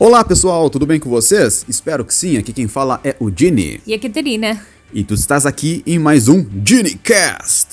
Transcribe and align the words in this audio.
Olá 0.00 0.22
pessoal, 0.22 0.70
tudo 0.70 0.86
bem 0.86 1.00
com 1.00 1.10
vocês? 1.10 1.66
Espero 1.68 2.04
que 2.04 2.14
sim, 2.14 2.36
aqui 2.36 2.52
quem 2.52 2.68
fala 2.68 3.00
é 3.02 3.16
o 3.18 3.32
Gini. 3.36 3.80
E 3.84 3.92
a 3.92 3.98
Catarina. 3.98 4.64
E 4.94 5.02
tu 5.02 5.12
estás 5.12 5.44
aqui 5.44 5.82
em 5.84 5.98
mais 5.98 6.28
um 6.28 6.46
GiniCast. 6.64 7.70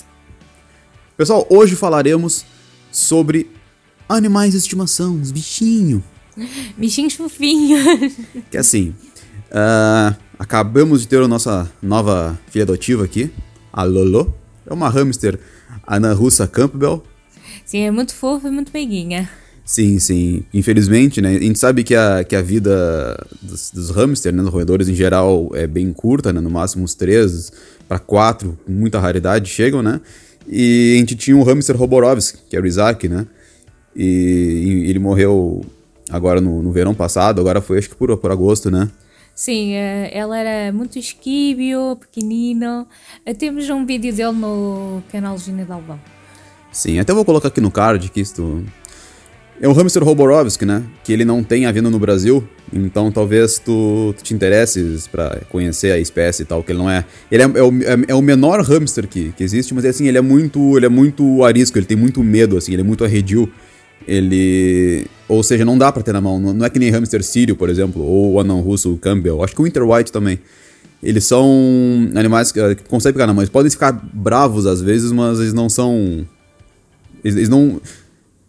Pessoal, 1.16 1.46
hoje 1.52 1.76
falaremos 1.76 2.44
sobre 2.92 3.52
animais 4.10 4.54
de 4.54 4.58
estimação, 4.58 5.22
os 5.22 5.32
bichinhos. 5.32 6.02
Bichinhos 6.76 7.14
fofinhos. 7.14 8.14
Que 8.50 8.58
assim, 8.58 8.96
uh, 9.52 10.16
acabamos 10.40 11.02
de 11.02 11.08
ter 11.08 11.22
a 11.22 11.28
nossa 11.28 11.72
nova 11.80 12.40
filha 12.48 12.64
adotiva 12.64 13.06
aqui, 13.06 13.30
a 13.72 13.84
Lolo. 13.84 14.34
É 14.66 14.74
uma 14.74 14.90
hamster 14.90 15.40
Ana 15.86 16.12
Russa 16.14 16.48
Campbell. 16.48 17.04
Sim, 17.64 17.82
é 17.82 17.92
muito 17.92 18.16
fofa 18.16 18.48
e 18.48 18.52
muito 18.52 18.72
meiguinha. 18.74 19.30
Sim, 19.66 19.98
sim. 19.98 20.44
Infelizmente, 20.54 21.20
né? 21.20 21.36
A 21.36 21.40
gente 21.40 21.58
sabe 21.58 21.84
que 21.84 21.96
a, 21.96 22.24
que 22.24 22.36
a 22.36 22.42
vida 22.42 23.18
dos, 23.42 23.72
dos 23.72 23.90
hamsters, 23.90 24.36
né? 24.36 24.44
Dos 24.44 24.52
roedores 24.52 24.88
em 24.88 24.94
geral 24.94 25.50
é 25.56 25.66
bem 25.66 25.92
curta, 25.92 26.32
né? 26.32 26.40
No 26.40 26.52
máximo 26.52 26.84
uns 26.84 26.94
3 26.94 27.52
para 27.88 27.98
4, 27.98 28.58
com 28.64 28.72
muita 28.72 29.00
raridade, 29.00 29.50
chegam, 29.50 29.82
né? 29.82 30.00
E 30.48 30.94
a 30.96 31.00
gente 31.00 31.16
tinha 31.16 31.36
um 31.36 31.42
hamster 31.42 31.76
Roborovski, 31.76 32.38
que 32.48 32.56
era 32.56 32.64
o 32.64 32.68
Isaac, 32.68 33.10
né? 33.10 33.26
E, 33.96 34.84
e 34.86 34.90
ele 34.90 35.00
morreu 35.00 35.66
agora 36.12 36.40
no, 36.40 36.62
no 36.62 36.72
verão 36.72 36.94
passado, 36.94 37.42
agora 37.42 37.60
foi 37.60 37.80
acho 37.80 37.90
que 37.90 37.96
por, 37.96 38.16
por 38.18 38.32
agosto, 38.32 38.70
né? 38.70 38.92
Sim, 39.34 39.74
eh, 39.74 40.12
ela 40.14 40.38
era 40.38 40.72
muito 40.72 41.00
esquíbio, 41.00 41.98
pequenino. 42.00 42.88
Eh, 43.26 43.34
temos 43.34 43.68
um 43.70 43.86
vídeo 43.86 44.14
dele 44.14 44.32
no 44.32 45.02
canal 45.12 45.38
Gina 45.40 45.66
Dalvão. 45.66 46.00
Sim, 46.72 47.00
até 47.00 47.14
vou 47.14 47.26
colocar 47.26 47.48
aqui 47.48 47.60
no 47.60 47.72
card 47.72 48.10
que 48.10 48.22
isto 48.22 48.64
é 49.62 49.68
o 49.68 49.74
hamster 49.74 50.04
Roborovski, 50.04 50.66
né? 50.66 50.84
Que 51.04 51.14
ele 51.14 51.24
não 51.24 51.42
tem 51.44 51.66
a 51.66 51.72
venda 51.72 51.90
no 51.90 51.98
Brasil, 51.98 52.44
então 52.74 53.12
talvez 53.12 53.58
tu, 53.58 54.14
tu 54.18 54.24
te 54.24 54.34
interesses 54.34 55.08
para 55.08 55.42
conhecer 55.50 55.92
a 55.92 56.00
espécie 56.00 56.44
e 56.44 56.46
tal, 56.46 56.62
que 56.62 56.72
ele 56.72 56.80
não 56.80 56.90
é. 56.90 57.06
Ele 57.32 57.44
é, 57.44 57.46
é, 57.46 57.64
o, 57.64 57.84
é, 57.84 58.06
é 58.10 58.16
o, 58.16 58.22
menor 58.22 58.62
hamster 58.62 59.08
que, 59.08 59.32
que 59.32 59.44
existe, 59.44 59.74
mas 59.74 59.86
assim, 59.86 60.08
ele 60.08 60.18
é 60.18 60.22
muito. 60.22 60.78
Ele 60.78 60.86
é 60.86 60.90
muito 60.90 61.44
arisco, 61.44 61.78
ele 61.78 61.86
tem 61.86 61.96
muito 61.96 62.22
medo, 62.22 62.58
assim, 62.58 62.74
ele 62.74 62.82
é 62.82 62.86
muito 62.86 63.06
arredio. 63.06 63.50
Ele. 64.08 65.08
Ou 65.28 65.42
seja, 65.42 65.64
não 65.64 65.78
dá 65.78 65.92
pra 65.92 66.04
ter 66.04 66.12
na 66.12 66.22
mão. 66.22 66.40
Não, 66.40 66.54
não 66.54 66.66
é 66.66 66.70
que 66.70 66.78
nem 66.78 66.90
hamster 66.90 67.24
sírio, 67.24 67.56
por 67.56 67.70
exemplo, 67.70 68.02
ou 68.04 68.34
o 68.34 68.40
anão 68.40 68.60
russo 68.60 68.98
Campbell. 68.98 69.42
Acho 69.42 69.56
que 69.56 69.62
o 69.62 69.64
Winter 69.64 69.84
White 69.84 70.12
também. 70.12 70.40
Eles 71.02 71.24
são 71.26 71.48
animais 72.16 72.52
que, 72.52 72.76
que 72.76 72.84
conseguem 72.84 73.14
pegar 73.14 73.28
na 73.28 73.34
mão. 73.34 73.42
Eles 73.42 73.52
podem 73.52 73.70
ficar 73.70 73.92
bravos 74.14 74.66
às 74.66 74.82
vezes, 74.82 75.12
mas 75.12 75.40
eles 75.40 75.54
não 75.54 75.70
são. 75.70 76.26
Eles, 77.24 77.38
eles 77.38 77.50
não 77.50 77.80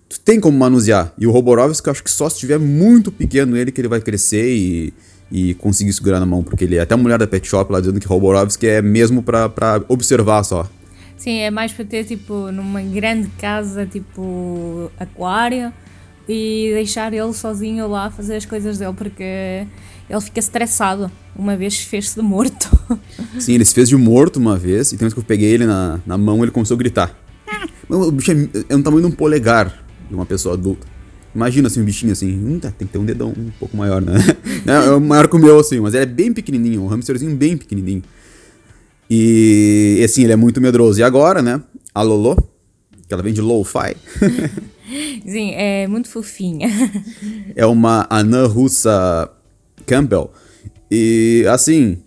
tu 0.08 0.20
tem 0.20 0.40
como 0.40 0.58
manusear. 0.58 1.12
E 1.18 1.26
o 1.26 1.30
Roborovski, 1.30 1.88
eu 1.88 1.92
acho 1.92 2.02
que 2.02 2.10
só 2.10 2.28
se 2.28 2.36
estiver 2.36 2.58
muito 2.58 3.10
pequeno 3.10 3.56
ele 3.56 3.72
que 3.72 3.80
ele 3.80 3.88
vai 3.88 4.00
crescer 4.00 4.54
e, 4.54 4.94
e 5.30 5.54
conseguir 5.54 5.92
segurar 5.92 6.20
na 6.20 6.26
mão. 6.26 6.42
Porque 6.42 6.64
ele 6.64 6.76
é 6.76 6.80
até 6.80 6.94
a 6.94 6.96
mulher 6.96 7.18
da 7.18 7.26
Pet 7.26 7.46
Shop 7.46 7.70
lá 7.72 7.80
dizendo 7.80 8.00
que 8.00 8.06
Roborovski 8.06 8.66
é 8.66 8.82
mesmo 8.82 9.22
pra, 9.22 9.48
pra 9.48 9.82
observar 9.88 10.44
só. 10.44 10.68
Sim, 11.16 11.38
é 11.38 11.50
mais 11.50 11.72
para 11.72 11.84
ter 11.84 12.04
tipo 12.04 12.52
numa 12.52 12.80
grande 12.82 13.28
casa, 13.38 13.86
tipo 13.86 14.90
aquário, 14.98 15.72
e 16.28 16.70
deixar 16.74 17.12
ele 17.12 17.32
sozinho 17.32 17.88
lá 17.88 18.10
fazer 18.10 18.36
as 18.36 18.44
coisas 18.44 18.78
dele, 18.78 18.92
porque 18.92 19.66
ele 20.08 20.20
fica 20.20 20.38
estressado. 20.38 21.10
Uma 21.34 21.56
vez 21.56 21.78
fez-se 21.78 22.14
de 22.14 22.22
morto. 22.22 22.68
Sim, 23.40 23.54
ele 23.54 23.64
se 23.64 23.74
fez 23.74 23.88
de 23.88 23.96
morto 23.96 24.36
uma 24.36 24.58
vez, 24.58 24.92
e 24.92 24.98
tem 24.98 25.08
que 25.08 25.18
eu 25.18 25.22
peguei 25.22 25.50
ele 25.50 25.64
na, 25.64 25.98
na 26.06 26.18
mão 26.18 26.42
ele 26.42 26.52
começou 26.52 26.74
a 26.74 26.78
gritar. 26.78 27.18
O 27.88 28.10
bicho 28.10 28.32
é, 28.32 28.48
é 28.68 28.76
um 28.76 28.82
tamanho 28.82 29.06
de 29.06 29.12
um 29.12 29.16
polegar 29.16 29.85
de 30.08 30.14
uma 30.14 30.26
pessoa 30.26 30.54
adulta. 30.54 30.86
Imagina 31.34 31.68
assim, 31.68 31.82
um 31.82 31.84
bichinho 31.84 32.12
assim, 32.12 32.32
hum, 32.32 32.58
tá, 32.58 32.70
tem 32.70 32.86
que 32.86 32.92
ter 32.94 32.98
um 32.98 33.04
dedão 33.04 33.28
um 33.28 33.50
pouco 33.58 33.76
maior, 33.76 34.00
né? 34.00 34.14
é 34.66 34.98
maior 34.98 35.28
que 35.28 35.36
o 35.36 35.38
meu, 35.38 35.58
assim, 35.58 35.80
mas 35.80 35.92
ele 35.92 36.04
é 36.04 36.06
bem 36.06 36.32
pequenininho, 36.32 36.82
um 36.82 36.90
hamsterzinho 36.90 37.36
bem 37.36 37.56
pequenininho. 37.56 38.02
E, 39.08 40.00
assim, 40.04 40.24
ele 40.24 40.32
é 40.32 40.36
muito 40.36 40.60
medroso. 40.60 40.98
E 40.98 41.02
agora, 41.02 41.42
né, 41.42 41.60
a 41.94 42.02
Lolo, 42.02 42.36
que 43.06 43.12
ela 43.12 43.22
vem 43.22 43.32
de 43.32 43.40
lo-fi. 43.40 43.96
Sim, 45.26 45.52
é 45.54 45.86
muito 45.86 46.08
fofinha. 46.08 46.68
é 47.54 47.66
uma 47.66 48.06
anã 48.08 48.46
russa 48.46 49.30
Campbell. 49.84 50.30
E, 50.90 51.44
assim, 51.50 51.98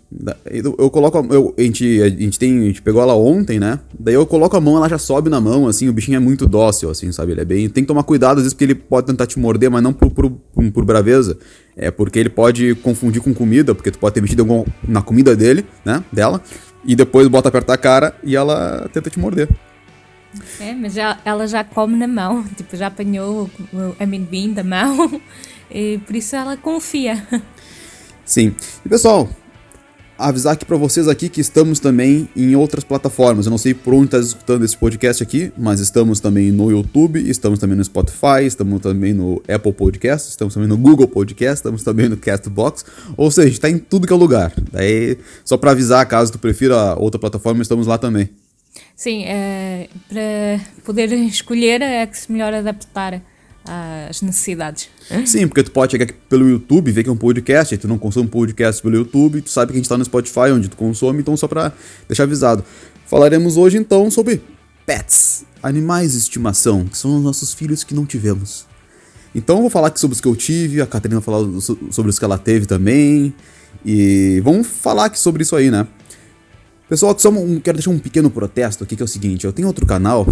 eu, 0.45 0.89
coloco. 0.89 1.17
Eu, 1.31 1.53
a, 1.57 1.61
gente, 1.61 2.01
a, 2.01 2.09
gente 2.09 2.39
tem, 2.39 2.59
a 2.59 2.65
gente 2.65 2.81
pegou 2.81 3.01
ela 3.01 3.15
ontem, 3.15 3.59
né? 3.59 3.79
Daí 3.97 4.15
eu 4.15 4.25
coloco 4.25 4.57
a 4.57 4.61
mão, 4.61 4.75
ela 4.75 4.89
já 4.89 4.97
sobe 4.97 5.29
na 5.29 5.39
mão, 5.39 5.67
assim. 5.67 5.87
O 5.87 5.93
bichinho 5.93 6.17
é 6.17 6.19
muito 6.19 6.47
dócil, 6.47 6.89
assim, 6.89 7.11
sabe? 7.11 7.33
Ele 7.33 7.41
é 7.41 7.45
bem. 7.45 7.69
Tem 7.69 7.83
que 7.83 7.87
tomar 7.87 8.03
cuidado, 8.03 8.37
às 8.37 8.43
vezes, 8.43 8.53
porque 8.53 8.63
ele 8.63 8.75
pode 8.75 9.05
tentar 9.05 9.27
te 9.27 9.37
morder, 9.37 9.69
mas 9.69 9.83
não 9.83 9.93
por, 9.93 10.09
por, 10.09 10.31
por 10.73 10.85
braveza. 10.85 11.37
É 11.77 11.91
porque 11.91 12.17
ele 12.17 12.29
pode 12.29 12.73
confundir 12.75 13.21
com 13.21 13.33
comida, 13.33 13.75
porque 13.75 13.91
tu 13.91 13.99
pode 13.99 14.15
ter 14.15 14.21
mexido 14.21 14.41
algum, 14.41 14.65
na 14.87 15.01
comida 15.01 15.35
dele, 15.35 15.63
né? 15.85 16.03
Dela. 16.11 16.41
E 16.83 16.95
depois 16.95 17.27
bota 17.27 17.49
apertar 17.49 17.73
a 17.73 17.77
cara 17.77 18.15
e 18.23 18.35
ela 18.35 18.89
tenta 18.91 19.09
te 19.09 19.19
morder. 19.19 19.47
É, 20.59 20.73
mas 20.73 20.93
já, 20.93 21.19
ela 21.23 21.47
já 21.47 21.63
come 21.63 21.95
na 21.95 22.07
mão. 22.07 22.43
Tipo, 22.57 22.75
já 22.75 22.87
apanhou 22.87 23.49
o 23.73 23.95
amendoim 23.99 24.53
da 24.53 24.63
mão. 24.63 25.21
E 25.71 25.99
por 25.99 26.15
isso 26.15 26.35
ela 26.35 26.57
confia. 26.57 27.27
Sim. 28.25 28.55
E 28.83 28.89
pessoal, 28.89 29.29
avisar 30.19 30.53
aqui 30.53 30.65
para 30.65 30.75
vocês 30.75 31.07
aqui 31.07 31.29
que 31.29 31.39
estamos 31.39 31.79
também 31.79 32.27
em 32.35 32.55
outras 32.55 32.83
plataformas. 32.83 33.45
Eu 33.45 33.49
não 33.51 33.57
sei 33.57 33.73
por 33.73 33.93
onde 33.93 34.05
está 34.05 34.19
escutando 34.19 34.65
esse 34.65 34.77
podcast 34.77 35.23
aqui, 35.23 35.51
mas 35.57 35.79
estamos 35.79 36.19
também 36.19 36.51
no 36.51 36.69
YouTube, 36.69 37.17
estamos 37.29 37.57
também 37.57 37.77
no 37.77 37.83
Spotify, 37.83 38.45
estamos 38.45 38.81
também 38.81 39.13
no 39.13 39.41
Apple 39.47 39.71
Podcast, 39.71 40.29
estamos 40.29 40.53
também 40.53 40.67
no 40.67 40.77
Google 40.77 41.07
Podcast, 41.07 41.55
estamos 41.55 41.83
também 41.83 42.09
no 42.09 42.17
Castbox. 42.17 42.85
Ou 43.15 43.31
seja, 43.31 43.49
está 43.49 43.69
em 43.69 43.77
tudo 43.77 44.05
que 44.05 44.11
é 44.11 44.15
lugar. 44.15 44.51
Daí, 44.71 45.17
só 45.45 45.57
para 45.57 45.71
avisar, 45.71 46.05
caso 46.05 46.33
tu 46.33 46.39
prefira 46.39 46.95
outra 46.95 47.19
plataforma, 47.19 47.61
estamos 47.61 47.87
lá 47.87 47.97
também. 47.97 48.29
Sim, 48.95 49.23
é, 49.23 49.87
para 50.09 50.59
poder 50.83 51.11
escolher 51.13 51.81
é 51.81 52.05
que 52.05 52.17
se 52.17 52.29
melhor 52.31 52.53
adaptar 52.53 53.21
às 54.09 54.21
necessidades. 54.21 54.89
Sim, 55.25 55.47
porque 55.47 55.63
tu 55.63 55.71
pode 55.71 55.91
chegar 55.91 56.05
aqui 56.05 56.13
pelo 56.27 56.49
YouTube, 56.49 56.91
ver 56.91 57.03
que 57.03 57.09
é 57.09 57.11
um 57.11 57.17
podcast, 57.17 57.77
tu 57.77 57.87
não 57.87 57.97
consome 57.97 58.27
podcast 58.27 58.81
pelo 58.81 58.95
YouTube, 58.95 59.41
tu 59.41 59.49
sabe 59.49 59.71
que 59.71 59.77
a 59.77 59.79
gente 59.79 59.87
tá 59.87 59.97
no 59.97 60.03
Spotify, 60.03 60.51
onde 60.51 60.69
tu 60.69 60.75
consome, 60.75 61.19
então 61.19 61.37
só 61.37 61.47
pra 61.47 61.71
deixar 62.07 62.23
avisado. 62.23 62.63
Falaremos 63.05 63.57
hoje 63.57 63.77
então 63.77 64.09
sobre 64.09 64.41
pets, 64.85 65.45
animais 65.61 66.13
de 66.13 66.17
estimação, 66.17 66.85
que 66.85 66.97
são 66.97 67.17
os 67.17 67.23
nossos 67.23 67.53
filhos 67.53 67.83
que 67.83 67.93
não 67.93 68.05
tivemos. 68.05 68.65
Então 69.35 69.57
eu 69.57 69.61
vou 69.61 69.69
falar 69.69 69.89
aqui 69.89 69.99
sobre 69.99 70.15
os 70.15 70.21
que 70.21 70.27
eu 70.27 70.35
tive, 70.35 70.81
a 70.81 70.87
Catarina 70.87 71.19
vai 71.19 71.25
falar 71.25 71.61
sobre 71.91 72.09
os 72.09 72.17
que 72.17 72.25
ela 72.25 72.37
teve 72.37 72.65
também, 72.65 73.33
e 73.85 74.41
vamos 74.43 74.65
falar 74.65 75.05
aqui 75.05 75.19
sobre 75.19 75.43
isso 75.43 75.55
aí, 75.55 75.69
né? 75.69 75.87
Pessoal, 76.89 77.17
só 77.19 77.29
um, 77.29 77.59
quero 77.59 77.77
deixar 77.77 77.91
um 77.91 77.99
pequeno 77.99 78.31
protesto 78.31 78.83
aqui, 78.83 78.95
que 78.95 79.03
é 79.03 79.05
o 79.05 79.07
seguinte, 79.07 79.45
eu 79.45 79.53
tenho 79.53 79.67
outro 79.67 79.85
canal, 79.85 80.25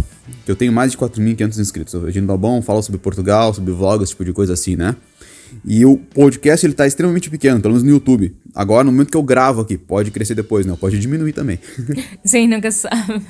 que 0.43 0.51
eu 0.51 0.55
tenho 0.55 0.73
mais 0.73 0.91
de 0.91 0.97
4.500 0.97 1.59
inscritos, 1.59 1.93
o 1.93 2.03
Regino 2.03 2.25
Balbon 2.25 2.63
fala 2.63 2.81
sobre 2.81 2.99
Portugal, 2.99 3.53
sobre 3.53 3.71
vlogs, 3.71 4.05
esse 4.05 4.13
tipo 4.13 4.25
de 4.25 4.33
coisa 4.33 4.53
assim, 4.53 4.75
né? 4.75 4.95
E 5.63 5.85
o 5.85 5.97
podcast, 5.97 6.65
ele 6.65 6.73
tá 6.73 6.87
extremamente 6.87 7.29
pequeno, 7.29 7.61
pelo 7.61 7.75
menos 7.75 7.83
no 7.83 7.91
YouTube. 7.91 8.35
Agora, 8.55 8.83
no 8.83 8.91
momento 8.91 9.11
que 9.11 9.17
eu 9.17 9.23
gravo 9.23 9.61
aqui, 9.61 9.77
pode 9.77 10.09
crescer 10.09 10.33
depois, 10.33 10.65
né? 10.65 10.75
Pode 10.79 10.99
diminuir 10.99 11.31
também. 11.31 11.59
Sim, 12.25 12.47
nunca 12.47 12.71
sabe. 12.71 13.21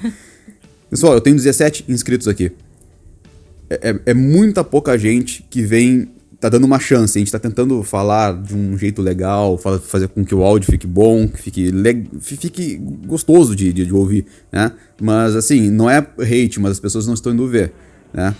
Pessoal, 0.90 1.14
eu 1.14 1.22
tenho 1.22 1.36
17 1.36 1.86
inscritos 1.90 2.28
aqui. 2.28 2.52
É, 3.70 3.90
é, 3.90 4.00
é 4.08 4.14
muita 4.14 4.64
pouca 4.64 4.98
gente 4.98 5.46
que 5.50 5.62
vem 5.62 6.10
tá 6.40 6.50
dando 6.50 6.66
uma 6.66 6.80
chance. 6.80 7.18
A 7.18 7.20
gente 7.20 7.32
tá 7.32 7.40
tentando 7.40 7.82
falar 7.84 8.34
de 8.42 8.56
um 8.56 8.78
jeito 8.78 9.02
legal, 9.02 9.58
fazer 9.58 10.08
com 10.08 10.24
que 10.24 10.36
o 10.36 10.44
áudio 10.44 10.72
fique 10.72 10.88
bom, 10.88 11.28
que 11.28 11.42
fique, 11.42 11.72
fique 12.22 12.76
gostoso 13.06 13.56
de, 13.56 13.74
de, 13.74 13.86
de, 13.86 13.94
ouvir, 13.94 14.26
né? 14.52 14.72
Mas 15.02 15.36
assim, 15.36 15.70
não 15.70 15.90
é 15.90 15.98
hate, 15.98 16.60
mas 16.60 16.74
as 16.74 16.80
pessoas 16.80 17.08
não 17.08 17.14
estão 17.14 17.34
indo 17.34 17.48
ver, 17.48 17.74
né? 18.14 18.36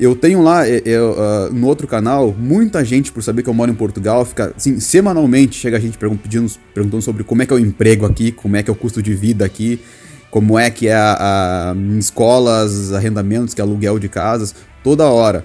Eu 0.00 0.14
tenho 0.14 0.40
lá, 0.40 0.68
eu, 0.68 1.10
uh, 1.10 1.52
no 1.52 1.66
outro 1.66 1.88
canal, 1.88 2.32
muita 2.32 2.84
gente, 2.84 3.10
por 3.10 3.20
saber 3.20 3.42
que 3.42 3.50
eu 3.50 3.54
moro 3.54 3.68
em 3.68 3.74
Portugal, 3.74 4.24
fica, 4.24 4.54
assim, 4.56 4.78
semanalmente 4.78 5.56
chega 5.56 5.76
a 5.76 5.80
gente 5.80 5.98
pedindo, 5.98 6.48
perguntando 6.72 7.02
sobre 7.02 7.24
como 7.24 7.42
é 7.42 7.46
que 7.46 7.52
é 7.52 7.56
o 7.56 7.58
emprego 7.58 8.06
aqui, 8.06 8.30
como 8.30 8.54
é 8.56 8.62
que 8.62 8.70
é 8.70 8.72
o 8.72 8.76
custo 8.76 9.02
de 9.02 9.12
vida 9.12 9.44
aqui, 9.44 9.80
como 10.30 10.56
é 10.56 10.70
que 10.70 10.86
é 10.86 10.94
a, 10.94 11.72
a 11.72 11.98
escolas, 11.98 12.92
arrendamentos, 12.92 13.54
que 13.54 13.60
é 13.60 13.64
aluguel 13.64 13.98
de 13.98 14.08
casas, 14.08 14.54
toda 14.84 15.04
hora. 15.08 15.44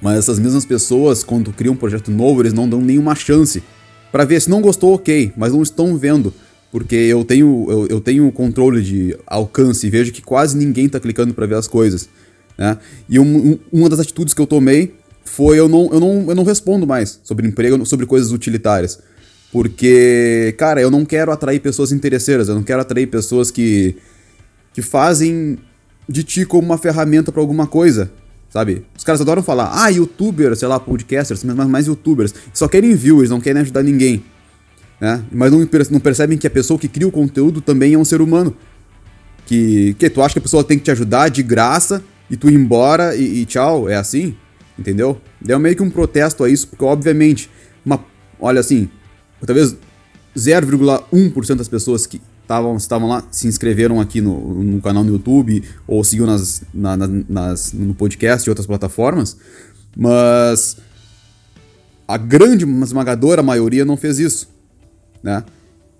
Mas 0.00 0.18
essas 0.18 0.38
mesmas 0.38 0.64
pessoas, 0.64 1.22
quando 1.22 1.52
criam 1.52 1.74
um 1.74 1.76
projeto 1.76 2.10
novo, 2.10 2.42
eles 2.42 2.52
não 2.52 2.68
dão 2.68 2.80
nenhuma 2.80 3.14
chance 3.14 3.62
para 4.10 4.24
ver 4.24 4.40
se 4.40 4.48
não 4.48 4.60
gostou, 4.60 4.94
ok, 4.94 5.32
mas 5.36 5.52
não 5.52 5.62
estão 5.62 5.96
vendo. 5.96 6.32
Porque 6.70 6.94
eu 6.94 7.24
tenho, 7.24 7.66
eu, 7.68 7.86
eu 7.86 8.00
tenho 8.00 8.30
controle 8.32 8.82
de 8.82 9.16
alcance 9.26 9.86
e 9.86 9.90
vejo 9.90 10.12
que 10.12 10.22
quase 10.22 10.56
ninguém 10.56 10.86
está 10.86 10.98
clicando 10.98 11.32
para 11.34 11.46
ver 11.46 11.56
as 11.56 11.68
coisas. 11.68 12.08
Né? 12.56 12.78
E 13.08 13.18
um, 13.18 13.52
um, 13.52 13.58
uma 13.72 13.88
das 13.88 14.00
atitudes 14.00 14.34
que 14.34 14.40
eu 14.40 14.46
tomei 14.46 14.94
foi 15.24 15.58
eu 15.58 15.68
não, 15.68 15.88
eu, 15.92 16.00
não, 16.00 16.24
eu 16.28 16.34
não 16.34 16.44
respondo 16.44 16.86
mais 16.86 17.20
sobre 17.22 17.46
emprego, 17.46 17.84
sobre 17.86 18.06
coisas 18.06 18.32
utilitárias. 18.32 18.98
Porque, 19.52 20.54
cara, 20.58 20.80
eu 20.80 20.90
não 20.90 21.04
quero 21.04 21.30
atrair 21.30 21.60
pessoas 21.60 21.92
interesseiras, 21.92 22.48
eu 22.48 22.56
não 22.56 22.62
quero 22.62 22.80
atrair 22.80 23.06
pessoas 23.06 23.52
que, 23.52 23.96
que 24.72 24.82
fazem 24.82 25.58
de 26.08 26.24
ti 26.24 26.44
como 26.44 26.66
uma 26.66 26.76
ferramenta 26.76 27.30
para 27.30 27.40
alguma 27.40 27.66
coisa 27.66 28.10
Sabe? 28.54 28.84
Os 28.96 29.02
caras 29.02 29.20
adoram 29.20 29.42
falar, 29.42 29.72
ah, 29.74 29.88
youtubers, 29.88 30.60
sei 30.60 30.68
lá, 30.68 30.78
podcasters, 30.78 31.42
mas 31.42 31.66
mais 31.66 31.88
youtubers. 31.88 32.32
Só 32.52 32.68
querem 32.68 32.94
views, 32.94 33.28
não 33.28 33.40
querem 33.40 33.60
ajudar 33.62 33.82
ninguém. 33.82 34.22
Né? 35.00 35.24
Mas 35.32 35.50
não, 35.50 35.68
não 35.90 35.98
percebem 35.98 36.38
que 36.38 36.46
a 36.46 36.50
pessoa 36.50 36.78
que 36.78 36.86
cria 36.86 37.08
o 37.08 37.10
conteúdo 37.10 37.60
também 37.60 37.94
é 37.94 37.98
um 37.98 38.04
ser 38.04 38.20
humano. 38.20 38.56
Que, 39.44 39.94
que 39.94 40.08
tu 40.08 40.22
acha 40.22 40.34
que 40.34 40.38
a 40.38 40.42
pessoa 40.42 40.62
tem 40.62 40.78
que 40.78 40.84
te 40.84 40.92
ajudar 40.92 41.30
de 41.30 41.42
graça 41.42 42.00
e 42.30 42.36
tu 42.36 42.48
ir 42.48 42.54
embora 42.54 43.16
e, 43.16 43.40
e 43.40 43.44
tchau, 43.44 43.88
é 43.88 43.96
assim? 43.96 44.36
Entendeu? 44.78 45.20
Deu 45.40 45.58
meio 45.58 45.74
que 45.74 45.82
um 45.82 45.90
protesto 45.90 46.44
a 46.44 46.48
isso, 46.48 46.68
porque 46.68 46.84
obviamente, 46.84 47.50
uma, 47.84 48.04
olha 48.38 48.60
assim, 48.60 48.88
talvez 49.44 49.76
0,1% 50.36 51.56
das 51.56 51.66
pessoas 51.66 52.06
que 52.06 52.20
estavam 52.44 52.76
estavam 52.76 53.08
lá, 53.08 53.24
se 53.30 53.48
inscreveram 53.48 54.00
aqui 54.00 54.20
no, 54.20 54.62
no 54.62 54.80
canal 54.80 55.02
no 55.02 55.12
YouTube 55.12 55.64
ou 55.86 56.04
seguiu 56.04 56.26
nas, 56.26 56.62
na, 56.72 56.96
nas, 56.96 57.72
no 57.72 57.94
podcast 57.94 58.46
e 58.46 58.50
outras 58.50 58.66
plataformas, 58.66 59.36
mas 59.96 60.76
a 62.06 62.16
grande 62.16 62.64
esmagadora 62.64 63.42
maioria 63.42 63.84
não 63.84 63.96
fez 63.96 64.18
isso, 64.18 64.48
né? 65.22 65.42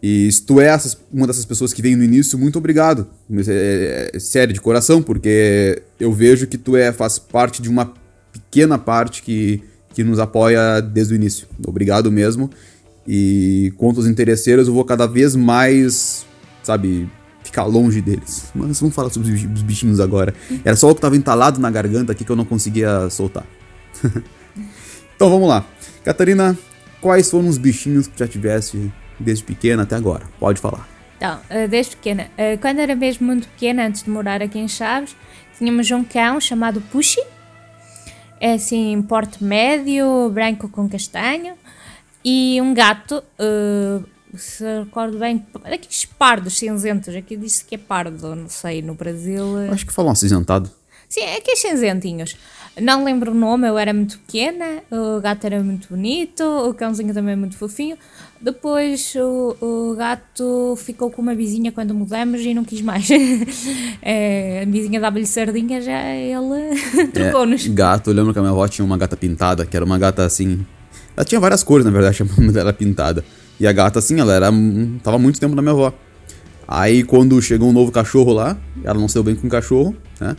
E 0.02 0.31
se 0.31 0.43
tu 0.43 0.61
é 0.61 0.67
essas, 0.67 0.99
uma 1.11 1.26
dessas 1.26 1.46
pessoas 1.46 1.73
que 1.73 1.81
veio 1.81 1.96
no 1.96 2.05
início, 2.05 2.38
muito 2.38 2.58
obrigado. 2.58 3.06
É, 3.32 3.40
é, 3.49 4.11
é, 4.12 4.19
sério, 4.20 4.52
de 4.52 4.61
coração, 4.61 5.02
porque 5.02 5.82
eu 5.99 6.12
vejo 6.12 6.47
que 6.47 6.58
tu 6.58 6.76
é, 6.76 6.93
faz 6.93 7.19
parte 7.19 7.62
de 7.62 7.70
uma 7.70 7.90
pequena 8.31 8.76
parte 8.76 9.23
que, 9.23 9.62
que 9.94 10.05
nos 10.05 10.19
apoia 10.19 10.82
desde 10.82 11.14
o 11.14 11.17
início. 11.17 11.49
Obrigado 11.67 12.12
mesmo. 12.12 12.50
E 13.08 13.73
quanto 13.79 13.99
aos 13.99 14.06
interesseiros, 14.06 14.69
eu 14.69 14.75
vou 14.75 14.85
cada 14.85 15.06
vez 15.06 15.35
mais 15.35 16.26
sabe, 16.64 17.08
ficar 17.44 17.64
longe 17.64 18.00
deles. 18.00 18.50
Mas 18.55 18.81
vamos 18.81 18.94
falar 18.94 19.11
sobre 19.11 19.32
os 19.32 19.62
bichinhos 19.62 20.00
agora. 20.00 20.34
Era 20.64 20.75
só 20.75 20.90
o 20.90 20.94
que 20.94 20.99
estava 20.99 21.16
entalado 21.16 21.61
na 21.61 21.70
garganta 21.70 22.12
aqui 22.12 22.25
que 22.25 22.31
eu 22.31 22.37
não 22.37 22.44
conseguia 22.44 23.08
soltar. 23.11 23.44
então 25.14 25.31
vamos 25.31 25.49
lá. 25.49 25.64
Catarina, 26.05 26.58
quais 27.00 27.31
foram 27.31 27.49
os 27.49 27.58
bichinhos 27.58 28.06
que 28.06 28.19
já 28.19 28.26
tivesse 28.26 28.90
desde 29.20 29.44
pequena 29.44 29.82
até 29.82 29.94
agora? 29.94 30.25
Pode 30.40 30.61
falar. 30.61 30.88
Então, 31.16 31.38
eh, 31.49 31.69
desde 31.69 31.96
pequena. 31.96 32.28
Eh, 32.37 32.56
quando 32.56 32.81
era 32.81 32.94
mesmo 32.94 33.26
muito 33.26 33.46
pequena, 33.49 33.87
antes 33.87 34.02
de 34.02 34.11
morar 34.11 34.43
aqui 34.43 34.58
em 34.58 34.69
Chaves, 34.69 35.14
tínhamos 35.56 35.90
um 35.90 36.02
cão 36.02 36.40
chamado 36.40 36.81
Pushy. 36.81 37.22
É 38.40 38.55
assim, 38.55 39.00
porte 39.02 39.43
médio, 39.43 40.28
branco 40.31 40.69
com 40.69 40.88
castanho. 40.88 41.55
E 42.25 42.58
um 42.61 42.75
gato 42.75 43.22
uh, 43.38 44.05
se 44.36 44.64
recordo 44.81 45.19
bem, 45.19 45.44
aqueles 45.64 46.04
pardos 46.04 46.58
cinzentos, 46.58 47.14
aqui 47.14 47.36
disse 47.36 47.64
que 47.64 47.75
é 47.75 47.78
pardo, 47.78 48.34
não 48.34 48.48
sei, 48.48 48.82
no 48.82 48.94
Brasil. 48.94 49.58
Eh, 49.58 49.70
Acho 49.70 49.86
que 49.86 49.92
falam 49.92 50.12
acinzentado. 50.12 50.70
Sim, 51.08 51.22
aqueles 51.36 51.60
cinzentinhos. 51.60 52.36
Não 52.81 53.04
lembro 53.04 53.31
o 53.31 53.34
nome, 53.34 53.69
eu 53.69 53.78
era 53.78 53.92
muito 53.94 54.19
pequena, 54.19 54.82
o 54.90 55.20
gato 55.20 55.44
era 55.44 55.62
muito 55.62 55.88
bonito, 55.88 56.42
o 56.42 56.75
cãozinho 56.75 57.14
também 57.14 57.34
é 57.34 57.36
muito 57.36 57.56
fofinho. 57.56 57.96
Depois 58.40 59.14
o, 59.14 59.56
o 59.60 59.94
gato 59.96 60.75
ficou 60.76 61.08
com 61.08 61.22
uma 61.22 61.34
vizinha 61.37 61.70
quando 61.70 61.94
mudamos 61.94 62.40
e 62.40 62.52
não 62.52 62.64
quis 62.64 62.80
mais. 62.80 63.08
é, 64.02 64.62
a 64.62 64.70
vizinha 64.70 64.98
dava-lhe 64.98 65.26
sardinha, 65.26 65.80
já 65.80 66.14
ele 66.16 66.76
trocou-nos. 67.14 67.64
É, 67.64 67.69
gato, 67.69 68.10
eu 68.10 68.14
lembro 68.14 68.32
que 68.32 68.38
a 68.40 68.42
minha 68.42 68.52
avó 68.52 68.66
tinha 68.66 68.84
uma 68.84 68.98
gata 68.98 69.16
pintada, 69.16 69.64
que 69.64 69.76
era 69.76 69.84
uma 69.84 69.98
gata 69.98 70.25
assim. 70.25 70.66
Ela 71.16 71.25
tinha 71.25 71.40
várias 71.40 71.62
cores, 71.62 71.84
na 71.87 71.92
verdade, 71.92 72.16
chamando 72.26 72.52
dela 72.52 72.72
pintada. 72.72 73.25
E 73.58 73.66
a 73.66 73.72
gata, 73.72 73.98
assim, 73.98 74.18
ela 74.18 74.32
era. 74.32 74.50
tava 75.02 75.18
muito 75.18 75.38
tempo 75.38 75.54
na 75.54 75.62
minha 75.62 75.72
avó. 75.72 75.92
Aí 76.66 77.02
quando 77.04 77.40
chegou 77.42 77.68
um 77.68 77.72
novo 77.72 77.92
cachorro 77.92 78.32
lá, 78.32 78.58
ela 78.82 78.98
não 78.98 79.08
saiu 79.08 79.22
bem 79.22 79.34
com 79.34 79.46
o 79.46 79.50
cachorro, 79.50 79.94
né? 80.20 80.36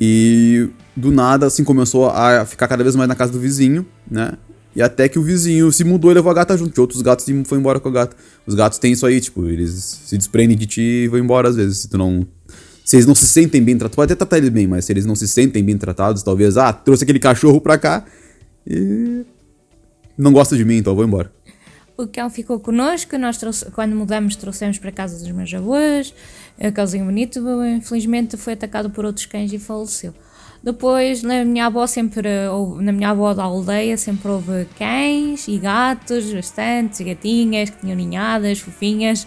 E 0.00 0.68
do 0.96 1.10
nada, 1.10 1.46
assim, 1.46 1.64
começou 1.64 2.08
a 2.08 2.44
ficar 2.46 2.66
cada 2.66 2.82
vez 2.82 2.96
mais 2.96 3.08
na 3.08 3.14
casa 3.14 3.32
do 3.32 3.38
vizinho, 3.38 3.86
né? 4.10 4.32
E 4.74 4.82
até 4.82 5.08
que 5.08 5.18
o 5.18 5.22
vizinho 5.22 5.72
se 5.72 5.84
mudou 5.84 6.10
e 6.10 6.14
levou 6.14 6.30
a 6.30 6.34
gata 6.34 6.56
junto. 6.56 6.78
Outros 6.80 7.00
gatos 7.00 7.24
foram 7.46 7.60
embora 7.60 7.80
com 7.80 7.88
a 7.88 7.92
gata. 7.92 8.16
Os 8.46 8.54
gatos 8.54 8.78
têm 8.78 8.92
isso 8.92 9.06
aí, 9.06 9.20
tipo, 9.20 9.46
eles 9.46 10.00
se 10.04 10.18
desprendem 10.18 10.56
de 10.56 10.66
ti 10.66 10.82
e 10.82 11.08
vão 11.08 11.18
embora 11.18 11.48
às 11.48 11.56
vezes. 11.56 11.78
Se 11.78 11.88
tu 11.88 11.96
não. 11.96 12.26
Se 12.84 12.96
eles 12.96 13.06
não 13.06 13.14
se 13.14 13.26
sentem 13.26 13.62
bem 13.62 13.76
tratados, 13.76 13.96
pode 13.96 14.12
até 14.12 14.18
tratar 14.18 14.36
eles 14.36 14.50
bem, 14.50 14.66
mas 14.66 14.84
se 14.84 14.92
eles 14.92 15.06
não 15.06 15.16
se 15.16 15.26
sentem 15.26 15.64
bem 15.64 15.76
tratados, 15.76 16.22
talvez, 16.22 16.56
ah, 16.56 16.72
trouxe 16.72 17.04
aquele 17.04 17.18
cachorro 17.18 17.60
pra 17.60 17.78
cá 17.78 18.04
e. 18.66 19.24
Não 20.16 20.32
gosta 20.32 20.56
de 20.56 20.64
mim, 20.64 20.76
então 20.76 20.92
eu 20.92 20.96
vou 20.96 21.04
embora. 21.04 21.30
O 21.98 22.06
cão 22.06 22.28
ficou 22.28 22.60
connosco, 22.60 23.16
nós 23.16 23.38
trouxe, 23.38 23.70
quando 23.70 23.96
mudamos 23.96 24.36
trouxemos 24.36 24.78
para 24.78 24.92
casa 24.92 25.18
dos 25.18 25.30
meus 25.30 25.52
avós, 25.54 26.12
um 26.60 26.70
cãozinho 26.70 27.06
bonito, 27.06 27.40
infelizmente 27.64 28.36
foi 28.36 28.52
atacado 28.52 28.90
por 28.90 29.06
outros 29.06 29.24
cães 29.24 29.50
e 29.50 29.58
faleceu. 29.58 30.12
Depois, 30.62 31.22
na 31.22 31.44
minha 31.44 31.66
avó 31.66 31.86
sempre, 31.86 32.28
na 32.80 32.92
minha 32.92 33.10
avó 33.10 33.32
da 33.32 33.44
aldeia 33.44 33.96
sempre 33.96 34.28
houve 34.28 34.66
cães 34.76 35.48
e 35.48 35.58
gatos, 35.58 36.32
bastantes, 36.32 37.00
gatinhas 37.00 37.70
que 37.70 37.80
tinham 37.80 37.96
ninhadas, 37.96 38.58
fofinhas. 38.58 39.26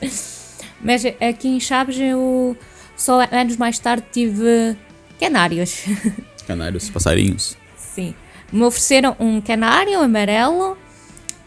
Mas 0.81 1.05
aqui 1.05 1.47
em 1.47 1.59
Chaves 1.59 1.97
eu 1.97 2.55
só 2.95 3.21
anos 3.31 3.57
mais 3.57 3.79
tarde 3.79 4.05
tive 4.11 4.77
canários. 5.19 5.85
Canários, 6.45 6.89
passarinhos. 6.89 7.55
Sim. 7.77 8.13
Me 8.51 8.63
ofereceram 8.63 9.15
um 9.19 9.39
canário 9.39 9.99
amarelo, 9.99 10.75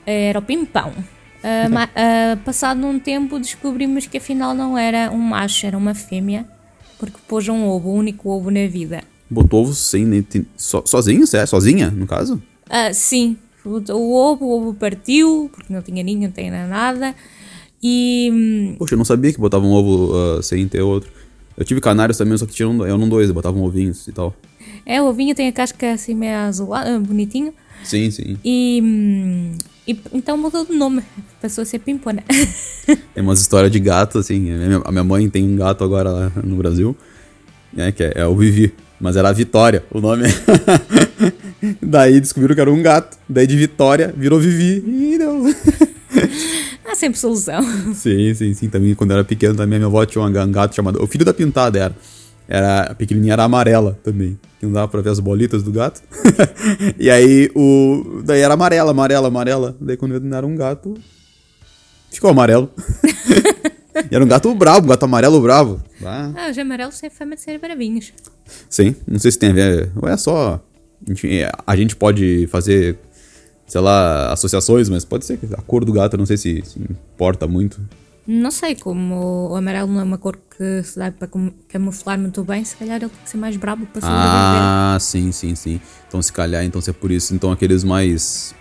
era 0.06 0.38
o 0.38 0.42
pimpão. 0.42 0.92
Uh, 1.42 1.74
uh, 1.74 2.36
passado 2.44 2.86
um 2.86 3.00
tempo 3.00 3.38
descobrimos 3.38 4.06
que 4.06 4.18
afinal 4.18 4.54
não 4.54 4.78
era 4.78 5.10
um 5.10 5.18
macho, 5.18 5.66
era 5.66 5.76
uma 5.76 5.92
fêmea, 5.94 6.46
porque 6.98 7.16
pôs 7.26 7.48
um 7.48 7.66
ovo, 7.66 7.88
o 7.88 7.94
único 7.94 8.30
ovo 8.30 8.50
na 8.50 8.66
vida. 8.68 9.02
Botou 9.28 9.62
ovo 9.62 9.74
sem 9.74 10.24
so, 10.56 10.82
sozinho, 10.86 11.24
é? 11.34 11.46
Sozinha, 11.46 11.90
no 11.90 12.06
caso? 12.06 12.40
Uh, 12.68 12.94
sim, 12.94 13.36
botou 13.64 14.00
o 14.00 14.14
ovo, 14.14 14.44
o 14.44 14.56
ovo 14.56 14.74
partiu, 14.74 15.50
porque 15.52 15.72
não 15.72 15.82
tinha 15.82 16.02
ninho, 16.02 16.22
não 16.22 16.30
tinha 16.30 16.66
nada. 16.66 17.14
E. 17.82 18.30
Hum, 18.32 18.76
Poxa, 18.78 18.94
eu 18.94 18.98
não 18.98 19.04
sabia 19.04 19.32
que 19.32 19.40
botava 19.40 19.66
um 19.66 19.72
ovo 19.72 20.14
uh, 20.14 20.42
sem 20.42 20.68
ter 20.68 20.82
outro. 20.82 21.10
Eu 21.56 21.64
tive 21.64 21.80
canários 21.80 22.16
também, 22.16 22.38
só 22.38 22.46
que 22.46 22.52
tinham, 22.52 22.86
eu 22.86 22.96
não 22.96 23.08
dois, 23.08 23.30
botavam 23.30 23.62
ovinhos 23.62 24.06
e 24.06 24.12
tal. 24.12 24.34
É, 24.86 25.02
o 25.02 25.06
ovinho 25.06 25.34
tem 25.34 25.48
a 25.48 25.52
casca 25.52 25.92
assim 25.92 26.14
meio 26.14 26.36
azulada, 26.38 26.98
bonitinho. 27.00 27.52
Sim, 27.82 28.10
sim. 28.10 28.38
E, 28.44 28.80
hum, 28.82 29.52
e, 29.86 29.98
então 30.12 30.36
mudou 30.36 30.64
de 30.64 30.72
nome, 30.72 31.02
a 31.42 31.48
ser 31.48 31.78
Pimpona. 31.80 32.22
Tem 33.14 33.22
umas 33.22 33.40
histórias 33.40 33.70
de 33.72 33.80
gato, 33.80 34.18
assim. 34.18 34.48
A 34.84 34.90
minha 34.90 35.04
mãe 35.04 35.28
tem 35.28 35.44
um 35.44 35.56
gato 35.56 35.82
agora 35.82 36.10
lá 36.10 36.32
no 36.42 36.56
Brasil, 36.56 36.96
né, 37.72 37.90
que 37.90 38.02
é, 38.04 38.12
é 38.16 38.26
o 38.26 38.36
Vivi. 38.36 38.72
Mas 39.00 39.16
era 39.16 39.30
a 39.30 39.32
Vitória, 39.32 39.84
o 39.90 40.00
nome. 40.00 40.22
daí 41.82 42.20
descobriram 42.20 42.54
que 42.54 42.60
era 42.60 42.70
um 42.70 42.80
gato. 42.80 43.18
Daí 43.28 43.48
de 43.48 43.56
Vitória 43.56 44.14
virou 44.16 44.38
Vivi. 44.38 44.84
E 44.86 45.18
não. 45.18 45.44
Ah, 46.84 46.94
sempre 46.94 47.18
solução. 47.18 47.62
Sim, 47.94 48.34
sim, 48.34 48.52
sim. 48.52 48.68
Também 48.68 48.94
quando 48.94 49.12
eu 49.12 49.16
era 49.16 49.24
pequeno, 49.24 49.54
também 49.54 49.78
minha 49.78 49.86
avó 49.86 50.04
tinha 50.04 50.22
um 50.22 50.30
gato 50.52 50.74
chamado. 50.74 51.02
O 51.02 51.06
filho 51.06 51.24
da 51.24 51.32
pintada 51.32 51.78
era. 51.78 51.96
Era, 52.54 52.82
a 52.82 52.94
pequenininha 52.94 53.32
era 53.32 53.44
amarela 53.44 53.98
também. 54.04 54.38
Que 54.60 54.66
não 54.66 54.74
dava 54.74 54.86
pra 54.86 55.00
ver 55.00 55.08
as 55.08 55.18
bolitas 55.18 55.62
do 55.62 55.72
gato. 55.72 56.02
e 57.00 57.08
aí 57.08 57.50
o. 57.54 58.20
Daí 58.26 58.42
era 58.42 58.52
amarela, 58.52 58.90
amarela, 58.90 59.28
amarela. 59.28 59.74
Daí 59.80 59.96
quando 59.96 60.14
era 60.34 60.46
um 60.46 60.54
gato. 60.54 60.92
Ficou 62.10 62.28
amarelo. 62.28 62.70
e 64.10 64.14
era 64.14 64.22
um 64.22 64.28
gato 64.28 64.54
bravo, 64.54 64.84
um 64.84 64.90
gato 64.90 65.02
amarelo 65.02 65.40
bravo. 65.40 65.82
Ah, 66.04 66.30
ah 66.36 66.50
os 66.50 66.58
amarelos 66.58 67.00
fama 67.10 67.36
de 67.36 67.40
serem 67.40 67.58
bravinhos. 67.58 68.12
Sim, 68.68 68.94
não 69.08 69.18
sei 69.18 69.30
se 69.30 69.38
tem 69.38 69.48
a 69.48 69.54
ver. 69.54 69.90
Ou 69.96 70.06
é 70.06 70.16
só. 70.18 70.60
A 71.66 71.74
gente 71.74 71.96
pode 71.96 72.46
fazer, 72.48 72.98
sei 73.66 73.80
lá, 73.80 74.30
associações, 74.30 74.90
mas 74.90 75.06
pode 75.06 75.24
ser 75.24 75.38
que 75.38 75.46
a 75.54 75.62
cor 75.62 75.86
do 75.86 75.92
gato, 75.94 76.18
não 76.18 76.26
sei 76.26 76.36
se, 76.36 76.62
se 76.66 76.78
importa 76.78 77.48
muito. 77.48 77.80
Não 78.26 78.52
sei, 78.52 78.76
como 78.76 79.48
o 79.50 79.56
amarelo 79.56 79.90
não 79.90 80.00
é 80.00 80.04
uma 80.04 80.18
cor 80.18 80.38
que 80.56 80.82
se 80.84 80.96
dá 80.96 81.10
para 81.10 81.28
camuflar 81.68 82.18
muito 82.18 82.44
bem, 82.44 82.64
se 82.64 82.76
calhar 82.76 82.96
ele 82.96 83.08
tem 83.08 83.24
que 83.24 83.30
ser 83.30 83.36
mais 83.36 83.56
brabo 83.56 83.84
para 83.86 84.00
sobreviver. 84.00 84.30
Ah, 84.30 84.96
sim, 85.00 85.32
sim, 85.32 85.54
sim. 85.56 85.80
Então 86.06 86.22
se 86.22 86.32
calhar, 86.32 86.64
então 86.64 86.80
se 86.80 86.90
é 86.90 86.92
por 86.92 87.10
isso, 87.10 87.34
então 87.34 87.50
aqueles 87.50 87.82
mais... 87.82 88.54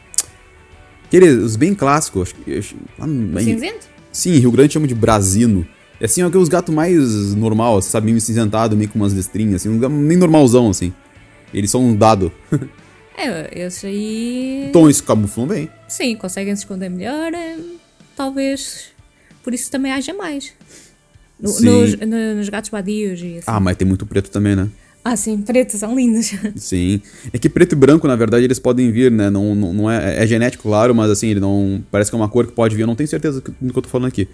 Aqueles, 1.06 1.38
os 1.38 1.56
bem 1.56 1.76
clássicos, 1.76 2.24
acho 2.24 2.36
que... 2.36 2.58
Acho, 2.58 2.76
Cinzento? 3.40 3.86
Sim, 4.12 4.38
Rio 4.40 4.52
Grande 4.52 4.74
chama 4.74 4.88
de 4.88 4.96
brasino. 4.96 5.68
É 6.00 6.06
assim, 6.06 6.22
é 6.22 6.26
os 6.26 6.50
gatos 6.50 6.74
mais 6.74 7.36
normal, 7.36 7.80
sabe, 7.84 8.08
meio 8.08 8.20
cinzentado, 8.20 8.76
meio 8.76 8.90
com 8.90 8.98
umas 8.98 9.14
listrinhas, 9.14 9.62
assim, 9.62 9.70
um 9.70 9.90
nem 9.90 10.18
normalzão, 10.18 10.72
assim. 10.72 10.92
Eles 11.54 11.70
são 11.70 11.84
um 11.84 11.96
dado. 11.96 12.32
é, 13.16 13.66
esse 13.66 13.86
aí... 13.86 14.66
Então 14.70 14.86
eles 14.86 15.02
camuflam 15.02 15.46
bem. 15.46 15.70
Sim, 15.88 16.16
conseguem 16.16 16.56
se 16.56 16.64
esconder 16.64 16.90
melhor, 16.90 17.32
é, 17.32 17.58
talvez 18.16 18.91
por 19.44 19.54
isso 19.54 19.70
também 19.72 19.92
haja 19.92 20.14
mais. 20.14 20.54
No, 21.40 21.50
nos, 21.50 21.98
no, 21.98 22.36
nos, 22.36 22.50
gatos 22.50 22.70
badios 22.70 23.20
e 23.22 23.38
assim. 23.38 23.46
Ah, 23.48 23.60
mas 23.60 23.76
tem 23.76 23.88
muito 23.88 24.06
preto 24.06 24.30
também, 24.30 24.56
né? 24.56 24.70
Ah, 25.04 25.16
sim, 25.16 25.42
pretos 25.42 25.80
são 25.80 25.96
lindos. 25.96 26.32
Sim. 26.56 27.02
É 27.34 27.40
que 27.40 27.50
preto 27.50 27.74
e 27.74 27.76
branco, 27.76 28.08
na 28.08 28.16
verdade, 28.16 28.46
eles 28.46 28.60
podem 28.60 28.92
vir, 28.92 29.10
né? 29.10 29.32
Não, 29.32 29.56
não, 29.56 29.74
não 29.74 29.92
é, 29.92 30.24
é 30.24 30.28
genético, 30.28 30.64
claro, 30.64 30.94
mas 30.94 31.10
assim, 31.10 31.30
ele 31.30 31.40
não. 31.40 31.84
Parece 31.90 32.12
que 32.12 32.16
é 32.16 32.20
uma 32.20 32.30
cor 32.30 32.46
que 32.46 32.54
pode 32.54 32.76
vir. 32.76 32.84
Eu 32.84 32.88
não 32.88 32.96
tenho 32.96 33.10
certeza 33.10 33.42
do 33.42 33.74
que 33.74 33.80
eu 33.80 33.82
tô 33.82 33.90
falando 33.90 34.10
aqui. 34.10 34.28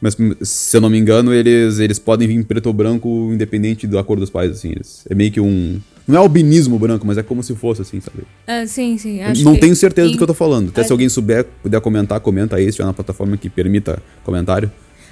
Mas 0.00 0.16
se 0.42 0.76
eu 0.76 0.80
não 0.80 0.88
me 0.88 0.98
engano, 0.98 1.32
eles, 1.32 1.78
eles 1.78 1.98
podem 1.98 2.26
vir 2.26 2.42
preto 2.44 2.66
ou 2.66 2.72
branco, 2.72 3.30
independente 3.32 3.86
da 3.86 4.02
cor 4.02 4.18
dos 4.18 4.30
pais, 4.30 4.50
assim. 4.50 4.70
Eles, 4.70 5.04
é 5.08 5.14
meio 5.14 5.30
que 5.30 5.40
um. 5.40 5.78
Não 6.06 6.16
é 6.16 6.18
albinismo 6.18 6.78
branco, 6.78 7.06
mas 7.06 7.16
é 7.16 7.22
como 7.22 7.42
se 7.42 7.54
fosse 7.54 7.80
assim, 7.82 8.00
sabe? 8.00 8.24
Ah, 8.46 8.66
sim, 8.66 8.98
sim. 8.98 9.22
Acho 9.22 9.42
não 9.42 9.54
que 9.54 9.60
tenho 9.60 9.74
certeza 9.74 10.10
do 10.10 10.16
que 10.16 10.22
eu 10.22 10.26
tô 10.26 10.34
falando. 10.34 10.68
Até 10.68 10.82
se 10.82 10.90
Ah. 10.90 10.94
alguém 10.94 11.08
souber, 11.08 11.44
puder 11.62 11.80
comentar, 11.80 12.20
comenta 12.20 12.56
aí, 12.56 12.66
se 12.66 12.72
tiver 12.72 12.84
na 12.84 12.92
plataforma 12.92 13.36
que 13.38 13.48
permita 13.48 14.02
comentário. 14.22 14.70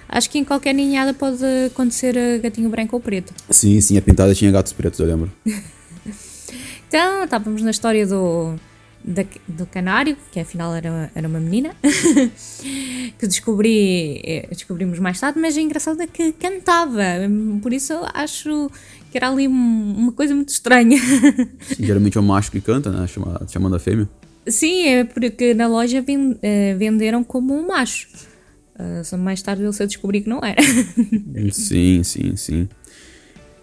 Acho 0.08 0.28
que 0.28 0.38
em 0.38 0.44
qualquer 0.44 0.74
ninhada 0.74 1.14
pode 1.14 1.42
acontecer 1.66 2.16
ah, 2.18 2.38
gatinho 2.42 2.68
branco 2.68 2.94
ou 2.94 3.00
preto. 3.00 3.32
Sim, 3.48 3.80
sim, 3.80 3.96
a 3.96 4.02
pintada 4.02 4.34
tinha 4.34 4.50
gatos 4.50 4.72
pretos, 4.74 5.00
eu 5.00 5.06
lembro. 5.06 5.30
Então, 6.88 7.24
estávamos 7.24 7.62
na 7.62 7.70
história 7.70 8.06
do, 8.06 8.54
da- 9.02 9.24
do 9.48 9.64
canário, 9.64 10.14
que 10.30 10.38
afinal 10.38 10.74
era, 10.74 11.10
era 11.14 11.26
uma 11.26 11.40
menina, 11.40 11.74
que 13.18 13.26
descobri, 13.26 14.20
eh, 14.22 14.46
descobrimos 14.50 14.98
mais 14.98 15.18
tarde, 15.18 15.38
mas 15.40 15.56
o 15.56 15.60
engraçado 15.60 16.02
é 16.02 16.06
que 16.06 16.32
cantava, 16.32 17.02
por 17.62 17.72
isso 17.72 17.94
eu 17.94 18.00
acho 18.12 18.70
que 19.12 19.18
era 19.18 19.28
ali 19.30 19.46
um- 19.46 19.94
uma 19.96 20.12
coisa 20.12 20.34
muito 20.34 20.48
estranha. 20.48 20.98
Sim, 21.60 21.84
geralmente 21.84 22.16
é 22.16 22.20
o 22.20 22.24
macho 22.24 22.50
que 22.50 22.60
canta, 22.60 22.90
né? 22.90 23.06
Chama, 23.06 23.40
chamando 23.48 23.76
a 23.76 23.78
fêmea. 23.78 24.08
Sim, 24.48 24.86
é 24.86 25.04
porque 25.04 25.52
na 25.54 25.68
loja 25.68 26.00
ven- 26.00 26.36
eh, 26.42 26.74
venderam 26.76 27.22
como 27.22 27.54
um 27.54 27.66
macho. 27.68 28.08
Ah, 28.76 29.04
só 29.04 29.16
mais 29.18 29.42
tarde 29.42 29.62
eu 29.62 29.70
descobri 29.70 30.22
que 30.22 30.28
não 30.28 30.40
era. 30.42 30.60
Sim, 31.52 32.02
sim, 32.02 32.34
sim. 32.36 32.68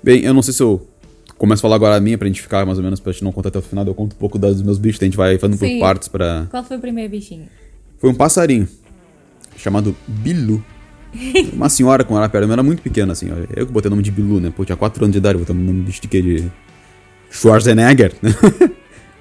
Bem, 0.03 0.24
eu 0.24 0.34
não 0.34 0.41
sei 0.44 0.53
se 0.53 0.62
eu 0.62 0.88
começo 1.38 1.62
a 1.62 1.63
falar 1.63 1.75
agora 1.75 1.96
a 1.96 2.00
minha 2.00 2.18
pra 2.18 2.27
gente 2.27 2.41
ficar 2.41 2.65
mais 2.65 2.77
ou 2.77 2.84
menos, 2.84 3.00
pra 3.00 3.12
gente 3.12 3.24
não 3.24 3.32
contar 3.32 3.50
até 3.50 3.58
o 3.60 3.62
final, 3.62 3.86
eu 3.86 3.96
conto 3.96 4.13
um 4.13 4.20
pouco 4.20 4.38
dos 4.38 4.62
meus 4.62 4.77
bichos, 4.77 5.01
a 5.01 5.06
gente 5.06 5.18
vai 5.18 5.38
fazendo 5.39 5.58
por 5.58 5.68
Sim. 5.68 5.79
partes 5.79 6.08
pra... 6.08 6.48
Qual 6.51 6.63
foi 6.63 6.77
o 6.77 6.79
primeiro 6.79 7.10
bichinho? 7.10 7.48
Foi 7.98 8.10
um 8.10 8.13
passarinho 8.13 8.68
chamado 9.58 9.96
Bilu. 10.08 10.63
Uma 11.54 11.70
senhora 11.70 12.04
com 12.04 12.16
ela 12.16 12.30
eu 12.32 12.51
era 12.51 12.63
muito 12.63 12.82
pequena, 12.82 13.13
assim. 13.13 13.30
Eu 13.56 13.66
que 13.66 13.72
botei 13.72 13.88
o 13.88 13.92
nome 13.92 14.04
de 14.04 14.12
Bilu, 14.12 14.39
né? 14.39 14.51
Pô, 14.56 14.63
tinha 14.63 14.75
4 14.75 15.04
anos 15.04 15.12
de 15.12 15.18
idade, 15.18 15.36
eu 15.36 15.39
botei 15.39 15.56
o 15.56 15.60
nome 15.60 15.84
de 15.84 16.08
quê? 16.08 16.22
De 16.22 16.51
Schwarzenegger, 17.32 18.13
né? 18.22 18.34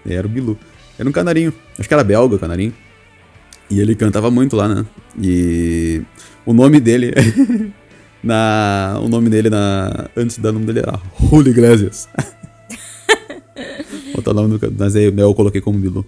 Era 0.07 0.27
o 0.27 0.31
Bilu. 0.31 0.59
Era 0.99 1.09
um 1.09 1.13
canarinho, 1.13 1.53
acho 1.79 1.87
que 1.87 1.95
era 1.95 2.03
belga 2.03 2.35
o 2.35 2.39
canarinho. 2.39 2.73
E 3.71 3.79
ele 3.79 3.95
cantava 3.95 4.31
muito 4.31 4.57
lá, 4.57 4.67
né? 4.67 4.87
E 5.21 6.03
o 6.45 6.53
nome 6.53 6.81
dele. 6.81 7.13
na, 8.25 8.99
o 9.01 9.09
nome 9.09 9.29
dele 9.29 9.51
na. 9.51 10.09
Antes 10.17 10.39
do 10.39 10.53
nome 10.53 10.67
dele 10.67 10.81
era 10.81 10.99
Julio 11.21 11.51
Iglesias. 11.51 12.09
Botar 14.15 14.31
o 14.31 14.35
nome 14.35 14.59
do. 14.59 14.75
Mas 14.77 14.97
aí 14.97 15.13
eu 15.17 15.35
coloquei 15.35 15.61
como 15.61 15.79
Bilu. 15.79 16.05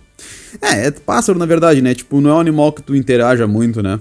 É, 0.61 0.87
é 0.87 0.91
pássaro, 0.91 1.39
na 1.39 1.47
verdade, 1.47 1.81
né? 1.83 1.95
Tipo, 1.95 2.21
não 2.21 2.31
é 2.31 2.35
um 2.35 2.41
animal 2.41 2.73
que 2.73 2.83
tu 2.83 2.97
interaja 2.97 3.47
muito, 3.47 3.83
né? 3.83 4.01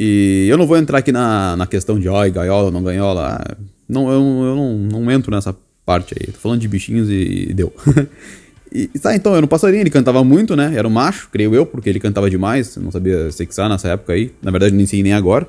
E 0.00 0.46
eu 0.48 0.56
não 0.56 0.64
vou 0.64 0.76
entrar 0.76 0.98
aqui 0.98 1.10
na, 1.10 1.56
na 1.56 1.66
questão 1.66 1.98
de, 1.98 2.08
ai, 2.08 2.30
gaiola, 2.30 2.70
não 2.70 2.84
gaiola. 2.84 3.44
Não, 3.88 4.08
eu, 4.08 4.20
eu 4.46 4.54
não, 4.54 4.78
não 5.02 5.10
entro 5.10 5.34
nessa 5.34 5.52
parte 5.84 6.14
aí. 6.16 6.32
Tô 6.32 6.38
falando 6.38 6.60
de 6.60 6.68
bichinhos 6.68 7.10
e, 7.10 7.48
e 7.50 7.52
deu. 7.52 7.74
e 8.70 8.86
tá, 8.86 9.16
então, 9.16 9.34
era 9.34 9.44
um 9.44 9.48
passarinho, 9.48 9.80
ele 9.80 9.90
cantava 9.90 10.22
muito, 10.22 10.54
né? 10.54 10.72
Era 10.76 10.86
um 10.86 10.90
macho, 10.90 11.28
creio 11.32 11.52
eu, 11.52 11.66
porque 11.66 11.90
ele 11.90 11.98
cantava 11.98 12.30
demais. 12.30 12.76
Eu 12.76 12.82
não 12.84 12.92
sabia 12.92 13.28
sexar 13.32 13.68
nessa 13.68 13.88
época 13.88 14.12
aí. 14.12 14.32
Na 14.40 14.52
verdade, 14.52 14.72
nem 14.72 14.86
sei 14.86 15.02
nem 15.02 15.14
agora. 15.14 15.48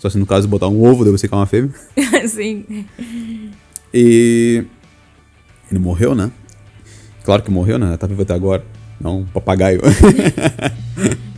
Só 0.00 0.10
se 0.10 0.18
no 0.18 0.26
caso 0.26 0.48
botar 0.48 0.66
um 0.66 0.82
ovo, 0.82 1.04
deve 1.04 1.16
secar 1.16 1.36
uma 1.36 1.46
fêmea. 1.46 1.70
Sim. 2.26 2.64
E. 3.94 4.64
Ele 5.70 5.78
morreu, 5.78 6.12
né? 6.12 6.32
Claro 7.22 7.40
que 7.40 7.52
morreu, 7.52 7.78
né? 7.78 7.96
Tá 7.96 8.08
vivo 8.08 8.22
até 8.22 8.34
agora. 8.34 8.64
Não, 9.00 9.24
papagaio. 9.32 9.80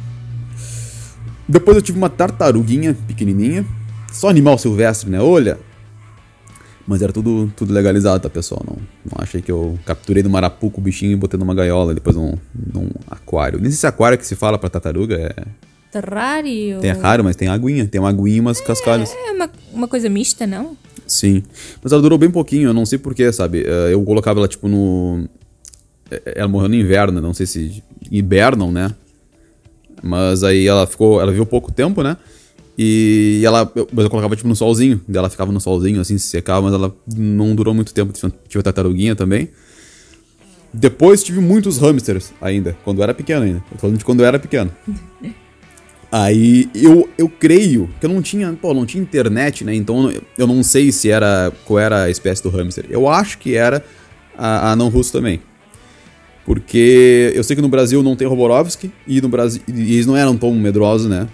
Depois 1.48 1.76
eu 1.76 1.82
tive 1.82 1.96
uma 1.98 2.10
tartaruguinha 2.10 2.94
pequenininha. 3.06 3.64
Só 4.12 4.28
animal 4.28 4.58
silvestre, 4.58 5.08
né? 5.10 5.20
Olha. 5.20 5.58
Mas 6.86 7.02
era 7.02 7.12
tudo, 7.12 7.52
tudo 7.54 7.72
legalizado, 7.72 8.22
tá, 8.22 8.30
pessoal? 8.30 8.62
Não, 8.66 8.76
não 9.04 9.22
achei 9.22 9.42
que 9.42 9.52
eu 9.52 9.78
capturei 9.84 10.22
do 10.22 10.30
marapuco 10.30 10.80
o 10.80 10.82
bichinho 10.82 11.12
e 11.12 11.16
botei 11.16 11.38
numa 11.38 11.54
gaiola, 11.54 11.94
depois 11.94 12.16
num, 12.16 12.34
num 12.54 12.88
aquário. 13.10 13.60
Nem 13.60 13.70
sei 13.70 13.78
se 13.80 13.86
é 13.86 13.88
aquário 13.90 14.16
que 14.16 14.26
se 14.26 14.34
fala 14.34 14.58
pra 14.58 14.70
tartaruga. 14.70 15.16
É, 15.16 15.44
Terrário. 15.92 16.80
tem 16.80 16.90
raro, 16.92 17.24
mas 17.24 17.36
tem 17.36 17.48
aguinha. 17.48 17.86
Tem 17.86 18.00
uma 18.00 18.08
aguinha 18.08 18.36
e 18.36 18.40
umas 18.40 18.60
cascalhos. 18.60 19.10
É 19.10 19.32
uma, 19.32 19.50
uma 19.72 19.88
coisa 19.88 20.08
mista, 20.08 20.46
não? 20.46 20.76
Sim. 21.06 21.42
Mas 21.82 21.92
ela 21.92 22.00
durou 22.00 22.16
bem 22.18 22.30
pouquinho, 22.30 22.68
eu 22.70 22.74
não 22.74 22.86
sei 22.86 22.98
porquê, 22.98 23.30
sabe? 23.32 23.64
Eh, 23.66 23.92
Eu 23.92 24.02
colocava 24.04 24.40
ela, 24.40 24.48
tipo, 24.48 24.66
no. 24.68 25.26
eh, 26.10 26.34
Ela 26.36 26.48
morreu 26.48 26.68
no 26.70 26.74
inverno, 26.74 27.20
não 27.20 27.34
sei 27.34 27.44
se 27.46 27.82
hibernam, 28.10 28.72
né? 28.72 28.94
Mas 30.02 30.42
aí 30.44 30.66
ela 30.66 30.86
ficou. 30.86 31.20
Ela 31.20 31.30
viveu 31.30 31.46
pouco 31.46 31.72
tempo, 31.72 32.02
né? 32.02 32.16
E 32.76 33.42
ela. 33.44 33.70
eu- 33.74 33.88
mas 33.92 34.04
eu 34.04 34.10
colocava, 34.10 34.36
tipo, 34.36 34.48
no 34.48 34.54
solzinho. 34.56 35.00
Daí 35.08 35.18
ela 35.18 35.30
ficava 35.30 35.50
no 35.50 35.60
solzinho, 35.60 36.00
assim, 36.00 36.16
se 36.18 36.28
secava, 36.28 36.62
mas 36.62 36.72
ela 36.74 36.94
não 37.16 37.54
durou 37.54 37.74
muito 37.74 37.92
tempo. 37.92 38.12
Tive 38.12 38.60
a 38.60 38.62
tartaruguinha 38.62 39.16
também. 39.16 39.48
Depois 40.72 41.22
tive 41.24 41.40
muitos 41.40 41.78
hamsters 41.78 42.30
ainda, 42.40 42.76
quando 42.84 42.98
eu 42.98 43.02
era 43.04 43.14
pequeno 43.14 43.42
ainda. 43.44 43.58
Eu 43.58 43.62
tô 43.72 43.78
falando 43.78 43.98
de 43.98 44.04
quando 44.04 44.20
eu 44.20 44.26
era 44.26 44.38
pequeno. 44.38 44.70
Aí 46.10 46.70
eu, 46.74 47.06
eu 47.18 47.28
creio 47.28 47.88
que 48.00 48.06
eu 48.06 48.10
não 48.10 48.22
tinha, 48.22 48.50
pô, 48.60 48.72
não 48.72 48.86
tinha 48.86 49.02
internet, 49.02 49.62
né? 49.62 49.74
Então 49.74 50.10
eu- 50.10 50.22
eu 50.38 50.46
não 50.46 50.62
sei 50.62 50.90
se 50.90 51.10
era 51.10 51.52
qual 51.66 51.78
era 51.78 52.04
a 52.04 52.10
espécie 52.10 52.42
do 52.42 52.48
hamster. 52.48 52.86
Eu 52.88 53.06
acho 53.08 53.36
que 53.38 53.54
era 53.54 53.84
a, 54.36 54.72
a 54.72 54.76
não 54.76 54.88
russo 54.88 55.12
também. 55.12 55.40
Porque 56.48 57.30
eu 57.34 57.44
sei 57.44 57.54
que 57.54 57.60
no 57.60 57.68
Brasil 57.68 58.02
não 58.02 58.16
tem 58.16 58.26
Roborovski 58.26 58.90
e 59.06 59.20
no 59.20 59.28
Brasil 59.28 59.60
e 59.68 59.92
eles 59.94 60.06
não 60.06 60.16
eram 60.16 60.34
tão 60.34 60.50
medrosos, 60.54 61.06
né? 61.06 61.28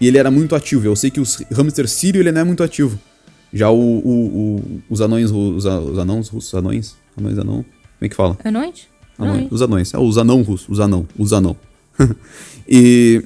E 0.00 0.06
ele 0.08 0.16
era 0.16 0.30
muito 0.30 0.54
ativo. 0.56 0.86
Eu 0.86 0.96
sei 0.96 1.10
que 1.10 1.20
o 1.20 1.24
hamster 1.52 1.86
sírio 1.86 2.22
ele 2.22 2.32
não 2.32 2.40
é 2.40 2.44
muito 2.44 2.62
ativo. 2.62 2.98
Já 3.52 3.68
o, 3.70 3.76
o- 3.78 4.56
o- 4.56 4.80
os 4.88 5.02
anões, 5.02 5.30
os, 5.30 5.66
os 5.66 5.98
anãos 5.98 6.28
russos, 6.30 6.54
anões, 6.54 6.96
anões 7.18 7.38
anão, 7.38 7.56
como 7.56 7.66
é 8.00 8.08
que 8.08 8.16
fala? 8.16 8.38
Anões? 8.42 8.88
Anões. 9.18 9.46
Os 9.50 9.60
anões. 9.60 9.92
É, 9.92 9.98
os 9.98 10.16
anão 10.16 10.40
russos. 10.40 10.68
Os 10.70 10.80
anão. 10.80 11.06
Os 11.18 11.34
anão. 11.34 11.54
e 12.66 13.22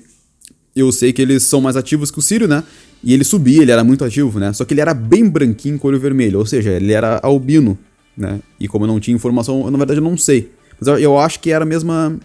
eu 0.75 0.91
sei 0.91 1.13
que 1.13 1.23
eles 1.23 1.45
são 1.45 1.61
mais 1.61 1.77
ativos 1.77 2.11
que 2.11 2.19
o 2.19 2.23
Sírio, 2.23 2.49
né? 2.49 2.65
E 3.05 3.15
ele 3.15 3.23
subia, 3.23 3.63
ele 3.63 3.71
era 3.71 3.85
muito 3.85 4.05
ativo, 4.05 4.41
né? 4.41 4.53
Só 4.53 4.65
que 4.65 4.75
ele 4.75 4.81
era 4.81 4.93
bem 4.95 5.29
branquinho 5.29 5.79
com 5.79 5.87
olho 5.87 5.99
vermelho. 6.01 6.41
Ou 6.41 6.47
seja, 6.47 6.71
ele 6.73 6.93
era 6.93 7.21
albino, 7.23 7.79
né? 8.17 8.41
E 8.59 8.67
como 8.67 8.85
eu 8.85 8.89
não 8.89 8.99
tinha 8.99 9.15
informação, 9.15 9.63
eu, 9.65 9.71
na 9.71 9.79
verdade 9.79 10.01
eu 10.01 10.05
não 10.05 10.17
sei. 10.17 10.51
Mas 10.81 10.89
eu, 10.89 10.99
eu 10.99 11.19
acho 11.19 11.39
que 11.41 11.51
era 11.51 11.65
a 11.65 11.67
mesma, 11.67 12.17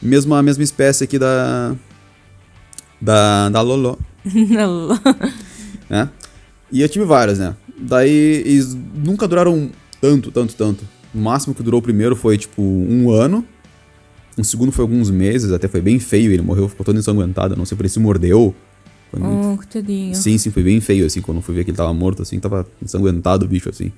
mesma, 0.00 0.42
mesma 0.42 0.62
espécie 0.62 1.04
aqui 1.04 1.18
da... 1.18 1.74
Da, 3.00 3.48
da 3.48 3.60
Lolo 3.62 3.98
né? 5.88 6.10
E 6.70 6.82
eu 6.82 6.88
tive 6.88 7.04
várias, 7.04 7.38
né? 7.38 7.56
Daí 7.78 8.42
eles 8.44 8.74
nunca 8.74 9.26
duraram 9.26 9.70
tanto, 10.00 10.30
tanto, 10.30 10.54
tanto. 10.54 10.84
O 11.14 11.18
máximo 11.18 11.54
que 11.54 11.62
durou 11.62 11.80
o 11.80 11.82
primeiro 11.82 12.14
foi 12.14 12.36
tipo 12.36 12.60
um 12.60 13.10
ano. 13.10 13.44
O 14.36 14.44
segundo 14.44 14.70
foi 14.70 14.82
alguns 14.82 15.10
meses, 15.10 15.50
até 15.50 15.66
foi 15.66 15.80
bem 15.80 15.98
feio. 15.98 16.30
Ele 16.30 16.42
morreu, 16.42 16.68
ficou 16.68 16.84
todo 16.84 16.98
ensanguentado. 16.98 17.56
Não 17.56 17.64
sei 17.64 17.76
por 17.76 17.84
ele 17.84 17.88
se 17.88 17.98
mordeu. 17.98 18.54
Foi 19.10 19.20
Oh, 19.22 19.56
coitadinho. 19.56 20.14
Sim, 20.14 20.36
sim, 20.36 20.50
foi 20.50 20.62
bem 20.62 20.80
feio, 20.80 21.06
assim, 21.06 21.22
quando 21.22 21.38
eu 21.38 21.42
fui 21.42 21.54
ver 21.54 21.64
que 21.64 21.70
ele 21.70 21.76
tava 21.76 21.94
morto, 21.94 22.22
assim, 22.22 22.38
tava 22.38 22.66
ensanguentado 22.82 23.46
o 23.46 23.48
bicho, 23.48 23.70
assim. 23.70 23.90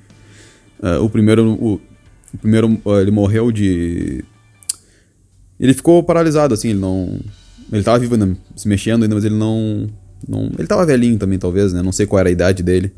Ah, 0.81 1.01
o 1.01 1.11
primeiro, 1.11 1.51
o, 1.53 1.81
o 2.35 2.39
primeiro, 2.39 2.81
ele 3.01 3.11
morreu 3.11 3.51
de... 3.51 4.25
Ele 5.59 5.75
ficou 5.75 6.03
paralisado, 6.03 6.55
assim, 6.55 6.71
ele 6.71 6.79
não... 6.79 7.19
Ele 7.73 7.83
tava 7.83 7.99
vivo 7.99 8.15
ainda, 8.15 8.37
se 8.57 8.67
mexendo 8.67 9.03
ainda, 9.03 9.15
mas 9.15 9.25
ele 9.25 9.37
não... 9.37 9.87
não 10.27 10.51
ele 10.59 10.67
tava 10.67 10.87
velhinho 10.87 11.19
também, 11.19 11.39
talvez, 11.39 11.73
né? 11.73 11.83
Não 11.83 11.93
sei 11.93 12.07
qual 12.07 12.21
era 12.21 12.29
a 12.29 12.33
idade 12.33 12.63
dele. 12.63 12.93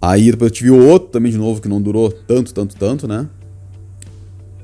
Aí 0.00 0.30
depois 0.30 0.50
eu 0.50 0.54
tive 0.54 0.70
o 0.70 0.78
outro 0.78 1.10
também 1.10 1.30
de 1.30 1.38
novo, 1.38 1.60
que 1.60 1.68
não 1.68 1.80
durou 1.80 2.10
tanto, 2.10 2.54
tanto, 2.54 2.74
tanto, 2.76 3.06
né? 3.06 3.28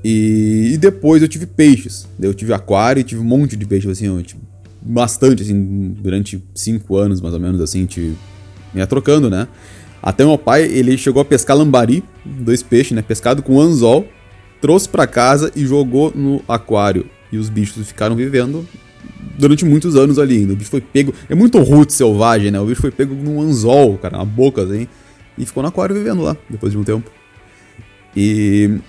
E, 0.03 0.71
e 0.73 0.77
depois 0.77 1.21
eu 1.21 1.27
tive 1.27 1.45
peixes. 1.45 2.07
Eu 2.19 2.33
tive 2.33 2.53
aquário 2.53 3.01
e 3.01 3.03
tive 3.03 3.21
um 3.21 3.25
monte 3.25 3.55
de 3.55 3.65
peixes, 3.65 3.89
assim, 3.89 4.07
eu 4.07 4.23
tive 4.23 4.41
bastante, 4.81 5.43
assim, 5.43 5.95
durante 5.99 6.43
cinco 6.55 6.95
anos, 6.95 7.21
mais 7.21 7.33
ou 7.33 7.39
menos, 7.39 7.61
assim, 7.61 7.85
tive, 7.85 8.15
ia 8.73 8.87
trocando, 8.87 9.29
né? 9.29 9.47
Até 10.01 10.23
meu 10.25 10.37
pai, 10.37 10.63
ele 10.63 10.97
chegou 10.97 11.21
a 11.21 11.25
pescar 11.25 11.57
lambari, 11.57 12.03
dois 12.23 12.61
peixes, 12.61 12.93
né? 12.93 13.01
Pescado 13.01 13.41
com 13.41 13.59
anzol, 13.59 14.07
trouxe 14.61 14.87
pra 14.87 15.07
casa 15.07 15.51
e 15.55 15.65
jogou 15.65 16.11
no 16.15 16.41
aquário. 16.47 17.09
E 17.31 17.37
os 17.37 17.49
bichos 17.49 17.87
ficaram 17.87 18.15
vivendo 18.15 18.65
durante 19.37 19.65
muitos 19.65 19.95
anos 19.95 20.17
ali 20.17 20.37
ainda. 20.37 20.53
O 20.53 20.55
bicho 20.55 20.69
foi 20.69 20.81
pego. 20.81 21.13
É 21.29 21.35
muito 21.35 21.59
root 21.59 21.91
selvagem, 21.91 22.51
né? 22.51 22.59
O 22.59 22.65
bicho 22.65 22.81
foi 22.81 22.91
pego 22.91 23.13
num 23.13 23.41
anzol, 23.41 23.97
cara, 23.97 24.17
na 24.17 24.25
boca, 24.25 24.63
assim. 24.63 24.87
E 25.37 25.45
ficou 25.45 25.61
no 25.61 25.69
aquário 25.69 25.95
vivendo 25.95 26.21
lá, 26.21 26.35
depois 26.49 26.71
de 26.71 26.77
um 26.77 26.83
tempo. 26.83 27.11
E 28.15 28.79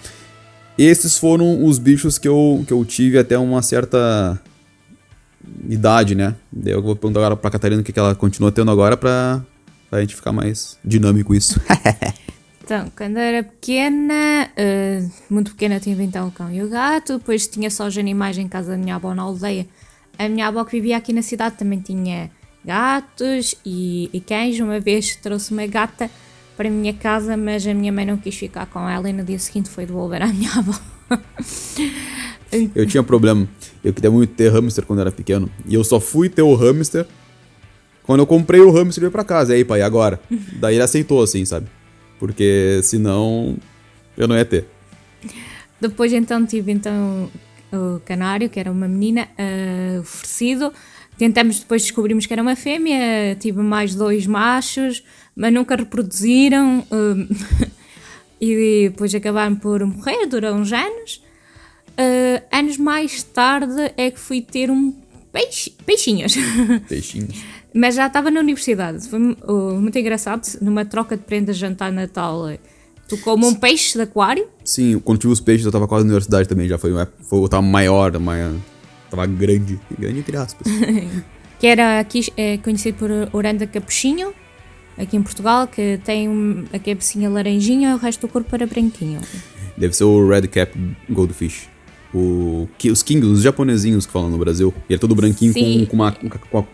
esses 0.79 1.19
foram 1.19 1.65
os 1.65 1.79
bichos 1.79 2.19
que 2.19 2.29
eu, 2.29 2.65
que 2.67 2.73
eu 2.73 2.85
tive 2.85 3.19
até 3.19 3.37
uma 3.37 3.61
certa 3.61 4.41
idade, 5.69 6.15
né? 6.15 6.35
Daí 6.51 6.73
eu 6.73 6.83
vou 6.83 6.97
perguntar 6.97 7.21
agora 7.21 7.37
pra 7.37 7.51
Catarina 7.51 7.81
o 7.81 7.85
que 7.85 7.93
que 7.93 7.99
ela 7.99 8.15
continua 8.15 8.53
tendo 8.53 8.71
agora 8.71 8.97
pra, 8.97 9.43
pra 9.91 10.01
gente 10.01 10.15
ficar 10.15 10.33
mais 10.33 10.79
dinâmico 10.85 11.35
isso. 11.35 11.61
Então, 12.69 12.93
quando 12.95 13.17
eu 13.17 13.23
era 13.23 13.43
pequena, 13.43 14.51
eh, 14.55 15.03
muito 15.31 15.53
pequena, 15.53 15.81
tive 15.81 16.03
então 16.03 16.29
o 16.29 16.31
cão 16.31 16.53
e 16.53 16.63
o 16.63 16.69
gato. 16.69 17.17
Depois 17.17 17.47
tinha 17.47 17.71
só 17.71 17.87
os 17.87 17.97
animais 17.97 18.37
em 18.37 18.47
casa 18.47 18.73
da 18.73 18.77
minha 18.77 18.97
avó 18.97 19.15
na 19.15 19.23
aldeia. 19.23 19.67
A 20.19 20.29
minha 20.29 20.49
avó 20.49 20.63
que 20.67 20.73
vivia 20.73 20.99
aqui 20.99 21.11
na 21.15 21.23
cidade 21.23 21.57
também 21.57 21.81
tinha 21.81 22.31
gatos 22.63 23.55
e, 23.65 24.11
e 24.13 24.21
cães. 24.21 24.61
Uma 24.61 24.79
vez 24.81 25.17
trouxe 25.17 25.51
uma 25.51 25.67
gata 25.67 26.11
para 26.59 26.69
a 26.69 26.71
minha 26.71 26.93
casa, 26.93 27.39
mas 27.39 27.67
a 27.67 27.73
minha 27.73 27.91
mãe 27.91 28.05
não 28.05 28.19
quis 28.19 28.35
ficar 28.35 28.67
com 28.67 28.87
ela 28.87 29.09
e 29.09 29.15
no 29.15 29.25
dia 29.25 29.39
seguinte 29.39 29.71
foi 29.71 29.87
devolver 29.87 30.21
à 30.21 30.27
minha 30.27 30.51
avó. 30.53 30.79
Eu 32.75 32.87
tinha 32.87 33.03
problema. 33.03 33.49
Eu 33.83 33.95
queria 33.95 34.11
muito 34.11 34.35
ter 34.35 34.53
hamster 34.53 34.85
quando 34.85 35.01
era 35.01 35.11
pequeno. 35.11 35.51
E 35.67 35.75
eu 35.75 35.83
só 35.83 35.99
fui 35.99 36.29
ter 36.29 36.43
o 36.43 36.55
hamster 36.55 37.07
quando 38.09 38.21
eu 38.21 38.27
comprei 38.27 38.63
o 38.63 38.71
hamster 38.71 39.03
e 39.03 39.05
veio 39.05 39.13
pra 39.13 39.23
casa. 39.23 39.53
E 39.53 39.59
aí, 39.59 39.65
pai, 39.67 39.83
agora? 39.83 40.19
Daí 40.59 40.77
ele 40.77 40.83
aceitou, 40.83 41.23
assim, 41.23 41.45
sabe? 41.45 41.67
Porque 42.19 42.81
senão 42.83 43.55
eu 44.17 44.27
não 44.27 44.35
ia 44.35 44.47
ter. 44.47 44.67
Depois 45.79 46.11
então 46.15 46.47
tive 46.47 46.73
então 46.73 47.31
o 47.71 48.01
canário, 48.07 48.49
que 48.49 48.59
era 48.59 48.73
uma 48.73 48.89
menina, 48.89 49.29
uh, 49.39 50.01
oferecido. 50.01 50.73
Tentamos, 51.19 51.59
depois 51.59 51.83
descobrimos 51.83 52.25
que 52.25 52.33
era 52.33 52.41
uma 52.41 52.57
fêmea, 52.57 53.37
tive 53.39 53.61
mais 53.61 53.95
dois 53.95 54.27
machos, 54.27 55.05
mas 55.37 55.53
nunca 55.53 55.77
reproduziram. 55.77 56.87
Uh, 56.91 57.29
e 58.41 58.89
depois 58.91 59.15
acabaram 59.15 59.55
por 59.55 59.85
morrer, 59.85 60.25
durou 60.25 60.55
uns 60.55 60.73
anos. 60.73 61.23
Uh, 61.91 62.43
anos 62.51 62.79
mais 62.79 63.23
tarde 63.23 63.93
é 63.99 64.11
que 64.11 64.19
fui 64.19 64.41
ter 64.41 64.71
um 64.71 64.95
peixe, 65.31 65.75
peixinhos. 65.85 66.35
Peixinhos. 66.89 67.37
Mas 67.75 67.95
já 67.95 68.07
estava 68.07 68.31
na 68.31 68.41
universidade. 68.41 69.09
Foi 69.09 69.19
uh, 69.19 69.81
muito 69.81 69.99
engraçado. 69.99 70.43
Numa 70.61 70.85
troca 70.85 71.17
de 71.17 71.23
prendas 71.23 71.57
de 71.57 71.61
jantar 71.61 71.93
Natal, 71.93 72.47
tu 73.07 73.19
como 73.19 73.47
um 73.47 73.55
peixe 73.55 73.97
de 73.97 74.03
aquário. 74.03 74.47
Sim, 74.65 74.99
quando 75.01 75.19
tive 75.19 75.33
os 75.33 75.41
peixes 75.41 75.65
eu 75.65 75.71
estava 75.71 75.87
quase 75.87 76.05
na 76.05 76.11
universidade 76.11 76.49
também. 76.49 76.69
Já 76.69 76.79
foi, 76.79 76.93
foi 77.23 77.39
eu 77.39 77.49
tava 77.49 77.63
maior, 77.63 78.19
maior. 78.19 78.55
Tava 79.11 79.27
grande. 79.27 79.79
Grande 79.99 80.21
entre 80.21 80.37
aspas. 80.37 80.67
que 81.59 81.67
era 81.67 82.01
aqui 82.01 82.33
é 82.37 82.59
conhecido 82.59 82.99
por 82.99 83.11
Oranda 83.33 83.67
Capuchinho 83.67 84.33
aqui 84.97 85.17
em 85.17 85.23
Portugal, 85.23 85.69
que 85.69 86.01
tem 86.05 86.29
a 86.73 86.79
cabecinha 86.79 87.31
laranjinha 87.31 87.91
e 87.91 87.95
o 87.95 87.99
resto 87.99 88.27
do 88.27 88.33
corpo 88.33 88.53
era 88.53 88.67
branquinho. 88.67 89.21
Deve 89.77 89.95
ser 89.95 90.05
o 90.05 90.29
Red 90.29 90.49
Cap 90.49 90.77
Goldfish 91.09 91.69
o, 92.13 92.69
que, 92.79 92.91
os 92.91 93.03
King, 93.03 93.25
os 93.27 93.43
japonesinhos 93.43 94.07
que 94.07 94.13
falam 94.13 94.31
no 94.31 94.39
Brasil. 94.39 94.73
E 94.89 94.95
é 94.95 94.99
todo 94.99 95.15
branquinho 95.15 95.53
com, 95.53 95.87
com, 95.87 95.97
uma, 95.97 96.13
com, 96.13 96.59
a, 96.59 96.65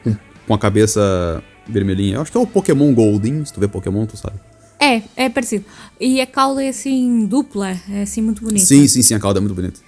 com 0.46 0.54
a 0.54 0.58
cabeça 0.58 1.42
vermelhinha. 1.66 2.16
Eu 2.16 2.22
acho 2.22 2.30
que 2.30 2.36
é 2.36 2.40
o 2.40 2.46
Pokémon 2.46 2.92
Golden. 2.92 3.44
Se 3.44 3.52
tu 3.52 3.60
vê 3.60 3.68
Pokémon, 3.68 4.06
tu 4.06 4.16
sabe. 4.16 4.36
É, 4.78 5.02
é 5.16 5.28
parecido. 5.28 5.64
E 5.98 6.20
a 6.20 6.26
cauda 6.26 6.62
é 6.62 6.68
assim, 6.68 7.26
dupla, 7.26 7.76
é 7.88 8.02
assim 8.02 8.20
muito 8.20 8.42
bonita. 8.42 8.64
Sim, 8.64 8.86
sim, 8.86 9.02
sim, 9.02 9.14
a 9.14 9.20
cauda 9.20 9.38
é 9.38 9.40
muito 9.40 9.54
bonita. 9.54 9.80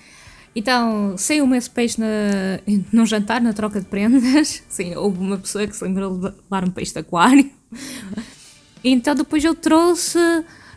Então, 0.55 1.19
saiu-me 1.19 1.59
esse 1.59 1.69
peixe 1.69 2.01
na, 2.01 2.07
num 2.91 3.05
jantar, 3.05 3.43
na 3.43 3.53
troca 3.53 3.79
de 3.79 3.87
prendas. 3.87 4.63
Sim, 4.71 4.95
houve 4.97 5.19
uma 5.19 5.37
pessoa 5.37 5.67
que 5.67 5.77
se 5.77 5.85
lembrou 5.85 6.17
de 6.17 6.25
levar 6.25 6.65
um 6.65 6.71
peixe 6.71 6.93
de 6.93 6.99
aquário. 6.99 7.51
Então, 8.89 9.17
depois 9.17 9.43
eu 9.43 9.53
trouxe. 9.53 10.17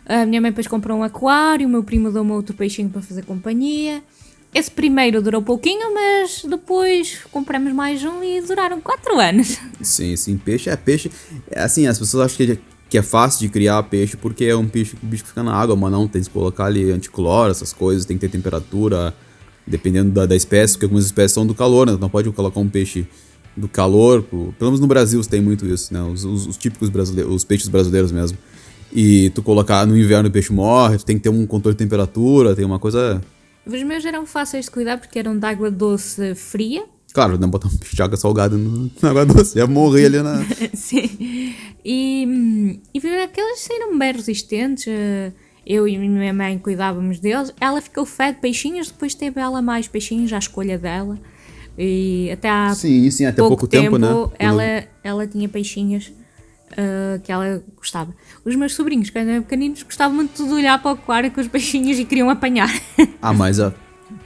A 0.04 0.26
minha 0.26 0.40
mãe 0.40 0.50
depois 0.50 0.66
comprou 0.66 0.98
um 0.98 1.04
aquário, 1.04 1.68
o 1.68 1.70
meu 1.70 1.84
primo 1.84 2.10
deu-me 2.10 2.32
outro 2.32 2.56
peixinho 2.56 2.88
para 2.88 3.00
fazer 3.00 3.24
companhia. 3.24 4.02
Esse 4.52 4.70
primeiro 4.70 5.22
durou 5.22 5.40
pouquinho, 5.40 5.94
mas 5.94 6.42
depois 6.44 7.18
compramos 7.30 7.72
mais 7.72 8.02
um 8.02 8.22
e 8.22 8.40
duraram 8.40 8.80
4 8.80 9.18
anos. 9.20 9.58
Sim, 9.80 10.16
sim, 10.16 10.36
peixe 10.36 10.68
é 10.68 10.76
peixe. 10.76 11.10
É 11.48 11.62
assim, 11.62 11.86
as 11.86 11.98
pessoas 11.98 12.26
acham 12.26 12.46
que, 12.46 12.58
que 12.88 12.98
é 12.98 13.02
fácil 13.02 13.40
de 13.40 13.48
criar 13.48 13.80
peixe 13.84 14.16
porque 14.16 14.46
é 14.46 14.56
um 14.56 14.66
peixe 14.66 14.96
que 14.96 15.06
bicho 15.06 15.24
fica 15.24 15.44
na 15.44 15.54
água, 15.54 15.76
mas 15.76 15.92
não, 15.92 16.08
tem 16.08 16.20
que 16.20 16.28
colocar 16.30 16.64
ali 16.64 16.90
anticloro, 16.90 17.52
essas 17.52 17.72
coisas, 17.72 18.04
tem 18.04 18.18
que 18.18 18.22
ter 18.22 18.28
temperatura, 18.28 19.14
dependendo 19.64 20.10
da, 20.10 20.26
da 20.26 20.34
espécie, 20.34 20.74
porque 20.74 20.86
algumas 20.86 21.04
espécies 21.04 21.32
são 21.32 21.46
do 21.46 21.54
calor, 21.54 21.86
né? 21.86 21.96
Não 22.00 22.10
pode 22.10 22.28
colocar 22.32 22.58
um 22.58 22.68
peixe 22.68 23.06
do 23.56 23.68
calor, 23.68 24.22
pelo 24.22 24.54
menos 24.60 24.80
no 24.80 24.86
Brasil 24.88 25.22
tem 25.22 25.40
muito 25.40 25.64
isso, 25.64 25.94
né? 25.94 26.02
Os, 26.02 26.24
os, 26.24 26.48
os 26.48 26.56
típicos 26.56 26.88
brasileiros, 26.88 27.32
os 27.32 27.44
peixes 27.44 27.68
brasileiros 27.68 28.10
mesmo. 28.10 28.36
E 28.92 29.30
tu 29.30 29.44
colocar 29.44 29.86
no 29.86 29.96
inverno 29.96 30.28
o 30.28 30.32
peixe 30.32 30.52
morre, 30.52 30.98
tu 30.98 31.04
tem 31.04 31.16
que 31.16 31.22
ter 31.22 31.28
um 31.28 31.46
controle 31.46 31.74
de 31.74 31.78
temperatura, 31.78 32.56
tem 32.56 32.64
uma 32.64 32.80
coisa 32.80 33.20
os 33.66 33.82
meus 33.82 34.04
eram 34.04 34.26
fáceis 34.26 34.66
de 34.66 34.70
cuidar 34.70 34.98
porque 34.98 35.18
eram 35.18 35.38
de 35.38 35.46
água 35.46 35.70
doce 35.70 36.34
fria. 36.34 36.84
Claro, 37.12 37.36
não 37.38 37.48
um 37.48 37.94
de 37.94 38.02
água 38.02 38.16
salgada 38.16 38.56
na 38.56 39.10
água 39.10 39.26
doce, 39.26 39.58
ia 39.58 39.66
morrer 39.66 40.06
ali 40.06 40.22
na. 40.22 40.44
Sim. 40.74 41.54
E, 41.84 42.78
e 42.94 42.98
aqueles 43.22 43.60
saíram 43.60 43.98
bem 43.98 44.12
resistentes. 44.12 44.86
Eh, 44.86 45.32
eu 45.66 45.86
e 45.86 45.98
minha 45.98 46.32
mãe 46.32 46.58
cuidávamos 46.58 47.18
deles. 47.18 47.52
Ela 47.60 47.80
ficou 47.80 48.06
fé 48.06 48.32
de 48.32 48.38
peixinhos, 48.38 48.88
depois 48.88 49.14
teve 49.14 49.40
ela 49.40 49.60
mais 49.60 49.88
peixinhos 49.88 50.32
à 50.32 50.38
escolha 50.38 50.78
dela. 50.78 51.18
E 51.78 52.30
até 52.32 52.48
há 52.48 52.74
sim, 52.74 53.10
sim, 53.10 53.24
até 53.24 53.36
pouco, 53.36 53.56
pouco 53.56 53.66
tempo, 53.66 53.98
tempo, 53.98 54.26
né? 54.26 54.32
ela, 54.38 54.84
ela 55.02 55.26
tinha 55.26 55.48
peixinhos 55.48 56.12
uh, 56.72 57.20
que 57.20 57.30
ela 57.30 57.62
gostava. 57.76 58.14
Os 58.44 58.54
meus 58.54 58.74
sobrinhos, 58.74 59.10
quando 59.10 59.28
eram 59.28 59.42
pequeninos, 59.42 59.82
gostavam 59.82 60.16
muito 60.16 60.44
de 60.44 60.52
olhar 60.52 60.80
para 60.80 60.92
o 60.92 60.94
aquário 60.94 61.30
com 61.30 61.40
os 61.40 61.48
peixinhos 61.48 61.98
e 61.98 62.04
queriam 62.04 62.30
apanhar. 62.30 62.70
ah, 63.20 63.32
mas 63.32 63.58
uh, 63.58 63.72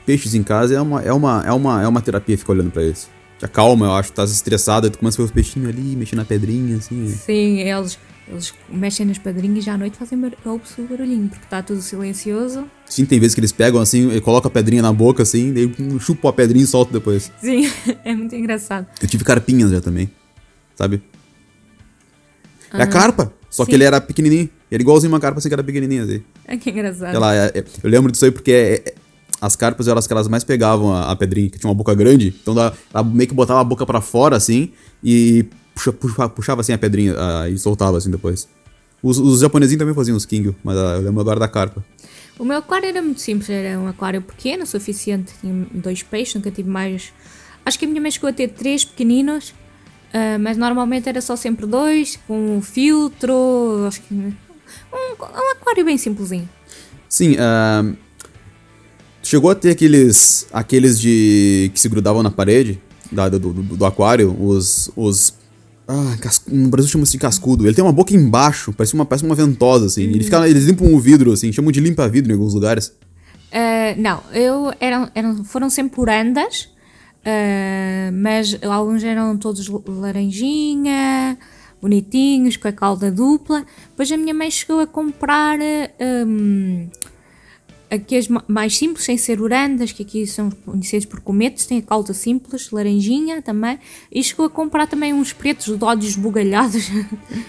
peixes 0.07 0.35
em 0.35 0.43
casa 0.43 0.75
é 0.75 0.81
uma, 0.81 1.03
é 1.03 1.13
uma, 1.13 1.43
é 1.47 1.53
uma, 1.53 1.83
é 1.83 1.89
uma 1.89 2.01
terapia 2.01 2.37
ficar 2.37 2.53
olhando 2.53 2.71
para 2.71 2.83
eles. 2.83 3.09
Te 3.39 3.45
acalma, 3.45 3.87
eu 3.87 3.93
acho, 3.93 4.13
tá 4.13 4.25
estressada, 4.25 4.89
tu 4.89 4.99
começa 4.99 5.17
a 5.17 5.19
ver 5.19 5.25
os 5.25 5.33
peixinhos 5.33 5.69
ali, 5.69 5.97
mexendo 5.97 6.19
na 6.19 6.25
pedrinha, 6.25 6.77
assim. 6.77 7.09
Sim, 7.09 7.59
eles, 7.61 7.99
eles 8.29 8.55
mexem 8.71 9.05
nas 9.07 9.19
pedrinhas 9.19 9.59
e 9.59 9.61
já 9.63 9.75
à 9.75 9.79
noite 9.79 9.97
fazem 9.97 10.19
o 10.19 10.83
barulhinho, 10.89 11.29
porque 11.29 11.45
está 11.45 11.61
tudo 11.61 11.83
silencioso. 11.83 12.65
Sim, 12.87 13.05
tem 13.05 13.19
vezes 13.19 13.35
que 13.35 13.41
eles 13.41 13.51
pegam 13.51 13.81
assim, 13.81 14.15
e 14.15 14.21
colocam 14.21 14.49
a 14.49 14.53
pedrinha 14.53 14.83
na 14.83 14.93
boca 14.93 15.25
assim, 15.25 15.53
daí 15.53 15.73
chupam 15.99 16.29
a 16.29 16.33
pedrinha 16.33 16.65
e 16.65 16.67
soltam 16.67 16.93
depois. 16.93 17.33
Sim, 17.41 17.69
é 18.05 18.15
muito 18.15 18.35
engraçado. 18.37 18.87
Eu 19.03 19.09
tive 19.09 19.25
carpinhas 19.25 19.73
já 19.73 19.81
também, 19.81 20.09
sabe? 20.77 21.03
É 22.73 22.83
a 22.83 22.87
carpa. 22.87 23.33
Só 23.51 23.65
Sim. 23.65 23.71
que 23.71 23.77
ele 23.77 23.85
era 23.85 24.01
pequenininho. 24.01 24.43
Ele 24.43 24.51
era 24.73 24.83
igualzinho 24.83 25.13
uma 25.13 25.21
carpa, 25.21 25.39
assim 25.39 25.49
que 25.49 25.55
era 25.55 25.63
pequenininha. 25.63 26.03
Assim. 26.03 26.23
É 26.47 26.57
que 26.57 26.71
engraçado. 26.71 27.15
Ela, 27.15 27.35
é, 27.35 27.53
é, 27.55 27.65
eu 27.83 27.91
lembro 27.91 28.11
disso 28.11 28.25
aí 28.25 28.31
porque 28.31 28.51
é, 28.51 28.83
é, 28.85 28.95
as 29.41 29.55
carpas 29.55 29.87
eram 29.87 29.99
as 29.99 30.07
que 30.07 30.13
elas 30.13 30.27
mais 30.27 30.43
pegavam 30.43 30.93
a, 30.93 31.13
a 31.13 31.17
pedrinha, 31.17 31.49
que 31.49 31.59
tinha 31.59 31.69
uma 31.69 31.75
boca 31.75 31.95
grande. 31.95 32.35
Então 32.43 32.55
ela 32.55 33.05
meio 33.05 33.29
que 33.29 33.35
botava 33.35 33.61
a 33.61 33.65
boca 33.65 33.87
para 33.87 34.01
fora, 34.01 34.37
assim, 34.37 34.73
e 35.03 35.45
puxa, 35.75 35.93
puxa, 35.93 36.29
puxava 36.29 36.61
assim 36.63 36.73
a 36.73 36.79
pedrinha 36.79 37.15
uh, 37.15 37.49
e 37.49 37.59
soltava 37.59 37.99
assim 37.99 38.11
depois. 38.11 38.49
Os, 39.03 39.19
os 39.19 39.41
japonesinhos 39.41 39.79
também 39.79 39.95
faziam 39.95 40.17
os 40.17 40.25
King, 40.25 40.55
mas 40.65 40.77
uh, 40.77 40.97
eu 40.97 41.03
lembro 41.03 41.21
agora 41.21 41.39
da 41.39 41.47
carpa. 41.47 41.85
O 42.39 42.45
meu 42.45 42.59
aquário 42.59 42.89
era 42.89 43.01
muito 43.01 43.21
simples, 43.21 43.49
era 43.49 43.79
um 43.79 43.87
aquário 43.87 44.21
pequeno, 44.21 44.67
suficiente, 44.67 45.33
tinha 45.41 45.67
dois 45.73 46.03
peixes, 46.03 46.35
nunca 46.35 46.51
tive 46.51 46.69
mais. 46.69 47.13
Acho 47.65 47.79
que 47.79 47.85
a 47.85 47.89
minha 47.89 48.01
mãe 48.01 48.11
chegou 48.11 48.29
a 48.29 48.33
ter 48.33 48.49
três 48.49 48.85
pequeninos 48.85 49.55
Uh, 50.15 50.39
mas 50.39 50.57
normalmente 50.57 51.09
era 51.09 51.21
só 51.21 51.35
sempre 51.35 51.67
dois, 51.67 52.17
com 52.29 52.59
um 52.59 52.63
filtro, 52.63 53.85
acho 53.89 54.01
que. 54.01 54.15
Um, 54.15 54.33
um 54.93 55.53
aquário 55.53 55.85
bem 55.85 55.99
simplesinho. 55.99 56.49
Sim, 57.09 57.33
uh, 57.33 57.97
chegou 59.21 59.51
a 59.51 59.57
ter 59.57 59.71
aqueles. 59.71 60.47
aqueles 60.53 61.01
de. 61.01 61.69
que 61.75 61.81
se 61.81 61.89
grudavam 61.89 62.23
na 62.23 62.31
parede 62.31 62.81
da, 63.11 63.29
do, 63.29 63.41
do, 63.41 63.63
do, 63.77 63.85
aquário, 63.85 64.37
os. 64.41 64.89
os 64.95 65.35
ah, 65.89 66.17
no 66.47 66.69
Brasil 66.69 66.93
chama-se 66.93 67.13
de 67.13 67.19
cascudo. 67.19 67.67
Ele 67.67 67.75
tem 67.75 67.85
uma 67.85 67.93
boca 67.93 68.15
embaixo, 68.15 68.73
parece 68.73 68.95
uma, 68.95 69.05
parece 69.05 69.25
uma 69.25 69.35
ventosa, 69.35 69.87
assim. 69.87 70.05
Ele 70.05 70.23
fica, 70.23 70.49
eles 70.49 70.65
limpam 70.65 70.95
o 70.95 71.01
vidro, 71.01 71.33
assim, 71.33 71.53
chamam 71.53 71.73
de 71.73 71.81
limpa-vidro 71.81 72.31
em 72.31 72.37
alguns 72.37 72.55
lugares. 72.55 72.95
Uh, 73.53 74.01
não, 74.01 74.23
eu, 74.33 74.73
eram, 74.79 75.11
eram, 75.13 75.45
foram 75.45 75.69
sempre 75.69 76.09
andas 76.11 76.69
Uh, 77.25 78.13
mas 78.13 78.59
alguns 78.63 79.03
eram 79.03 79.39
todos 79.39 79.67
laranjinha, 79.87 81.39
bonitinhos, 81.81 82.57
com 82.57 82.69
a 82.69 82.73
cauda 82.73 83.11
dupla. 83.11 83.65
Depois 83.91 84.13
a 84.13 84.17
minha 84.17 84.35
mãe 84.35 84.51
chegou 84.51 84.81
a 84.81 84.87
comprar 84.87 85.59
um, 86.29 86.89
aqueles 87.91 88.29
mais 88.47 88.77
simples, 88.77 89.05
sem 89.05 89.17
ser 89.17 89.41
urandas, 89.41 89.93
que 89.93 90.03
aqui 90.03 90.27
são 90.27 90.51
conhecidos 90.51 91.07
por 91.07 91.21
cometes, 91.21 91.67
tem 91.67 91.79
a 91.79 91.83
cauda 91.83 92.13
simples, 92.13 92.71
laranjinha 92.71 93.41
também. 93.41 93.79
E 94.13 94.23
chegou 94.23 94.47
a 94.47 94.51
comprar 94.51 94.87
também 94.87 95.15
uns 95.15 95.33
pretos 95.33 95.77
de 95.77 95.85
olhos 95.85 96.17
bugalhados. 96.17 96.91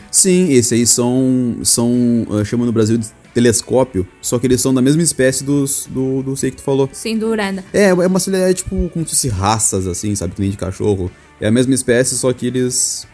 Sim, 0.10 0.52
esses 0.52 0.72
aí 0.72 0.88
são, 0.88 1.58
são 1.64 2.26
uh, 2.30 2.46
chamam 2.46 2.66
no 2.66 2.72
Brasil 2.72 2.98
de 2.98 3.08
telescópio, 3.36 4.08
só 4.22 4.40
que 4.40 4.48
eles 4.48 4.62
são 4.62 4.74
da 4.74 4.82
mesma 4.82 5.04
espécie 5.04 5.44
dos, 5.44 5.88
do, 5.90 6.24
do 6.24 6.38
sei 6.38 6.52
que 6.52 6.58
tu 6.58 6.64
falou. 6.64 6.90
Sim, 6.94 7.18
do 7.18 7.28
Uranda. 7.28 7.66
É, 7.74 7.90
é 7.90 7.94
uma 7.94 8.20
é 8.34 8.54
tipo 8.54 8.90
como 8.90 9.06
se 9.06 9.14
fosse 9.14 9.28
raças, 9.28 9.86
assim, 9.86 10.16
sabe? 10.16 10.34
Que 10.34 10.42
nem 10.42 10.50
de 10.50 10.56
cachorro. 10.56 11.12
É 11.42 11.48
a 11.48 11.52
mesma 11.52 11.76
espécie, 11.76 12.18
só 12.18 12.32
que 12.32 12.48
eles 12.48 13.06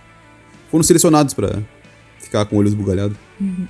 foram 0.69 0.83
selecionados 0.83 1.33
para 1.33 1.63
ficar 2.19 2.45
com 2.45 2.55
olhos 2.55 2.75
bugalhados. 2.75 3.17
Uhum. 3.39 3.67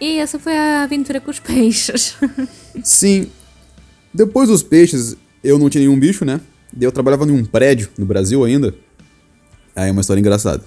E 0.00 0.18
essa 0.18 0.36
foi 0.36 0.56
a 0.56 0.82
aventura 0.82 1.20
com 1.20 1.30
os 1.30 1.38
peixes. 1.38 2.16
Sim. 2.82 3.28
Depois 4.12 4.48
dos 4.48 4.64
peixes, 4.64 5.16
eu 5.44 5.60
não 5.60 5.70
tinha 5.70 5.82
nenhum 5.82 5.98
bicho, 5.98 6.24
né? 6.24 6.40
Eu 6.78 6.90
trabalhava 6.90 7.24
em 7.24 7.30
um 7.30 7.44
prédio 7.44 7.88
no 7.96 8.04
Brasil 8.04 8.42
ainda. 8.44 8.74
Aí 9.76 9.88
é 9.88 9.92
uma 9.92 10.00
história 10.00 10.18
engraçada. 10.18 10.64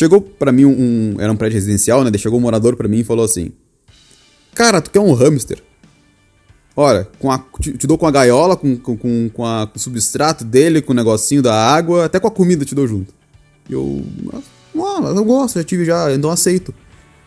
Chegou 0.00 0.22
para 0.22 0.50
mim 0.50 0.64
um, 0.64 1.16
Era 1.18 1.30
um 1.30 1.36
prédio 1.36 1.56
residencial, 1.56 2.02
né? 2.02 2.10
chegou 2.16 2.38
um 2.38 2.40
morador 2.42 2.74
para 2.74 2.88
mim 2.88 3.00
e 3.00 3.04
falou 3.04 3.22
assim: 3.22 3.52
Cara, 4.54 4.80
tu 4.80 4.90
quer 4.90 4.98
um 5.00 5.12
hamster? 5.12 5.62
Olha, 6.74 7.06
com 7.18 7.30
a, 7.30 7.38
te, 7.60 7.72
te 7.76 7.86
dou 7.86 7.98
com 7.98 8.06
a 8.06 8.10
gaiola, 8.10 8.56
com, 8.56 8.78
com, 8.78 8.96
com, 9.28 9.44
a, 9.44 9.66
com 9.66 9.76
o 9.76 9.78
substrato 9.78 10.42
dele, 10.42 10.80
com 10.80 10.94
o 10.94 10.96
negocinho 10.96 11.42
da 11.42 11.54
água, 11.54 12.06
até 12.06 12.18
com 12.18 12.26
a 12.26 12.30
comida 12.30 12.64
te 12.64 12.74
dou 12.74 12.88
junto. 12.88 13.12
E 13.68 13.74
eu. 13.74 14.02
Ah, 14.32 15.12
eu 15.14 15.22
gosto, 15.22 15.58
já 15.58 15.64
tive 15.64 15.84
já, 15.84 16.10
então 16.14 16.30
aceito. 16.30 16.72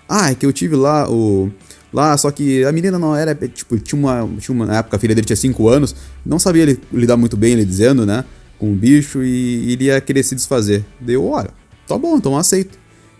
Ah, 0.09 0.31
é 0.31 0.36
que 0.36 0.43
eu 0.43 0.51
tive 0.51 0.75
lá 0.75 1.07
o. 1.07 1.51
Lá, 1.93 2.17
só 2.17 2.31
que 2.31 2.65
a 2.65 2.71
menina 2.71 2.97
não 2.97 3.15
era, 3.15 3.36
tipo, 3.36 3.77
tinha 3.77 3.99
uma, 3.99 4.27
tinha 4.39 4.55
uma. 4.55 4.65
Na 4.65 4.77
época 4.79 4.97
a 4.97 4.99
filha 4.99 5.13
dele 5.13 5.27
tinha 5.27 5.38
5 5.38 5.69
anos, 5.69 5.95
não 6.25 6.39
sabia 6.39 6.65
li- 6.65 6.79
lidar 6.91 7.17
muito 7.17 7.38
bem, 7.38 7.53
ele 7.53 7.65
dizendo, 7.65 8.03
né? 8.03 8.25
Com 8.57 8.73
o 8.73 8.75
bicho 8.75 9.21
e 9.21 9.71
iria 9.71 10.01
querer 10.01 10.23
se 10.23 10.33
desfazer. 10.33 10.83
Deu, 10.99 11.23
olha, 11.27 11.51
tá 11.88 11.98
bom, 11.98 12.17
então 12.17 12.38
aceito. 12.38 12.78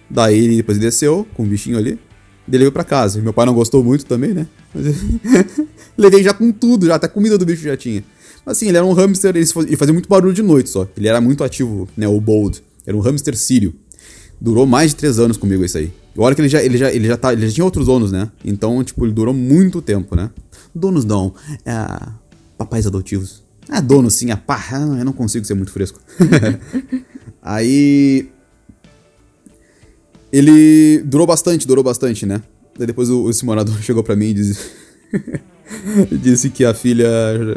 Daí 0.10 0.38
ele 0.38 0.58
depois 0.58 0.78
desceu 0.78 1.26
com 1.34 1.43
o 1.43 1.45
bichinho 1.45 1.78
ali, 1.78 1.99
ele 2.47 2.58
veio 2.60 2.71
pra 2.71 2.84
casa. 2.84 3.21
Meu 3.21 3.34
pai 3.34 3.45
não 3.45 3.54
gostou 3.54 3.84
muito 3.84 4.06
também, 4.06 4.34
né? 4.34 4.47
Mas 4.73 4.86
Levei 5.97 6.23
já 6.23 6.34
com 6.34 6.52
tudo, 6.52 6.86
já 6.86 6.95
até 6.95 7.06
a 7.08 7.10
comida 7.10 7.38
do 7.38 7.45
bicho 7.45 7.63
já 7.63 7.78
tinha. 7.78 8.04
Mas 8.45 8.58
assim, 8.58 8.67
ele 8.67 8.78
era 8.78 8.86
um 8.86 8.93
hamster, 8.93 9.36
ele 9.36 9.45
fa- 9.45 9.62
ele 9.62 9.78
fazia 9.78 9.93
muito 9.93 10.10
barulho 10.10 10.34
de 10.34 10.41
noite 10.41 10.69
só. 10.69 10.88
Ele 10.97 11.08
era 11.08 11.21
muito 11.21 11.43
ativo, 11.43 11.88
né? 11.95 12.08
O 12.08 12.19
Bold. 12.19 12.62
Era 12.86 12.95
um 12.95 12.99
hamster 12.99 13.38
sírio. 13.38 13.73
Durou 14.41 14.65
mais 14.65 14.91
de 14.91 14.97
três 14.97 15.19
anos 15.19 15.38
comigo 15.38 15.63
isso 15.63 15.78
aí. 15.78 15.91
E 16.15 16.19
olha 16.19 16.36
que 16.36 16.41
ele 16.41 16.49
já, 16.49 16.62
ele 16.62 16.78
já, 16.78 16.91
ele 16.91 17.08
já, 17.08 17.15
tá, 17.15 17.32
ele 17.32 17.47
já 17.47 17.54
tinha 17.54 17.63
outros 17.65 17.86
donos, 17.86 18.12
né? 18.12 18.30
Então, 18.43 18.84
tipo, 18.84 19.06
ele 19.06 19.13
durou 19.13 19.34
muito 19.34 19.82
tempo, 19.82 20.15
né? 20.15 20.30
Donos 20.76 21.06
não. 21.06 21.34
É, 21.65 22.10
papais 22.58 22.86
adotivos. 22.86 23.41
É 23.69 23.80
dono 23.80 24.12
sim, 24.12 24.30
é 24.32 24.36
pá, 24.36 24.62
ah, 24.73 24.97
eu 24.99 25.06
não 25.06 25.13
consigo 25.13 25.45
ser 25.45 25.54
muito 25.54 25.71
fresco. 25.71 25.99
aí. 27.41 28.30
Ele 30.34 31.04
durou 31.06 31.28
bastante, 31.28 31.67
durou 31.67 31.84
bastante, 31.84 32.26
né? 32.26 32.41
Daí 32.76 32.88
depois 32.88 33.08
o, 33.12 33.30
esse 33.30 33.46
morador 33.46 33.78
chegou 33.84 34.04
pra 34.04 34.15
mim 34.15 34.30
e 34.30 34.34
disse. 34.34 34.72
disse 36.12 36.50
que 36.50 36.65
a 36.65 36.74
filha. 36.74 37.08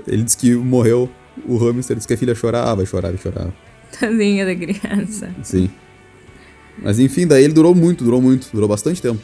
Ele 0.07 0.23
disse 0.23 0.37
que 0.37 0.55
morreu. 0.55 1.09
O 1.49 1.57
hamster 1.57 1.97
disse 1.97 2.07
que 2.07 2.15
a 2.15 2.19
filha 2.19 2.35
chorava, 2.35 2.85
chorava, 2.85 3.17
chorava. 3.17 3.55
Tadinha 3.99 4.45
da 4.45 4.55
criança. 4.55 5.31
Sim. 5.43 5.71
Mas 6.83 6.99
enfim, 6.99 7.27
daí 7.27 7.45
ele 7.45 7.55
durou 7.55 7.75
muito, 7.75 8.05
durou 8.05 8.21
muito, 8.21 8.49
durou 8.53 8.69
bastante 8.69 9.01
tempo. 9.01 9.21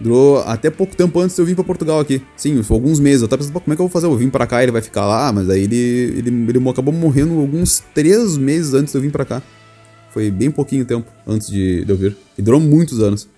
Durou 0.00 0.38
até 0.38 0.68
pouco 0.68 0.94
tempo 0.96 1.18
antes 1.20 1.36
de 1.36 1.42
eu 1.42 1.46
vir 1.46 1.54
pra 1.54 1.64
Portugal 1.64 2.00
aqui. 2.00 2.20
Sim, 2.36 2.60
foi 2.62 2.76
alguns 2.76 2.98
meses. 2.98 3.22
Eu 3.22 3.28
tava 3.28 3.38
pensando, 3.38 3.52
"Pô, 3.54 3.60
como 3.60 3.72
é 3.72 3.76
que 3.76 3.82
eu 3.82 3.86
vou 3.86 3.92
fazer? 3.92 4.06
Eu 4.06 4.16
vim 4.16 4.28
pra 4.28 4.46
cá, 4.46 4.62
ele 4.62 4.72
vai 4.72 4.82
ficar 4.82 5.06
lá, 5.06 5.32
mas 5.32 5.48
aí 5.48 5.62
ele, 5.62 5.76
ele, 5.76 6.28
ele 6.30 6.68
acabou 6.68 6.92
morrendo 6.92 7.38
alguns 7.38 7.82
três 7.94 8.36
meses 8.36 8.74
antes 8.74 8.92
de 8.92 8.98
eu 8.98 9.02
vir 9.02 9.12
pra 9.12 9.24
cá. 9.24 9.42
Foi 10.16 10.30
bem 10.30 10.50
pouquinho 10.50 10.82
tempo 10.86 11.12
antes 11.26 11.46
de, 11.46 11.84
de 11.84 11.92
eu 11.92 11.94
vir. 11.94 12.16
E 12.38 12.40
durou 12.40 12.58
muitos 12.58 13.00
anos. 13.02 13.28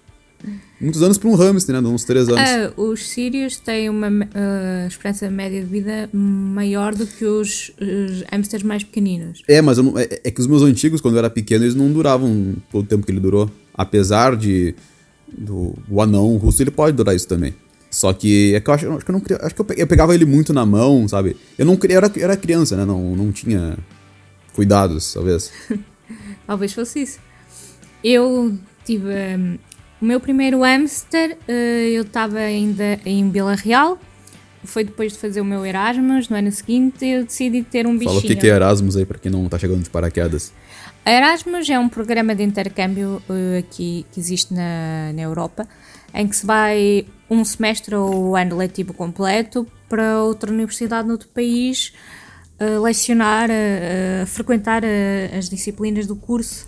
Muitos 0.80 1.02
anos 1.02 1.18
pra 1.18 1.28
um 1.28 1.34
hamster, 1.34 1.74
né? 1.82 1.88
Uns 1.88 2.04
três 2.04 2.28
anos. 2.28 2.40
Ah, 2.40 2.72
os 2.76 3.08
sírios 3.08 3.56
têm 3.56 3.90
uma 3.90 4.06
ah, 4.32 4.86
esperança 4.86 5.28
média 5.28 5.60
de 5.60 5.66
vida 5.66 6.08
maior 6.12 6.94
do 6.94 7.04
que 7.04 7.24
os, 7.24 7.72
os 7.80 8.22
hamsters 8.32 8.62
mais 8.62 8.84
pequeninos. 8.84 9.42
É, 9.48 9.60
mas 9.60 9.78
não- 9.78 9.98
é, 9.98 10.20
é 10.22 10.30
que 10.30 10.40
os 10.40 10.46
meus 10.46 10.62
antigos, 10.62 11.00
quando 11.00 11.14
eu 11.14 11.18
era 11.18 11.28
pequeno, 11.28 11.64
eles 11.64 11.74
não 11.74 11.92
duravam 11.92 12.54
todo 12.70 12.84
o 12.84 12.86
tempo 12.86 13.04
que 13.04 13.10
ele 13.10 13.18
durou. 13.18 13.50
Apesar 13.74 14.36
de. 14.36 14.76
Do, 15.36 15.74
o 15.90 16.00
anão 16.00 16.36
russo, 16.36 16.62
ele 16.62 16.70
pode 16.70 16.96
durar 16.96 17.12
isso 17.12 17.26
também. 17.26 17.56
Só 17.90 18.12
que 18.12 18.54
é 18.54 18.60
que 18.60 18.70
eu 18.70 18.74
acho, 18.74 18.92
acho 18.92 19.04
que 19.04 19.10
eu 19.10 19.14
não 19.14 19.22
Acho 19.44 19.52
que 19.52 19.60
eu, 19.60 19.66
eu 19.78 19.86
pegava 19.88 20.14
ele 20.14 20.24
muito 20.24 20.52
na 20.52 20.64
mão, 20.64 21.08
sabe? 21.08 21.36
Eu 21.58 21.66
não. 21.66 21.76
Eu 21.88 21.96
era, 21.96 22.12
eu 22.14 22.22
era 22.22 22.36
criança, 22.36 22.76
né? 22.76 22.84
Não, 22.84 23.16
não 23.16 23.32
tinha 23.32 23.76
cuidados, 24.54 25.12
talvez. 25.12 25.50
Talvez 26.48 26.72
fosse 26.72 27.02
isso. 27.02 27.18
Eu 28.02 28.58
tive 28.82 29.06
hum, 29.06 29.58
o 30.00 30.04
meu 30.06 30.18
primeiro 30.18 30.62
hamster, 30.62 31.36
eh, 31.46 31.90
eu 31.92 32.02
estava 32.02 32.38
ainda 32.38 32.98
em 33.04 33.30
Vila 33.30 33.54
Real. 33.54 33.98
Foi 34.64 34.82
depois 34.82 35.12
de 35.12 35.18
fazer 35.18 35.42
o 35.42 35.44
meu 35.44 35.64
Erasmus, 35.66 36.30
no 36.30 36.36
ano 36.36 36.50
seguinte, 36.50 37.04
eu 37.04 37.24
decidi 37.24 37.62
ter 37.62 37.86
um 37.86 37.92
bichinho. 37.92 38.18
Fala 38.18 38.34
o 38.34 38.40
que, 38.40 38.46
é 38.46 38.50
Erasmus 38.50 38.96
aí 38.96 39.04
pra 39.04 39.18
quem 39.18 39.30
não 39.30 39.46
tá 39.46 39.58
chegando 39.58 39.82
de 39.82 39.90
paraquedas. 39.90 40.50
Erasmus 41.04 41.68
é 41.68 41.78
um 41.78 41.88
programa 41.88 42.34
de 42.34 42.44
intercâmbio 42.44 43.22
eh, 43.28 43.58
aqui 43.58 44.06
que 44.10 44.18
existe 44.18 44.54
na, 44.54 45.12
na 45.14 45.20
Europa, 45.20 45.68
em 46.14 46.26
que 46.26 46.34
se 46.34 46.46
vai 46.46 47.04
um 47.28 47.44
semestre 47.44 47.94
ou 47.94 48.34
ano 48.34 48.56
letivo 48.56 48.94
completo 48.94 49.66
para 49.86 50.22
outra 50.22 50.50
universidade 50.50 51.06
noutro 51.06 51.28
país 51.28 51.92
lecionar, 52.60 53.50
eh, 53.50 54.22
eh, 54.22 54.26
frequentar 54.26 54.82
eh, 54.84 55.30
as 55.36 55.48
disciplinas 55.48 56.06
do 56.06 56.16
curso. 56.16 56.66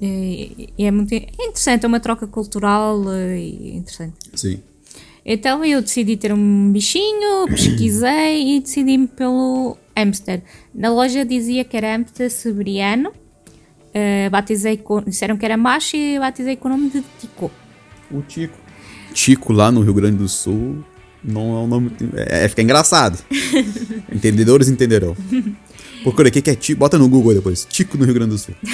E, 0.00 0.68
e 0.78 0.84
é 0.84 0.90
muito 0.92 1.12
é 1.12 1.26
interessante, 1.40 1.84
é 1.84 1.88
uma 1.88 1.98
troca 1.98 2.26
cultural 2.26 3.02
eh, 3.12 3.38
e 3.38 3.76
interessante. 3.76 4.14
Sim. 4.34 4.62
Então 5.24 5.64
eu 5.64 5.82
decidi 5.82 6.16
ter 6.16 6.32
um 6.32 6.72
bichinho, 6.72 7.46
pesquisei 7.50 8.56
e 8.56 8.60
decidi-me 8.60 9.08
pelo 9.08 9.76
hamster. 9.96 10.42
Na 10.72 10.88
loja 10.88 11.24
dizia 11.24 11.64
que 11.64 11.76
era 11.76 11.96
hamster 11.96 12.30
siberiano. 12.30 13.10
Uh, 13.88 14.30
batizei 14.30 14.76
com, 14.76 15.00
disseram 15.02 15.36
que 15.36 15.44
era 15.44 15.56
macho 15.56 15.96
e 15.96 16.18
batizei 16.18 16.54
com 16.56 16.68
o 16.68 16.70
nome 16.70 16.90
de 16.90 17.02
Tico. 17.18 17.50
O 18.10 18.20
Tico. 18.20 18.56
Tico 19.12 19.52
lá 19.52 19.72
no 19.72 19.80
Rio 19.80 19.94
Grande 19.94 20.18
do 20.18 20.28
Sul 20.28 20.84
não 21.28 21.92
é. 22.14 22.40
É, 22.40 22.44
é 22.44 22.48
fica 22.48 22.62
engraçado. 22.62 23.18
Entendedores 24.12 24.68
entenderão. 24.68 25.16
Procura 26.02 26.28
o 26.28 26.32
que 26.32 26.50
é 26.50 26.54
Tico. 26.54 26.78
Bota 26.78 26.96
no 26.98 27.08
Google 27.08 27.34
depois. 27.34 27.66
Tico 27.68 27.98
no 27.98 28.04
Rio 28.04 28.14
Grande 28.14 28.30
do 28.30 28.38
Sul. 28.38 28.54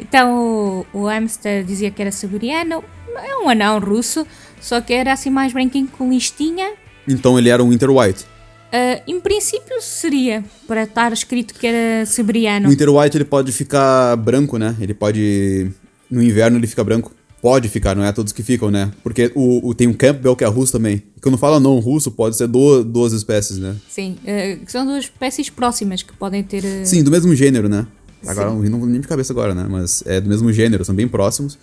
Então 0.00 0.84
o, 0.92 1.00
o 1.00 1.06
hamster 1.06 1.62
dizia 1.64 1.90
que 1.90 2.02
era 2.02 2.10
siberiano. 2.10 2.82
É 3.14 3.36
um 3.36 3.48
anão 3.48 3.78
russo, 3.78 4.26
só 4.60 4.80
que 4.80 4.92
era 4.92 5.12
assim 5.12 5.30
mais 5.30 5.52
branquinho 5.52 5.86
com 5.86 6.10
listinha. 6.10 6.72
Então 7.06 7.38
ele 7.38 7.48
era 7.48 7.62
um 7.62 7.72
Inter 7.72 7.90
White. 7.90 8.24
Uh, 8.24 9.02
em 9.06 9.20
princípio 9.20 9.80
seria 9.80 10.42
para 10.66 10.84
estar 10.84 11.12
escrito 11.12 11.54
que 11.54 11.66
era 11.66 12.06
siberiano. 12.06 12.68
O 12.68 12.72
Inter 12.72 12.90
White 12.90 13.16
ele 13.16 13.24
pode 13.24 13.52
ficar 13.52 14.16
branco, 14.16 14.58
né? 14.58 14.74
Ele 14.80 14.94
pode. 14.94 15.70
No 16.10 16.22
inverno 16.22 16.58
ele 16.58 16.66
fica 16.66 16.82
branco. 16.82 17.14
Pode 17.42 17.68
ficar, 17.68 17.94
não 17.96 18.04
é 18.04 18.12
todos 18.12 18.32
que 18.32 18.40
ficam, 18.42 18.70
né? 18.70 18.90
Porque 19.02 19.30
o, 19.34 19.68
o- 19.68 19.74
tem 19.74 19.88
um 19.88 19.92
Campbell 19.92 20.36
que 20.36 20.44
é 20.44 20.46
russo 20.46 20.70
também. 20.72 21.02
E 21.16 21.20
quando 21.20 21.36
fala 21.36 21.58
não 21.58 21.78
russo, 21.80 22.10
pode 22.12 22.36
ser 22.36 22.46
do- 22.46 22.84
duas 22.84 23.12
espécies, 23.12 23.58
né? 23.58 23.74
Sim, 23.90 24.16
uh, 24.22 24.60
são 24.70 24.86
duas 24.86 25.04
espécies 25.04 25.50
próximas 25.50 26.02
que 26.04 26.12
podem 26.12 26.42
ter. 26.44 26.62
uh, 26.64 26.86
Sim, 26.86 27.02
do 27.02 27.10
mesmo 27.10 27.34
gênero, 27.34 27.68
né? 27.68 27.84
Agora 28.24 28.50
Sim. 28.50 28.68
não 28.68 28.86
nem 28.86 29.00
de 29.00 29.08
cabeça 29.08 29.32
agora, 29.32 29.52
né? 29.56 29.66
Mas 29.68 30.04
é 30.06 30.20
do 30.20 30.28
mesmo 30.28 30.52
gênero, 30.52 30.84
são 30.84 30.94
bem 30.94 31.08
próximos. 31.08 31.58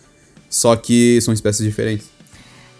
Só 0.49 0.75
que 0.75 1.21
são 1.21 1.33
espécies 1.33 1.65
diferentes. 1.65 2.07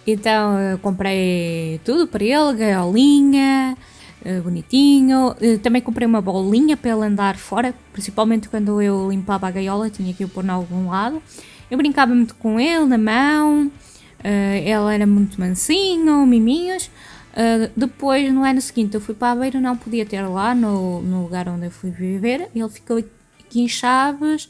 Então 0.05 0.59
eu 0.59 0.77
comprei 0.79 1.79
tudo 1.85 2.05
para 2.07 2.23
ele, 2.23 2.53
gaiolinha, 2.57 3.77
eh, 4.23 4.39
bonitinho. 4.41 5.35
Eh, 5.41 5.57
Também 5.57 5.81
comprei 5.81 6.07
uma 6.07 6.21
bolinha 6.21 6.75
para 6.75 6.91
ele 6.91 7.05
andar 7.05 7.37
fora, 7.37 7.73
principalmente 7.93 8.49
quando 8.49 8.81
eu 8.81 9.09
limpava 9.09 9.47
a 9.47 9.51
gaiola, 9.51 9.89
tinha 9.89 10.13
que 10.13 10.23
o 10.25 10.29
pôr 10.29 10.43
em 10.45 10.49
algum 10.49 10.89
lado. 10.89 11.21
Eu 11.69 11.77
brincava 11.77 12.13
muito 12.13 12.35
com 12.35 12.59
ele 12.59 12.85
na 12.85 12.97
mão, 12.97 13.71
eh, 14.23 14.63
ele 14.65 14.93
era 14.95 15.05
muito 15.05 15.39
mansinho, 15.39 16.25
miminhos. 16.25 16.89
Depois, 17.73 18.33
no 18.33 18.43
ano 18.43 18.59
seguinte, 18.59 18.95
eu 18.95 18.99
fui 18.99 19.15
para 19.15 19.31
a 19.31 19.35
Beira, 19.35 19.61
não 19.61 19.77
podia 19.77 20.05
ter 20.05 20.21
lá 20.23 20.53
no, 20.53 21.01
no 21.01 21.23
lugar 21.23 21.47
onde 21.47 21.67
eu 21.67 21.71
fui 21.71 21.89
viver. 21.89 22.49
Ele 22.53 22.69
ficou 22.69 22.97
aqui 22.97 23.61
em 23.61 23.67
Chaves. 23.67 24.49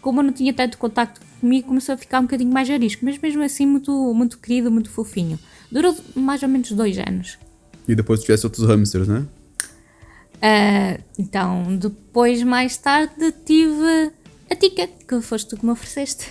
Como 0.00 0.18
eu 0.18 0.24
não 0.24 0.32
tinha 0.32 0.52
tanto 0.52 0.76
contacto 0.76 1.20
comigo, 1.40 1.68
começou 1.68 1.94
a 1.94 1.98
ficar 1.98 2.18
um 2.18 2.22
bocadinho 2.22 2.52
mais 2.52 2.68
arisco, 2.68 3.04
mas 3.04 3.18
mesmo 3.18 3.42
assim 3.42 3.66
muito, 3.66 3.92
muito 4.14 4.38
querido, 4.38 4.68
muito 4.70 4.90
fofinho. 4.90 5.38
Durou 5.70 5.94
mais 6.16 6.42
ou 6.42 6.48
menos 6.48 6.72
dois 6.72 6.98
anos. 6.98 7.38
E 7.86 7.94
depois 7.94 8.20
tivesse 8.20 8.46
outros 8.46 8.66
hamsters, 8.66 9.08
né? 9.08 9.26
Ah, 10.40 10.98
então, 11.18 11.76
depois, 11.76 12.42
mais 12.42 12.76
tarde, 12.76 13.32
tive 13.44 14.12
a 14.50 14.54
Tica, 14.54 14.86
que 14.86 15.20
foste 15.20 15.48
tu 15.48 15.56
que 15.56 15.64
me 15.64 15.72
ofereceste. 15.72 16.26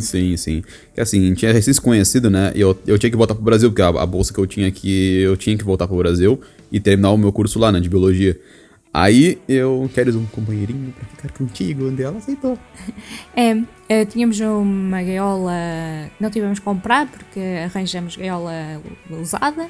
Sim, 0.00 0.36
sim. 0.36 0.62
Que 0.94 1.00
assim, 1.00 1.24
a 1.24 1.28
gente 1.28 1.46
é 1.46 1.52
recém 1.52 1.74
se 1.74 1.80
conhecido, 1.80 2.30
né? 2.30 2.52
Eu, 2.54 2.78
eu 2.86 2.98
tinha 2.98 3.10
que 3.10 3.16
voltar 3.16 3.34
pro 3.34 3.42
Brasil, 3.42 3.70
porque 3.70 3.82
a, 3.82 3.88
a 3.88 4.06
bolsa 4.06 4.32
que 4.32 4.38
eu 4.38 4.46
tinha 4.46 4.68
aqui, 4.68 5.20
eu 5.20 5.36
tinha 5.36 5.56
que 5.56 5.64
voltar 5.64 5.86
pro 5.88 5.96
Brasil 5.96 6.40
e 6.70 6.78
terminar 6.78 7.10
o 7.10 7.16
meu 7.16 7.32
curso 7.32 7.58
lá, 7.58 7.72
né? 7.72 7.80
De 7.80 7.88
biologia. 7.88 8.38
Aí 8.92 9.40
eu 9.48 9.90
queres 9.92 10.14
um 10.14 10.24
companheirinho 10.26 10.92
pra 10.92 11.08
ficar 11.08 11.32
contigo, 11.36 11.88
onde 11.88 12.02
ela 12.02 12.18
aceitou. 12.18 12.58
É, 13.36 13.60
eh, 13.88 14.04
tínhamos 14.04 14.38
uma 14.38 15.02
gaiola, 15.02 15.52
não 16.20 16.30
tivemos 16.30 16.60
que 16.60 16.64
comprar 16.64 17.08
porque 17.08 17.40
arranjamos 17.64 18.14
gaiola 18.14 18.80
usada. 19.10 19.68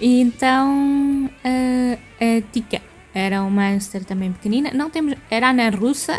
E 0.00 0.20
então 0.20 1.28
eh, 1.44 1.98
a 2.20 2.42
Tica 2.52 2.80
era 3.14 3.42
uma 3.42 3.62
hamster 3.70 4.04
também 4.04 4.32
pequenina. 4.32 4.70
Não 4.72 4.88
temos, 4.88 5.14
era 5.30 5.50
ana 5.50 5.68
russa, 5.70 6.18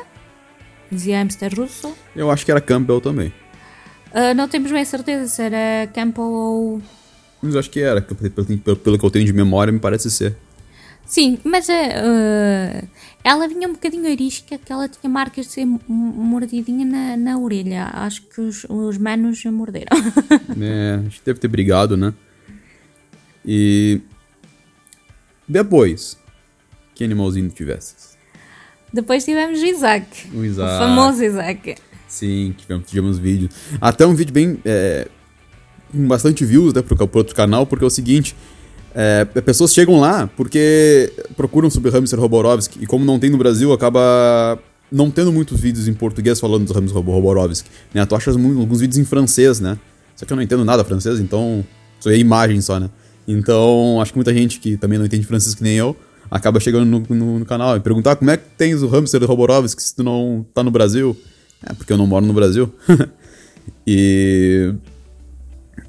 dizia 0.92 1.18
hamster 1.20 1.54
russo. 1.58 1.94
Eu 2.16 2.30
acho 2.30 2.46
que 2.46 2.52
era 2.52 2.62
Campbell 2.62 3.02
também. 3.02 3.34
Ah, 4.14 4.34
não 4.34 4.48
temos 4.48 4.72
bem 4.72 4.84
certeza 4.86 5.28
se 5.28 5.42
era 5.42 5.88
Campbell 5.94 6.26
ou. 6.26 6.82
Mas 7.42 7.56
acho 7.56 7.70
que 7.72 7.80
era, 7.80 8.02
que 8.02 8.14
pelo, 8.14 8.78
pelo- 8.78 9.00
que 9.00 9.06
eu 9.06 9.10
tenho 9.12 9.26
de 9.26 9.34
memória, 9.34 9.72
me 9.74 9.80
parece 9.80 10.12
ser. 10.12 10.36
Sim, 11.06 11.40
mas 11.44 11.68
eh, 11.68 12.84
ela 13.24 13.48
vinha 13.48 13.68
um 13.68 13.74
bocadinho 13.74 14.10
arisca, 14.10 14.58
que 14.58 14.72
ela 14.72 14.88
tinha 14.88 15.10
marcas 15.12 15.48
de 15.48 15.52
ser 15.54 15.66
mordidinha 15.88 16.86
na, 16.86 17.18
na 17.18 17.38
orelha. 17.40 17.90
Acho 17.94 18.22
que 18.22 18.40
os, 18.40 18.66
os 18.70 18.98
manos 18.98 19.44
a 19.46 19.52
morderam. 19.52 19.88
É, 20.62 20.96
a 21.00 21.04
gente 21.04 21.22
deve 21.26 21.40
ter 21.40 21.48
brigado, 21.48 21.98
né? 21.98 22.14
E. 23.46 24.02
Depois. 25.48 26.18
Que 26.96 27.04
animalzinho 27.04 27.50
tivesses? 27.50 28.18
Depois 28.94 29.24
tivemos 29.24 29.60
Isaac. 29.60 30.30
O 30.34 30.44
Isaac. 30.44 30.76
O 30.76 30.78
famoso 30.78 31.24
Isaac. 31.24 31.76
Sim, 32.08 32.54
tivemos, 32.58 32.88
tivemos 32.88 33.18
vídeo. 33.18 33.50
Até 33.80 34.06
um 34.06 34.14
vídeo 34.14 34.34
bem. 34.34 34.60
é, 34.66 35.08
com 35.92 36.08
bastante 36.08 36.46
views, 36.46 36.74
né, 36.74 36.82
pro, 36.82 36.96
pro 36.96 37.20
outro 37.20 37.36
canal, 37.36 37.66
porque 37.66 37.84
é 37.84 37.88
o 37.88 37.92
seguinte, 37.92 38.36
é, 38.96 39.26
pessoas 39.26 39.74
chegam 39.74 40.00
lá 40.00 40.28
porque 40.36 41.12
procuram 41.36 41.70
sobre 41.70 41.92
Hamster 41.92 42.20
Roborovski, 42.20 42.80
e 42.82 42.88
como 42.88 43.06
não 43.06 43.20
tem 43.20 43.30
no 43.30 43.38
Brasil, 43.38 43.72
acaba 43.74 44.58
não 44.92 45.10
tendo 45.10 45.32
muitos 45.32 45.60
vídeos 45.60 45.88
em 45.88 45.94
português 45.94 46.40
falando 46.40 46.66
do 46.66 46.74
Hamster 46.74 47.02
Roborovski, 47.02 47.70
né, 47.94 48.06
tu 48.06 48.16
achas 48.16 48.36
alguns 48.36 48.80
vídeos 48.80 48.98
em 48.98 49.06
francês, 49.06 49.60
né, 49.60 49.78
só 50.16 50.26
que 50.26 50.32
eu 50.32 50.36
não 50.36 50.44
entendo 50.44 50.66
nada 50.66 50.84
francês, 50.84 51.20
então 51.20 51.66
só 52.00 52.10
é 52.10 52.18
imagem 52.18 52.62
só, 52.62 52.80
né, 52.80 52.90
então 53.28 54.00
acho 54.02 54.12
que 54.12 54.18
muita 54.18 54.34
gente 54.34 54.60
que 54.60 54.78
também 54.78 54.98
não 54.98 55.06
entende 55.06 55.26
francês 55.26 55.56
que 55.56 55.64
nem 55.64 55.76
eu, 55.76 55.96
acaba 56.30 56.60
chegando 56.60 56.86
no, 56.86 57.16
no, 57.16 57.40
no 57.40 57.46
canal 57.46 57.78
e 57.78 57.80
perguntar 57.80 58.16
como 58.16 58.32
é 58.32 58.38
que 58.38 58.46
tens 58.58 58.82
o 58.82 58.88
Hamster 58.88 59.24
Roborovski 59.24 59.82
se 59.82 59.96
tu 59.96 60.04
não 60.04 60.46
tá 60.54 60.64
no 60.64 60.72
Brasil, 60.72 61.16
é 61.64 61.74
porque 61.74 61.92
eu 61.92 61.98
não 61.98 62.08
moro 62.08 62.26
no 62.26 62.34
Brasil, 62.34 62.74
e 63.86 64.74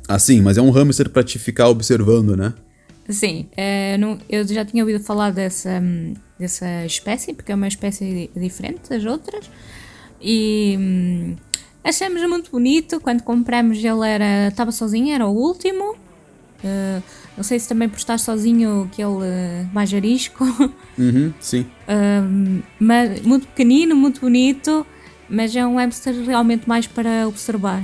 Assim, 0.09 0.41
mas 0.41 0.59
é 0.59 0.63
um 0.63 0.71
hamster 0.71 1.09
para 1.09 1.23
te 1.23 1.39
ficar 1.39 1.69
observando, 1.69 2.37
né? 2.37 2.53
Sim, 3.09 3.47
é, 3.57 3.97
não, 3.99 4.19
eu 4.29 4.47
já 4.47 4.65
tinha 4.65 4.83
ouvido 4.83 5.03
falar 5.03 5.31
dessa, 5.31 5.83
dessa 6.39 6.85
espécie, 6.87 7.33
porque 7.35 7.53
é 7.53 7.55
uma 7.55 7.69
espécie 7.69 8.31
diferente 8.37 8.89
das 8.89 9.05
outras. 9.05 9.51
E 10.21 10.77
hum, 10.79 11.37
achamos 11.83 12.23
muito 12.29 12.51
bonito. 12.51 13.01
Quando 13.01 13.23
compramos, 13.23 13.79
ele 13.79 14.07
era 14.07 14.49
estava 14.49 14.71
sozinho, 14.71 15.15
era 15.15 15.27
o 15.27 15.33
último. 15.33 15.97
Uh, 16.65 17.03
não 17.37 17.43
sei 17.43 17.59
se 17.59 17.69
também 17.69 17.89
por 17.89 17.99
estar 17.99 18.19
sozinho 18.19 18.89
que 18.93 19.03
ele 19.03 19.11
uh, 19.11 19.69
mais 19.73 19.93
arisco. 19.93 20.45
Uhum, 20.99 21.33
sim. 21.41 21.67
Uh, 21.89 22.63
mas, 22.79 23.23
muito 23.23 23.47
pequenino, 23.49 23.97
muito 23.97 24.21
bonito, 24.21 24.87
mas 25.29 25.55
é 25.57 25.67
um 25.67 25.77
hamster 25.77 26.15
realmente 26.25 26.69
mais 26.69 26.87
para 26.87 27.27
observar. 27.27 27.83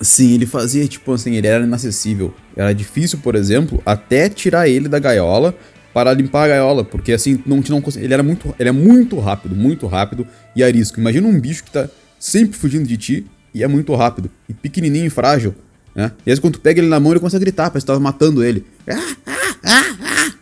Sim, 0.00 0.34
ele 0.34 0.46
fazia, 0.46 0.86
tipo 0.86 1.12
assim, 1.12 1.34
ele 1.34 1.46
era 1.46 1.64
inacessível. 1.64 2.32
Era 2.56 2.72
difícil, 2.72 3.18
por 3.18 3.34
exemplo, 3.34 3.82
até 3.84 4.28
tirar 4.28 4.68
ele 4.68 4.88
da 4.88 4.98
gaiola 4.98 5.54
para 5.92 6.12
limpar 6.12 6.44
a 6.44 6.48
gaiola, 6.48 6.84
porque 6.84 7.12
assim, 7.12 7.42
não, 7.44 7.62
não 7.68 7.82
ele 7.96 8.14
era 8.14 8.22
muito, 8.22 8.54
ele 8.58 8.68
é 8.68 8.72
muito 8.72 9.18
rápido, 9.18 9.56
muito 9.56 9.86
rápido 9.86 10.26
e 10.54 10.62
arisco. 10.62 11.00
Imagina 11.00 11.26
um 11.26 11.40
bicho 11.40 11.64
que 11.64 11.70
tá 11.70 11.88
sempre 12.18 12.56
fugindo 12.56 12.86
de 12.86 12.96
ti 12.96 13.26
e 13.52 13.64
é 13.64 13.68
muito 13.68 13.94
rápido, 13.94 14.30
e 14.48 14.54
pequenininho 14.54 15.06
e 15.06 15.10
frágil, 15.10 15.54
né? 15.98 16.12
E 16.24 16.30
aí 16.30 16.38
quando 16.38 16.54
tu 16.54 16.60
pega 16.60 16.80
ele 16.80 16.86
na 16.86 17.00
mão, 17.00 17.10
ele 17.10 17.18
começa 17.18 17.36
a 17.36 17.40
gritar, 17.40 17.70
parece 17.70 17.84
que 17.84 17.88
tava 17.88 17.98
matando 17.98 18.44
ele. 18.44 18.64
Ah, 18.86 19.16
ah, 19.26 19.32
ah, 19.64 19.96
ah. 20.00 20.32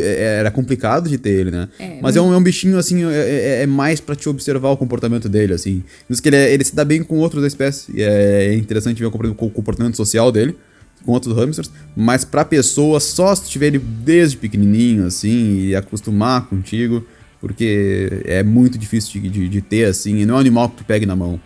É, 0.00 0.38
era 0.40 0.50
complicado 0.50 1.08
de 1.08 1.16
ter 1.16 1.30
ele, 1.30 1.52
né? 1.52 1.68
É, 1.78 2.00
Mas 2.02 2.16
é 2.16 2.20
um, 2.20 2.34
é 2.34 2.36
um 2.36 2.42
bichinho, 2.42 2.76
assim, 2.76 3.04
é, 3.04 3.14
é, 3.14 3.62
é 3.62 3.66
mais 3.66 4.00
para 4.00 4.16
te 4.16 4.28
observar 4.28 4.70
o 4.70 4.76
comportamento 4.76 5.28
dele, 5.28 5.54
assim. 5.54 5.84
Diz 6.10 6.18
que 6.18 6.28
ele, 6.28 6.34
é, 6.34 6.52
ele 6.52 6.64
se 6.64 6.74
dá 6.74 6.84
bem 6.84 7.04
com 7.04 7.18
outros 7.18 7.40
da 7.40 7.46
espécie. 7.46 8.02
É 8.02 8.52
interessante 8.56 8.98
ver 8.98 9.06
o 9.06 9.12
comportamento 9.12 9.96
social 9.96 10.32
dele 10.32 10.56
com 11.04 11.12
outros 11.12 11.36
hamsters. 11.36 11.70
Mas 11.94 12.24
pra 12.24 12.44
pessoa, 12.44 12.98
só 12.98 13.32
se 13.32 13.48
tiver 13.48 13.68
ele 13.68 13.78
desde 13.78 14.36
pequenininho, 14.36 15.06
assim, 15.06 15.60
e 15.60 15.76
acostumar 15.76 16.46
contigo. 16.48 17.06
Porque 17.40 18.22
é 18.24 18.42
muito 18.42 18.76
difícil 18.76 19.20
de, 19.20 19.28
de, 19.28 19.48
de 19.48 19.60
ter, 19.60 19.84
assim. 19.84 20.16
E 20.16 20.26
não 20.26 20.34
é 20.34 20.38
um 20.38 20.40
animal 20.40 20.68
que 20.70 20.78
tu 20.78 20.84
pegue 20.84 21.06
na 21.06 21.14
mão. 21.14 21.40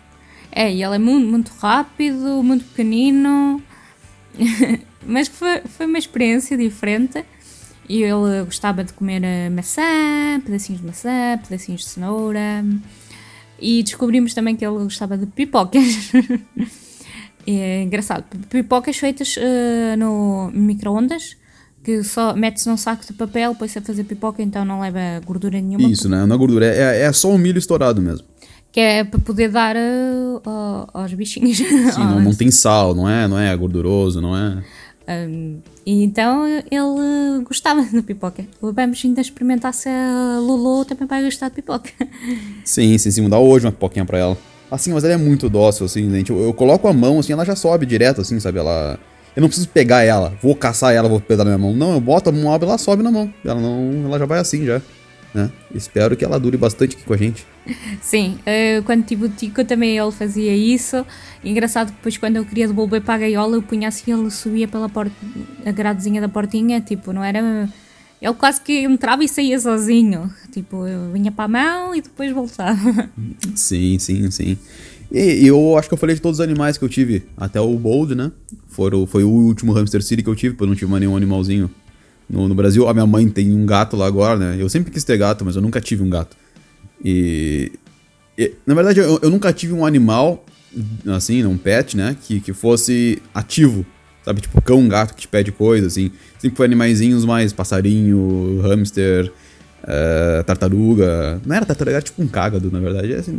É, 0.51 0.71
e 0.71 0.83
ele 0.83 0.95
é 0.95 0.99
muito, 0.99 1.27
muito 1.27 1.51
rápido, 1.59 2.43
muito 2.43 2.65
pequenino. 2.65 3.61
Mas 5.05 5.27
foi, 5.27 5.61
foi 5.61 5.85
uma 5.85 5.97
experiência 5.97 6.57
diferente. 6.57 7.23
E 7.89 8.03
ele 8.03 8.43
gostava 8.45 8.83
de 8.83 8.93
comer 8.93 9.23
eh, 9.23 9.49
maçã, 9.49 10.39
pedacinhos 10.45 10.81
de 10.81 10.87
maçã, 10.87 11.39
pedacinhos 11.43 11.81
de 11.81 11.87
cenoura. 11.87 12.63
E 13.59 13.83
descobrimos 13.83 14.33
também 14.33 14.55
que 14.55 14.65
ele 14.65 14.77
gostava 14.83 15.17
de 15.17 15.25
pipocas. 15.25 16.11
é 17.45 17.83
engraçado. 17.83 18.23
Pipocas 18.49 18.97
feitas 18.97 19.35
uh, 19.37 19.97
no 19.97 20.51
micro-ondas, 20.53 21.35
que 21.83 22.03
só 22.03 22.35
mete-se 22.35 22.69
num 22.69 22.77
saco 22.77 23.05
de 23.05 23.13
papel, 23.13 23.55
põe-se 23.55 23.79
a 23.79 23.81
fazer 23.81 24.03
pipoca, 24.03 24.41
então 24.41 24.63
não 24.63 24.79
leva 24.79 24.99
gordura 25.25 25.59
nenhuma. 25.59 25.89
Isso, 25.89 26.07
né? 26.07 26.25
Não 26.25 26.35
é 26.35 26.39
gordura, 26.39 26.65
é, 26.65 27.01
é 27.01 27.11
só 27.11 27.29
o 27.29 27.37
milho 27.37 27.57
estourado 27.57 28.01
mesmo. 28.01 28.30
Que 28.71 28.79
é 28.79 29.03
para 29.03 29.19
poder 29.19 29.49
dar 29.49 29.75
uh, 29.75 30.87
aos 30.93 31.13
bichinhos. 31.13 31.57
Sim, 31.57 31.99
não, 31.99 32.21
não 32.21 32.33
tem 32.33 32.49
sal, 32.49 32.95
não 32.95 33.09
é, 33.09 33.27
não 33.27 33.37
é 33.37 33.55
gorduroso, 33.55 34.21
não 34.21 34.35
é. 34.35 34.63
Um, 35.07 35.59
então 35.85 36.47
ele 36.47 37.43
gostava 37.43 37.83
de 37.83 38.01
pipoca. 38.01 38.45
Vamos 38.61 39.01
ainda 39.03 39.19
experimentar 39.19 39.73
se 39.73 39.89
a 39.89 40.39
Lulu 40.39 40.85
também 40.85 41.07
vai 41.07 41.23
gostar 41.23 41.49
de 41.49 41.55
pipoca. 41.55 41.89
Sim, 42.63 42.97
sim, 42.97 43.11
sim. 43.11 43.21
Mudar 43.21 43.39
hoje 43.39 43.65
uma 43.65 43.71
pipoquinha 43.71 44.05
pra 44.05 44.17
ela. 44.17 44.37
Assim, 44.69 44.93
mas 44.93 45.03
ela 45.03 45.13
é 45.13 45.17
muito 45.17 45.49
dócil, 45.49 45.85
assim, 45.85 46.09
gente. 46.09 46.31
Eu, 46.31 46.39
eu, 46.39 46.53
coloco 46.53 46.87
a 46.87 46.93
mão, 46.93 47.19
assim, 47.19 47.33
ela 47.33 47.43
já 47.43 47.57
sobe 47.57 47.85
direto, 47.85 48.21
assim, 48.21 48.39
sabe? 48.39 48.59
Ela. 48.59 48.97
Eu 49.35 49.41
não 49.41 49.49
preciso 49.49 49.67
pegar 49.69 50.03
ela, 50.03 50.33
vou 50.41 50.55
caçar 50.55 50.93
ela, 50.93 51.09
vou 51.09 51.19
pegar 51.19 51.43
na 51.43 51.57
minha 51.57 51.57
mão. 51.57 51.73
Não, 51.73 51.93
eu 51.93 51.99
boto 51.99 52.29
a 52.29 52.33
mão, 52.33 52.53
ela 52.53 52.77
sobe 52.77 53.03
na 53.03 53.11
mão. 53.11 53.33
Ela 53.43 53.59
não. 53.59 54.05
Ela 54.05 54.19
já 54.19 54.25
vai 54.25 54.39
assim 54.39 54.65
já. 54.65 54.81
Né? 55.33 55.49
Espero 55.73 56.17
que 56.17 56.25
ela 56.25 56.39
dure 56.39 56.57
bastante 56.57 56.95
aqui 56.95 57.05
com 57.05 57.13
a 57.13 57.17
gente. 57.17 57.45
Sim, 58.01 58.37
uh, 58.39 58.83
quando 58.83 59.05
tive 59.05 59.25
o 59.25 59.29
Tico 59.29 59.63
também 59.63 59.97
ele 59.97 60.11
fazia 60.11 60.55
isso. 60.55 61.05
Engraçado 61.43 61.87
que 61.87 61.95
depois 61.95 62.17
quando 62.17 62.35
eu 62.35 62.45
queria 62.45 62.67
devolver 62.67 63.01
para 63.01 63.13
a 63.13 63.17
gaiola 63.19 63.55
eu 63.55 63.61
punha 63.61 63.87
assim, 63.87 64.11
ele 64.11 64.29
subia 64.29 64.67
pela 64.67 64.89
porta, 64.89 65.15
a 65.65 65.71
gradezinha 65.71 66.19
da 66.19 66.29
portinha, 66.29 66.81
tipo, 66.81 67.13
não 67.13 67.23
era... 67.23 67.69
Ele 68.21 68.33
quase 68.35 68.61
que 68.61 68.83
entrava 68.83 69.23
e 69.23 69.27
saía 69.27 69.59
sozinho. 69.59 70.31
Tipo, 70.51 70.85
eu 70.85 71.11
vinha 71.11 71.31
para 71.31 71.45
a 71.45 71.47
mão 71.47 71.95
e 71.95 72.01
depois 72.01 72.31
voltava. 72.31 73.09
Sim, 73.55 73.97
sim, 73.97 74.29
sim. 74.29 74.57
E 75.11 75.47
eu 75.47 75.75
acho 75.75 75.87
que 75.87 75.93
eu 75.93 75.97
falei 75.97 76.15
de 76.15 76.21
todos 76.21 76.39
os 76.39 76.43
animais 76.43 76.77
que 76.77 76.85
eu 76.85 76.89
tive. 76.89 77.23
Até 77.35 77.59
o 77.59 77.75
Bold, 77.77 78.13
né? 78.13 78.31
Foi, 78.67 78.91
foi 79.07 79.23
o 79.23 79.29
último 79.29 79.73
Hamster 79.73 80.03
City 80.03 80.21
que 80.21 80.29
eu 80.29 80.35
tive, 80.35 80.53
porque 80.53 80.63
eu 80.63 80.67
não 80.67 80.75
tive 80.75 80.89
mais 80.89 81.01
nenhum 81.01 81.17
animalzinho 81.17 81.69
no, 82.31 82.47
no 82.47 82.55
Brasil. 82.55 82.87
A 82.87 82.93
minha 82.93 83.05
mãe 83.05 83.27
tem 83.27 83.53
um 83.53 83.65
gato 83.65 83.97
lá 83.97 84.07
agora, 84.07 84.39
né? 84.39 84.57
Eu 84.57 84.69
sempre 84.69 84.91
quis 84.91 85.03
ter 85.03 85.17
gato, 85.17 85.43
mas 85.43 85.55
eu 85.55 85.61
nunca 85.61 85.81
tive 85.81 86.01
um 86.01 86.09
gato. 86.09 86.37
E. 87.03 87.73
e 88.37 88.53
na 88.65 88.73
verdade, 88.73 88.99
eu, 88.99 89.19
eu, 89.21 89.29
nunca 89.29 89.51
tive 89.51 89.73
um 89.73 89.85
animal, 89.85 90.45
assim, 91.13 91.45
um 91.45 91.57
pet, 91.57 91.97
né? 91.97 92.15
Que, 92.23 92.39
que 92.39 92.53
fosse 92.53 93.21
ativo. 93.33 93.85
Sabe? 94.23 94.39
Tipo, 94.39 94.61
cão, 94.61 94.87
gato 94.87 95.13
que 95.13 95.21
te 95.21 95.27
pede 95.27 95.51
coisa, 95.51 95.87
assim. 95.87 96.11
Sempre 96.39 96.55
foi 96.55 96.65
animaizinhos 96.65 97.25
mais 97.25 97.51
passarinho, 97.51 98.61
hamster. 98.61 99.31
Uh, 99.81 100.43
tartaruga. 100.43 101.41
Não 101.43 101.55
era 101.55 101.65
tartaruga, 101.65 101.95
era 101.97 102.03
tipo 102.03 102.21
um 102.21 102.27
cágado, 102.27 102.69
na 102.71 102.79
verdade. 102.79 103.13
É, 103.13 103.17
assim, 103.17 103.35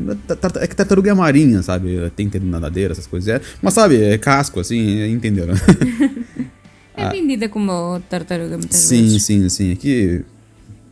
é 0.60 0.66
que 0.66 0.74
tartaruga 0.74 1.08
é 1.08 1.14
marinha, 1.14 1.62
sabe? 1.62 2.10
Tem 2.16 2.28
nadadeira, 2.42 2.90
essas 2.90 3.06
coisas. 3.06 3.28
É, 3.28 3.40
mas 3.62 3.74
sabe, 3.74 4.02
é 4.02 4.18
casco, 4.18 4.58
assim, 4.58 5.08
entenderam. 5.08 5.54
É 6.96 7.08
vendida 7.08 7.48
como 7.48 8.00
tartaruga 8.08 8.58
muitas 8.58 8.76
sim, 8.76 9.02
vezes. 9.02 9.22
Sim, 9.24 9.42
sim, 9.42 9.48
sim. 9.48 9.72
Aqui, 9.72 10.24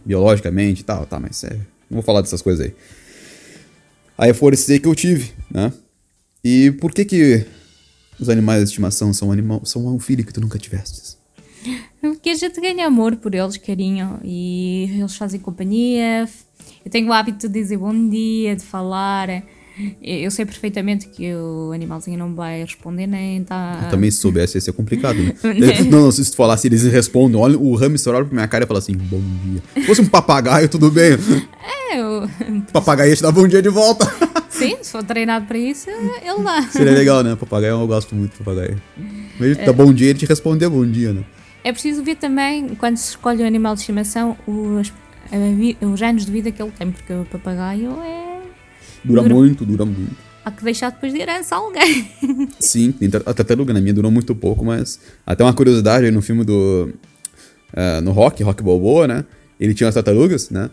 biologicamente 0.04 0.80
e 0.80 0.84
tal, 0.84 1.04
tá, 1.06 1.20
mas 1.20 1.44
é, 1.44 1.54
não 1.90 1.96
vou 1.96 2.02
falar 2.02 2.20
dessas 2.22 2.42
coisas 2.42 2.66
aí. 2.66 2.74
Aí 4.16 4.34
foram 4.34 4.54
esses 4.54 4.68
aí 4.68 4.78
que 4.78 4.88
eu 4.88 4.94
tive, 4.94 5.32
né? 5.50 5.72
E 6.42 6.70
por 6.72 6.92
que 6.92 7.04
que 7.04 7.46
os 8.18 8.28
animais 8.28 8.62
de 8.62 8.68
estimação 8.68 9.12
são, 9.12 9.32
animal, 9.32 9.64
são 9.64 9.86
um 9.86 9.98
filho 9.98 10.24
que 10.24 10.32
tu 10.32 10.40
nunca 10.40 10.58
tiveste? 10.58 11.18
Porque 12.00 12.30
a 12.30 12.34
gente 12.34 12.60
ganha 12.60 12.86
amor 12.86 13.16
por 13.16 13.34
eles, 13.34 13.56
carinho, 13.58 14.18
e 14.24 14.90
eles 14.98 15.16
fazem 15.16 15.38
companhia. 15.38 16.28
Eu 16.84 16.90
tenho 16.90 17.08
o 17.08 17.12
hábito 17.12 17.48
de 17.48 17.60
dizer 17.60 17.76
bom 17.76 18.08
dia, 18.08 18.56
de 18.56 18.64
falar. 18.64 19.28
Eu 20.02 20.30
sei 20.30 20.44
perfeitamente 20.44 21.08
que 21.08 21.34
o 21.34 21.72
animalzinho 21.72 22.18
não 22.18 22.34
vai 22.34 22.60
responder 22.60 23.06
nem 23.06 23.42
tá. 23.44 23.80
Eu 23.84 23.90
também 23.90 24.10
se 24.10 24.18
soubesse, 24.18 24.56
ia 24.56 24.60
ser 24.60 24.72
complicado, 24.72 25.16
né? 25.16 25.34
não, 25.90 26.02
não, 26.02 26.10
se 26.10 26.30
tu 26.30 26.36
falasse, 26.36 26.66
eles 26.66 26.82
respondem. 26.84 27.40
Olha, 27.40 27.58
o 27.58 27.74
hamster 27.74 28.14
olha 28.14 28.24
pra 28.24 28.34
minha 28.34 28.48
cara 28.48 28.64
e 28.64 28.66
fala 28.66 28.78
assim: 28.78 28.94
bom 28.94 29.20
dia. 29.44 29.62
Se 29.74 29.82
fosse 29.82 30.00
um 30.00 30.06
papagaio, 30.06 30.68
tudo 30.68 30.90
bem. 30.90 31.12
É, 31.92 32.00
eu. 32.00 32.24
O 32.24 32.72
papagaio 32.72 33.10
ia 33.10 33.16
te 33.16 33.22
dar 33.22 33.32
bom 33.32 33.46
dia 33.46 33.62
de 33.62 33.68
volta. 33.68 34.06
Sim, 34.50 34.76
se 34.82 34.90
for 34.90 35.02
treinado 35.02 35.46
pra 35.46 35.56
isso, 35.56 35.88
ele 35.88 36.42
dá. 36.42 36.62
Seria 36.70 36.92
legal, 36.92 37.22
né? 37.22 37.36
Papagaio, 37.36 37.72
eu 37.72 37.86
gosto 37.86 38.14
muito 38.14 38.32
de 38.32 38.38
papagaio. 38.38 38.80
Mesmo 39.38 39.62
é. 39.62 39.72
bom 39.72 39.92
dia, 39.92 40.10
ele 40.10 40.18
te 40.18 40.26
responder 40.26 40.68
bom 40.68 40.84
dia, 40.84 41.12
né? 41.12 41.24
É 41.62 41.72
preciso 41.72 42.02
ver 42.02 42.16
também, 42.16 42.74
quando 42.74 42.96
se 42.96 43.10
escolhe 43.10 43.42
um 43.42 43.46
animal 43.46 43.74
de 43.74 43.80
estimação, 43.80 44.36
os, 44.46 44.92
os 45.80 46.02
anos 46.02 46.24
de 46.24 46.32
vida 46.32 46.50
que 46.50 46.62
ele 46.62 46.72
tem, 46.72 46.90
porque 46.90 47.12
o 47.12 47.24
papagaio 47.24 47.98
é 48.02 48.19
Dura, 49.04 49.22
dura 49.22 49.34
muito, 49.34 49.64
dura 49.64 49.84
muito. 49.84 50.16
Há 50.44 50.50
que 50.50 50.64
deixar 50.64 50.90
depois 50.90 51.12
de 51.12 51.20
herança 51.20 51.54
a 51.56 51.58
alguém. 51.58 52.10
Sim, 52.58 52.94
a 53.26 53.34
tartaruga 53.34 53.72
na 53.72 53.80
minha 53.80 53.94
durou 53.94 54.10
muito 54.10 54.34
pouco, 54.34 54.64
mas 54.64 54.98
até 55.26 55.44
uma 55.44 55.52
curiosidade 55.52 56.06
aí 56.06 56.10
no 56.10 56.22
filme 56.22 56.44
do. 56.44 56.90
Uh, 57.72 58.00
no 58.02 58.10
Rock, 58.10 58.42
Rock 58.42 58.62
Balboa, 58.62 59.06
né? 59.06 59.24
Ele 59.58 59.74
tinha 59.74 59.88
as 59.88 59.94
tartarugas, 59.94 60.50
né? 60.50 60.70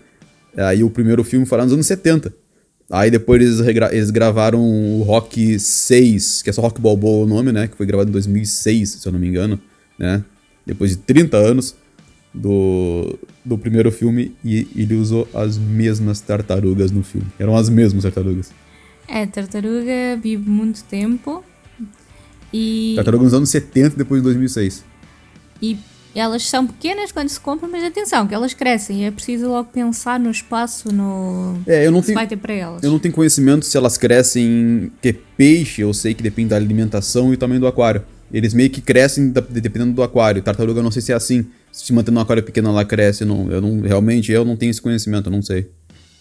Aí 0.57 0.83
o 0.83 0.89
primeiro 0.89 1.23
filme 1.23 1.45
foi 1.45 1.57
lá 1.57 1.63
nos 1.63 1.73
anos 1.73 1.85
70. 1.85 2.33
Aí 2.89 3.11
depois 3.11 3.41
eles, 3.41 3.77
eles 3.91 4.09
gravaram 4.09 4.61
o 4.61 5.03
Rock 5.03 5.59
6, 5.59 6.41
que 6.41 6.49
é 6.49 6.53
só 6.53 6.61
Rock 6.61 6.81
Balboa 6.81 7.25
o 7.25 7.27
nome, 7.27 7.51
né? 7.51 7.67
Que 7.67 7.75
foi 7.75 7.85
gravado 7.85 8.09
em 8.09 8.13
2006, 8.13 8.89
se 8.89 9.07
eu 9.07 9.11
não 9.11 9.19
me 9.19 9.27
engano, 9.27 9.59
né? 9.99 10.23
Depois 10.65 10.91
de 10.91 10.97
30 10.97 11.37
anos 11.37 11.75
do, 12.37 13.17
do 13.43 13.57
primeiro 13.57 13.91
filme 13.91 14.33
e 14.43 14.67
ele 14.75 14.95
usou 14.95 15.27
as 15.33 15.57
mesmas 15.57 16.19
tartarugas 16.19 16.91
no 16.91 17.03
filme. 17.03 17.27
Eram 17.39 17.55
as 17.55 17.69
mesmas 17.69 18.03
tartarugas. 18.03 18.51
É, 19.07 19.25
tartaruga 19.25 20.17
vive 20.21 20.49
muito 20.49 20.83
tempo 20.83 21.43
E, 22.53 22.93
Tartaruga 22.95 23.23
nos 23.23 23.33
anos 23.33 23.49
70, 23.49 23.95
depois 23.97 24.21
de 24.21 24.25
2006. 24.25 24.83
e 25.61 25.77
elas 26.15 26.43
são 26.49 26.65
pequenas 26.65 27.11
quando 27.11 27.29
se 27.29 27.39
compram, 27.39 27.69
mas 27.69 27.83
atenção, 27.83 28.25
que 28.27 28.33
elas 28.33 28.53
crescem. 28.53 29.01
E 29.01 29.03
é 29.03 29.11
preciso 29.11 29.47
logo 29.49 29.69
pensar 29.71 30.19
no 30.19 30.31
espaço, 30.31 30.91
no. 30.91 31.59
É, 31.67 31.85
eu 31.85 31.91
não 31.91 32.01
tenho, 32.01 32.15
vai 32.15 32.25
ter 32.27 32.37
para 32.37 32.53
elas. 32.53 32.81
eu 32.83 32.89
não 32.89 32.97
tenho 32.97 33.13
conhecimento 33.13 33.65
se 33.65 33.77
elas 33.77 33.97
crescem. 33.97 34.91
Que 35.01 35.09
é 35.09 35.15
peixe, 35.37 35.81
eu 35.81 35.93
sei 35.93 36.13
que 36.15 36.23
depende 36.23 36.49
da 36.49 36.55
alimentação 36.55 37.31
e 37.31 37.35
o 37.35 37.37
tamanho 37.37 37.59
do 37.59 37.67
aquário. 37.67 38.03
Eles 38.33 38.53
meio 38.53 38.69
que 38.69 38.81
crescem 38.81 39.29
dependendo 39.29 39.93
do 39.93 40.01
aquário. 40.03 40.41
Tartaruga, 40.41 40.81
não 40.81 40.91
sei 40.91 41.01
se 41.01 41.11
é 41.11 41.15
assim. 41.15 41.45
Se 41.83 41.93
mantendo 41.93 42.15
num 42.15 42.21
aquário 42.21 42.43
pequeno, 42.43 42.69
ela 42.69 42.83
cresce. 42.83 43.23
Não, 43.23 43.49
eu 43.51 43.61
não, 43.61 43.81
realmente, 43.81 44.31
eu 44.31 44.43
não 44.43 44.55
tenho 44.57 44.69
esse 44.71 44.81
conhecimento, 44.81 45.27
eu 45.27 45.31
não 45.31 45.41
sei. 45.41 45.69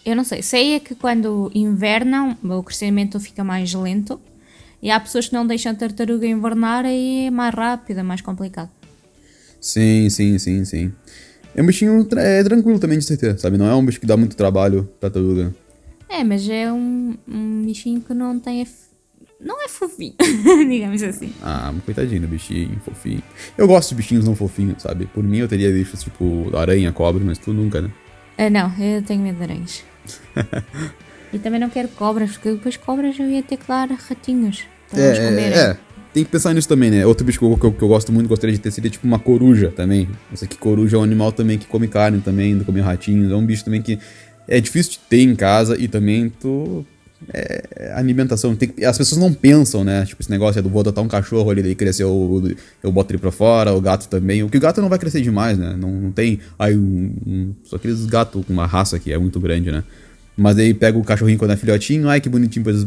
Eu 0.05 0.15
não 0.15 0.23
sei. 0.23 0.41
Sei 0.41 0.73
é 0.75 0.79
que 0.79 0.95
quando 0.95 1.51
invernam, 1.53 2.37
o 2.43 2.63
crescimento 2.63 3.19
fica 3.19 3.43
mais 3.43 3.73
lento. 3.73 4.19
E 4.81 4.91
há 4.91 4.99
pessoas 4.99 5.27
que 5.27 5.33
não 5.33 5.45
deixam 5.45 5.71
a 5.71 5.75
tartaruga 5.75 6.25
invernar 6.27 6.85
e 6.85 7.25
é 7.25 7.31
mais 7.31 7.53
rápido, 7.53 7.99
é 7.99 8.03
mais 8.03 8.21
complicado. 8.21 8.69
Sim, 9.59 10.09
sim, 10.09 10.37
sim, 10.37 10.63
sim. 10.63 10.93
É 11.55 11.61
um 11.61 11.65
bichinho 11.65 12.05
tra- 12.05 12.21
é, 12.21 12.43
tranquilo 12.43 12.77
também 12.77 12.99
de 12.99 13.03
se 13.05 13.17
ter, 13.17 13.37
sabe? 13.39 13.57
Não 13.57 13.65
é 13.65 13.73
um 13.75 13.83
bicho 13.83 13.99
que 13.99 14.05
dá 14.05 14.15
muito 14.15 14.35
trabalho, 14.35 14.87
tartaruga. 14.99 15.53
É, 16.07 16.23
mas 16.23 16.47
é 16.47 16.71
um, 16.71 17.17
um 17.27 17.63
bichinho 17.65 17.99
que 17.99 18.13
não 18.13 18.39
tem. 18.39 18.65
Não 19.39 19.63
é 19.63 19.67
fofinho, 19.67 20.13
digamos 20.69 21.03
assim. 21.03 21.31
Ah, 21.43 21.71
coitadinho 21.85 22.21
do 22.21 22.27
bichinho, 22.27 22.79
fofinho. 22.83 23.21
Eu 23.57 23.67
gosto 23.67 23.89
de 23.89 23.95
bichinhos 23.95 24.25
não 24.25 24.35
fofinhos, 24.35 24.81
sabe? 24.81 25.05
Por 25.05 25.23
mim 25.23 25.37
eu 25.37 25.47
teria 25.47 25.71
bichos 25.71 26.03
tipo 26.03 26.49
aranha, 26.57 26.91
cobra, 26.91 27.23
mas 27.23 27.37
tu 27.37 27.53
nunca, 27.53 27.81
né? 27.81 27.91
Ah, 28.37 28.49
não, 28.49 28.71
eu 28.79 29.01
tenho 29.03 29.21
medo 29.21 29.37
de 29.37 29.43
aranhas. 29.43 29.83
e 31.33 31.37
também 31.39 31.59
não 31.59 31.69
quero 31.69 31.87
cobras, 31.89 32.31
porque 32.31 32.51
depois 32.51 32.77
cobras 32.77 33.17
eu 33.19 33.29
ia 33.29 33.43
ter 33.43 33.57
que 33.57 33.67
dar 33.67 33.89
ratinhos 33.89 34.63
para 34.89 34.99
eles 35.01 35.19
comerem. 35.19 35.57
é, 35.57 35.77
tem 36.13 36.23
que 36.23 36.31
pensar 36.31 36.53
nisso 36.53 36.67
também, 36.67 36.89
né? 36.89 37.05
Outro 37.05 37.25
bicho 37.25 37.37
que 37.39 37.45
eu, 37.45 37.57
que 37.57 37.65
eu- 37.65 37.73
que 37.73 37.81
eu 37.83 37.87
gosto 37.87 38.11
muito, 38.11 38.27
gostaria 38.27 38.55
de 38.55 38.61
ter, 38.61 38.71
seria 38.71 38.89
tipo 38.89 39.05
uma 39.05 39.19
coruja 39.19 39.71
também. 39.75 40.07
Eu 40.31 40.37
sei 40.37 40.47
que 40.47 40.57
coruja 40.57 40.97
é 40.97 40.99
um 40.99 41.03
animal 41.03 41.31
também 41.31 41.57
que 41.59 41.67
come 41.67 41.87
carne 41.87 42.21
também, 42.21 42.57
come 42.63 42.81
ratinhos. 42.81 43.31
É 43.31 43.35
um 43.35 43.45
bicho 43.45 43.63
também 43.63 43.81
que 43.83 43.99
é 44.47 44.59
difícil 44.59 44.93
de 44.93 44.99
ter 44.99 45.21
em 45.21 45.35
casa 45.35 45.77
e 45.79 45.87
também 45.87 46.27
tu... 46.29 46.83
É, 47.33 47.93
alimentação. 47.95 48.55
Tem 48.55 48.71
as 48.85 48.97
pessoas 48.97 49.19
não 49.19 49.33
pensam, 49.33 49.83
né? 49.83 50.05
Tipo, 50.05 50.21
esse 50.21 50.29
negócio 50.29 50.59
é 50.59 50.61
do 50.61 50.69
vou 50.69 50.81
adotar 50.81 51.03
um 51.03 51.07
cachorro 51.07 51.49
ali, 51.49 51.63
daí 51.63 51.73
cresceu, 51.75 52.07
eu, 52.07 52.55
eu 52.83 52.91
boto 52.91 53.11
ele 53.11 53.17
pra 53.17 53.31
fora, 53.31 53.73
o 53.73 53.81
gato 53.81 54.07
também. 54.07 54.43
O 54.43 54.49
que 54.49 54.57
o 54.57 54.61
gato 54.61 54.81
não 54.81 54.89
vai 54.89 54.99
crescer 54.99 55.21
demais, 55.21 55.57
né? 55.57 55.75
Não, 55.77 55.89
não 55.91 56.11
tem. 56.11 56.39
Aí 56.59 56.77
um, 56.77 57.13
um- 57.25 57.53
Só 57.63 57.75
aqueles 57.77 58.05
gatos 58.05 58.45
com 58.45 58.53
uma 58.53 58.67
raça 58.67 58.99
que 58.99 59.11
é 59.11 59.17
muito 59.17 59.39
grande, 59.39 59.71
né? 59.71 59.83
Mas 60.37 60.57
aí 60.59 60.73
pega 60.73 60.97
o 60.97 61.03
cachorrinho 61.03 61.39
quando 61.39 61.51
é 61.51 61.57
filhotinho, 61.57 62.07
ai 62.07 62.21
que 62.21 62.29
bonitinho, 62.29 62.63
depois 62.63 62.85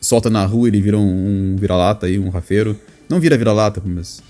solta 0.00 0.28
na 0.28 0.44
rua, 0.44 0.68
ele 0.68 0.80
vira 0.80 0.98
um, 0.98 1.52
um 1.52 1.56
vira-lata 1.56 2.06
aí, 2.06 2.18
um 2.18 2.28
rafeiro. 2.28 2.78
Não 3.08 3.18
vira 3.18 3.36
vira-lata, 3.38 3.82
mas. 3.84 4.20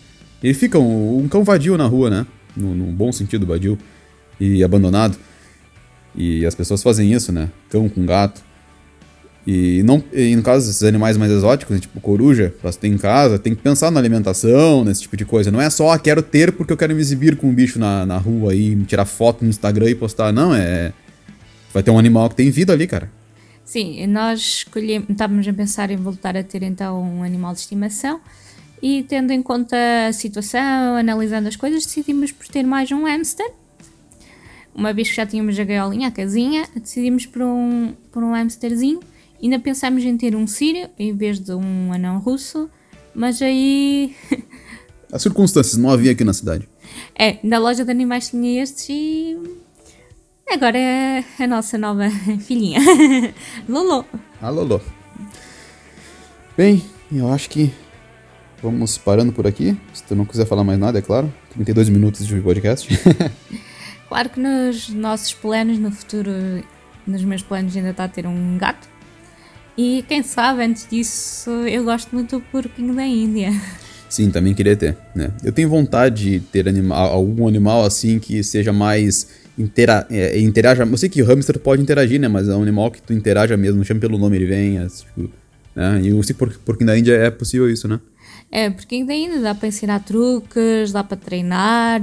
Ele 0.42 0.54
fica 0.54 0.78
um, 0.78 1.18
um 1.18 1.28
cão 1.28 1.42
vadio 1.44 1.76
na 1.76 1.86
rua, 1.86 2.08
né? 2.08 2.26
No 2.56 2.74
bom 2.92 3.10
sentido, 3.12 3.44
vadio. 3.46 3.76
E 4.38 4.62
abandonado. 4.64 5.18
E 6.14 6.46
as 6.46 6.54
pessoas 6.54 6.82
fazem 6.82 7.12
isso, 7.12 7.30
né? 7.32 7.50
Cão 7.68 7.88
com 7.88 8.06
gato. 8.06 8.42
E, 9.46 9.83
não, 9.85 10.03
e 10.12 10.37
no 10.37 10.42
caso 10.42 10.66
desses 10.66 10.83
animais 10.83 11.16
mais 11.16 11.33
exóticos, 11.33 11.74
né, 11.74 11.81
tipo 11.81 12.00
coruja, 12.00 12.55
pra 12.61 12.70
ter 12.72 12.88
em 12.88 12.98
casa, 12.98 13.38
tem 13.38 13.55
que 13.55 13.62
pensar 13.62 13.90
na 13.90 13.98
alimentação, 13.98 14.85
nesse 14.85 15.03
tipo 15.03 15.16
de 15.16 15.24
coisa. 15.24 15.50
Não 15.50 15.61
é 15.61 15.70
só, 15.70 15.90
ah, 15.90 15.98
quero 15.98 16.22
ter 16.22 16.53
porque 16.53 16.72
eu 16.72 16.76
quero 16.76 16.94
me 16.94 17.00
exibir 17.00 17.37
com 17.37 17.48
um 17.48 17.55
bicho 17.55 17.79
na, 17.79 18.05
na 18.05 18.18
rua 18.18 18.53
aí, 18.53 18.76
tirar 18.85 19.07
foto 19.07 19.42
no 19.42 19.50
Instagram 19.50 19.90
e 19.90 19.94
postar. 19.94 20.33
Não, 20.33 20.55
é. 20.55 20.92
Vai 21.72 21.83
ter 21.83 21.90
um 21.90 21.98
animal 21.98 22.29
que 22.29 22.37
tem 22.37 22.50
vida 22.50 22.72
ali, 22.72 22.87
cara. 22.87 23.11
Sim, 23.64 24.07
nós 24.09 24.40
escolhemos, 24.40 25.09
estávamos 25.09 25.46
a 25.46 25.53
pensar 25.53 25.90
em 25.90 25.96
voltar 25.96 26.37
a 26.37 26.42
ter 26.42 26.62
então 26.64 27.00
um 27.00 27.22
animal 27.22 27.55
de 27.55 27.61
estimação 27.61 28.20
e 28.83 29.05
tendo 29.05 29.33
em 29.33 29.42
conta 29.42 29.76
a 30.09 30.12
situação, 30.12 30.96
analisando 30.96 31.48
as 31.48 31.57
coisas, 31.57 31.85
decidimos 31.85 32.33
por 32.33 32.48
ter 32.48 32.64
mais 32.64 32.90
um 32.90 33.05
hamster. 33.05 33.48
Uma 34.74 34.92
vez 34.92 35.11
que 35.11 35.16
já 35.16 35.26
tínhamos 35.26 35.59
a 35.59 35.64
gaiolinha, 35.64 36.09
a 36.09 36.11
casinha, 36.11 36.66
decidimos 36.74 37.26
por 37.26 37.42
um, 37.42 37.92
por 38.11 38.22
um 38.22 38.35
hamsterzinho. 38.35 39.00
Ainda 39.42 39.59
pensámos 39.59 40.05
em 40.05 40.16
ter 40.16 40.35
um 40.37 40.46
sírio 40.46 40.88
em 40.98 41.14
vez 41.16 41.38
de 41.40 41.53
um 41.53 41.92
anão 41.92 42.18
russo, 42.18 42.68
mas 43.14 43.40
aí 43.40 44.14
As 45.12 45.22
circunstâncias 45.22 45.76
não 45.76 45.90
havia 45.90 46.12
aqui 46.12 46.24
na 46.24 46.33
cidade. 46.33 46.68
é, 47.18 47.38
na 47.42 47.59
loja 47.59 47.85
de 47.85 47.90
animais 47.90 48.29
tinha 48.31 48.62
estes 48.62 48.88
e 48.90 49.37
agora 50.53 50.76
é 50.79 51.24
a 51.38 51.46
nossa 51.46 51.79
nova 51.79 52.11
filhinha, 52.46 52.81
Lolo. 53.68 54.05
Ah, 54.42 54.50
Lolo. 54.50 54.81
Bem, 56.57 56.83
eu 57.12 57.33
acho 57.33 57.48
que 57.48 57.72
vamos 58.62 58.98
parando 58.98 59.33
por 59.33 59.46
aqui. 59.46 59.76
Se 59.94 60.03
tu 60.05 60.14
não 60.14 60.24
quiser 60.24 60.46
falar 60.46 60.64
mais 60.64 60.79
nada, 60.79 60.98
é 60.98 61.03
claro. 61.03 61.33
32 61.55 61.88
minutos 61.88 62.26
de 62.26 62.40
podcast. 62.40 62.88
Claro 64.09 64.29
que 64.29 64.40
nos 64.40 64.88
nossos 64.88 65.33
planos 65.33 65.79
no 65.79 65.92
futuro, 65.92 66.33
nos 67.07 67.22
meus 67.22 67.42
planos 67.42 67.76
ainda 67.76 67.90
está 67.90 68.03
a 68.03 68.09
ter 68.09 68.26
um 68.26 68.59
gato. 68.59 68.88
E 69.76 70.04
quem 70.09 70.22
sabe, 70.22 70.64
antes 70.64 70.87
disso, 70.88 71.50
eu 71.50 71.85
gosto 71.85 72.12
muito 72.12 72.38
do 72.38 72.44
porquinho 72.46 72.94
da 72.94 73.06
Índia. 73.06 73.50
Sim, 74.09 74.30
também 74.30 74.54
queria 74.54 74.76
ter, 74.76 74.96
né? 75.14 75.30
Eu 75.44 75.52
tenho 75.52 75.68
vontade 75.68 76.24
de 76.24 76.40
ter 76.40 76.68
anima 76.68 76.96
algum 76.96 77.46
animal 77.46 77.85
assim 77.85 78.18
que 78.18 78.42
seja 78.42 78.72
mais 78.72 79.28
intera 79.56 80.06
é, 80.11 80.38
interaja. 80.40 80.83
Eu 80.83 80.96
sei 80.96 81.09
que 81.09 81.22
o 81.22 81.26
hamster 81.26 81.59
pode 81.59 81.80
interagir, 81.80 82.20
né? 82.20 82.26
Mas 82.26 82.48
é 82.48 82.54
um 82.54 82.62
animal 82.62 82.90
que 82.90 83.00
tu 83.00 83.12
interaja 83.12 83.56
mesmo, 83.56 83.85
chama 83.85 84.00
pelo 84.00 84.18
nome, 84.18 84.37
ele 84.37 84.46
vem, 84.46 84.78
é, 84.78 84.87
tipo, 84.87 85.30
né? 85.76 86.00
E 86.02 86.09
eu 86.09 86.22
sei 86.22 86.35
que 86.35 86.38
por, 86.38 86.52
porque 86.64 86.85
na 86.85 86.98
Índia 86.98 87.14
é 87.14 87.30
possível 87.30 87.70
isso, 87.70 87.87
né? 87.87 88.00
É, 88.50 88.68
porquinho 88.68 89.06
da 89.06 89.14
Índia 89.14 89.40
dá 89.40 89.54
para 89.54 89.68
ensinar 89.68 90.00
truques, 90.00 90.90
dá 90.92 91.04
para 91.04 91.16
treinar. 91.16 92.00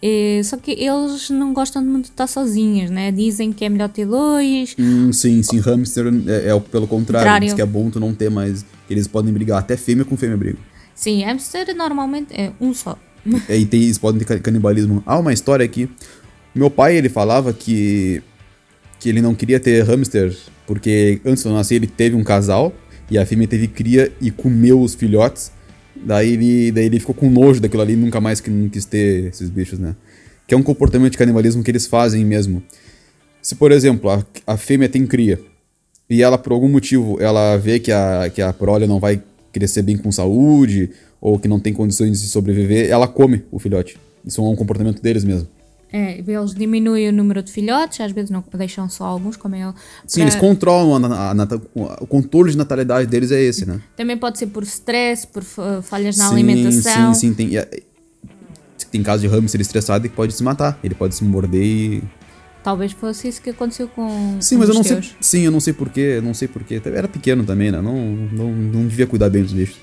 É, 0.00 0.40
só 0.44 0.56
que 0.56 0.70
eles 0.72 1.28
não 1.30 1.52
gostam 1.52 1.84
muito 1.84 2.04
de 2.06 2.10
estar 2.10 2.26
sozinhos, 2.26 2.88
né? 2.90 3.10
Dizem 3.10 3.52
que 3.52 3.64
é 3.64 3.68
melhor 3.68 3.88
ter 3.88 4.06
dois. 4.06 4.74
Hum, 4.78 5.12
sim, 5.12 5.42
sim, 5.42 5.58
hamster 5.58 6.06
é, 6.26 6.50
é 6.50 6.60
pelo 6.60 6.86
contrário, 6.86 7.24
Contrário. 7.26 7.44
diz 7.46 7.54
que 7.54 7.62
é 7.62 7.66
bom 7.66 7.90
tu 7.90 7.98
não 7.98 8.14
ter 8.14 8.30
mais. 8.30 8.64
Eles 8.88 9.06
podem 9.08 9.32
brigar, 9.32 9.58
até 9.58 9.76
fêmea 9.76 10.04
com 10.04 10.16
fêmea 10.16 10.36
briga. 10.36 10.58
Sim, 10.94 11.22
hamster 11.24 11.74
normalmente 11.76 12.32
é 12.32 12.52
um 12.60 12.72
só. 12.72 12.96
É, 13.48 13.56
E 13.58 13.66
tem, 13.66 13.82
eles 13.82 13.98
podem 13.98 14.18
ter 14.20 14.24
ca- 14.24 14.38
canibalismo. 14.38 15.02
Ah, 15.04 15.18
uma 15.18 15.32
história 15.32 15.64
aqui. 15.64 15.88
Meu 16.54 16.70
pai, 16.70 16.96
ele 16.96 17.08
falava 17.08 17.52
que 17.52 18.22
que 19.00 19.08
ele 19.08 19.22
não 19.22 19.32
queria 19.34 19.60
ter 19.60 19.82
hamster 19.84 20.36
porque 20.66 21.20
antes 21.24 21.42
de 21.44 21.48
eu 21.48 21.54
nascer 21.54 21.76
ele 21.76 21.86
teve 21.86 22.16
um 22.16 22.24
casal 22.24 22.72
e 23.08 23.16
a 23.16 23.24
fêmea 23.24 23.46
teve 23.46 23.68
cria 23.68 24.12
e 24.20 24.30
comeu 24.30 24.80
os 24.80 24.94
filhotes. 24.94 25.52
Daí 26.04 26.32
ele, 26.32 26.72
daí 26.72 26.86
ele 26.86 27.00
ficou 27.00 27.14
com 27.14 27.28
nojo 27.30 27.60
daquilo 27.60 27.82
ali 27.82 27.96
nunca 27.96 28.20
mais 28.20 28.40
que- 28.40 28.50
não 28.50 28.68
quis 28.68 28.84
ter 28.84 29.26
esses 29.26 29.50
bichos, 29.50 29.78
né? 29.78 29.94
Que 30.46 30.54
é 30.54 30.56
um 30.56 30.62
comportamento 30.62 31.12
de 31.12 31.18
canibalismo 31.18 31.62
que 31.62 31.70
eles 31.70 31.86
fazem 31.86 32.24
mesmo. 32.24 32.62
Se, 33.42 33.54
por 33.54 33.70
exemplo, 33.72 34.10
a, 34.10 34.24
a 34.46 34.56
fêmea 34.56 34.88
tem 34.88 35.06
cria 35.06 35.40
e 36.08 36.22
ela, 36.22 36.38
por 36.38 36.52
algum 36.52 36.68
motivo, 36.68 37.18
ela 37.20 37.56
vê 37.56 37.78
que 37.78 37.92
a, 37.92 38.30
que 38.34 38.40
a 38.40 38.52
prole 38.52 38.86
não 38.86 38.98
vai 38.98 39.22
crescer 39.52 39.82
bem 39.82 39.96
com 39.96 40.10
saúde 40.10 40.90
ou 41.20 41.38
que 41.38 41.48
não 41.48 41.58
tem 41.60 41.72
condições 41.72 42.20
de 42.22 42.28
sobreviver, 42.28 42.88
ela 42.88 43.06
come 43.08 43.42
o 43.50 43.58
filhote. 43.58 43.98
Isso 44.24 44.40
é 44.40 44.44
um 44.44 44.56
comportamento 44.56 45.02
deles 45.02 45.24
mesmo. 45.24 45.48
É, 45.92 46.18
eles 46.18 46.54
diminuem 46.54 47.08
o 47.08 47.12
número 47.12 47.42
de 47.42 47.50
filhotes, 47.50 48.00
às 48.00 48.12
vezes 48.12 48.30
não 48.30 48.44
deixam 48.54 48.88
só 48.90 49.04
alguns, 49.04 49.36
como 49.36 49.54
é. 49.54 49.72
Sim, 50.06 50.22
eles 50.22 50.34
controlam 50.34 51.02
a, 51.12 51.30
a 51.30 51.34
nata- 51.34 51.60
o 51.74 52.06
controle 52.06 52.50
de 52.50 52.58
natalidade 52.58 53.06
deles 53.06 53.30
é 53.32 53.40
esse, 53.40 53.64
né? 53.66 53.80
Também 53.96 54.16
pode 54.16 54.38
ser 54.38 54.48
por 54.48 54.62
stress, 54.64 55.26
por 55.26 55.42
fa- 55.42 55.80
falhas 55.82 56.16
na 56.18 56.28
sim, 56.28 56.34
alimentação. 56.34 57.14
Sim, 57.14 57.28
sim, 57.28 57.34
tem, 57.34 57.56
e- 57.56 57.82
tem 58.90 59.02
caso 59.02 59.22
de 59.22 59.28
hamster 59.28 59.60
estressado 59.60 60.08
que 60.08 60.14
pode 60.14 60.32
se 60.34 60.42
matar. 60.42 60.78
Ele 60.84 60.94
pode 60.94 61.14
se 61.14 61.24
morder 61.24 61.62
e. 61.62 62.02
Talvez 62.62 62.92
fosse 62.92 63.28
isso 63.28 63.40
que 63.40 63.50
aconteceu 63.50 63.88
com, 63.88 64.36
Sim, 64.40 64.56
com 64.56 64.60
mas 64.60 64.68
eu 64.68 64.72
os 64.72 64.76
não 64.76 64.84
sei. 64.84 64.96
teus. 64.96 65.16
Sim, 65.20 65.40
eu 65.42 65.50
não 65.50 65.60
sei 65.60 65.72
porquê, 65.72 66.20
não 66.22 66.34
sei 66.34 66.48
porquê. 66.48 66.82
Era 66.84 67.08
pequeno 67.08 67.44
também, 67.44 67.70
né? 67.70 67.80
Não, 67.80 67.94
não, 67.96 68.50
não 68.52 68.86
devia 68.86 69.06
cuidar 69.06 69.30
bem 69.30 69.42
dos 69.42 69.52
bichos. 69.52 69.78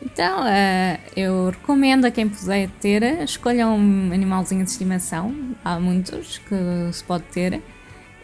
Então, 0.00 0.46
eh, 0.46 1.00
eu 1.16 1.50
recomendo 1.50 2.04
a 2.04 2.10
quem 2.10 2.28
puder 2.28 2.68
ter, 2.80 3.02
escolha 3.22 3.66
um 3.66 4.12
animalzinho 4.12 4.64
de 4.64 4.70
estimação. 4.70 5.34
Há 5.64 5.80
muitos 5.80 6.38
que 6.38 6.92
se 6.92 7.02
pode 7.02 7.24
ter. 7.32 7.60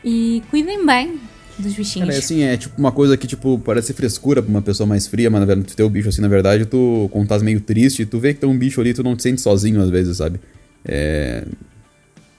E 0.04 0.42
cuidem 0.50 0.84
bem 0.86 1.20
dos 1.58 1.74
bichinhos. 1.74 2.08
Cara, 2.08 2.14
é 2.14 2.18
assim, 2.18 2.42
é 2.42 2.56
tipo 2.56 2.78
uma 2.78 2.92
coisa 2.92 3.16
que, 3.16 3.26
tipo, 3.26 3.58
parece 3.58 3.92
frescura 3.92 4.42
pra 4.42 4.50
uma 4.50 4.62
pessoa 4.62 4.86
mais 4.86 5.06
fria, 5.06 5.30
mas 5.30 5.40
na 5.40 5.46
verdade, 5.46 5.68
tu 5.68 5.76
ter 5.76 5.82
o 5.82 5.90
bicho 5.90 6.08
assim, 6.08 6.20
na 6.20 6.28
verdade, 6.28 6.66
tu, 6.66 7.08
quando 7.12 7.28
tá 7.28 7.38
meio 7.40 7.60
triste, 7.60 8.06
tu 8.06 8.18
vê 8.18 8.34
que 8.34 8.40
tem 8.40 8.48
um 8.48 8.56
bicho 8.56 8.80
ali, 8.80 8.94
tu 8.94 9.02
não 9.02 9.16
te 9.16 9.22
sente 9.22 9.40
sozinho 9.40 9.80
às 9.80 9.90
vezes, 9.90 10.18
sabe? 10.18 10.38
É. 10.84 11.44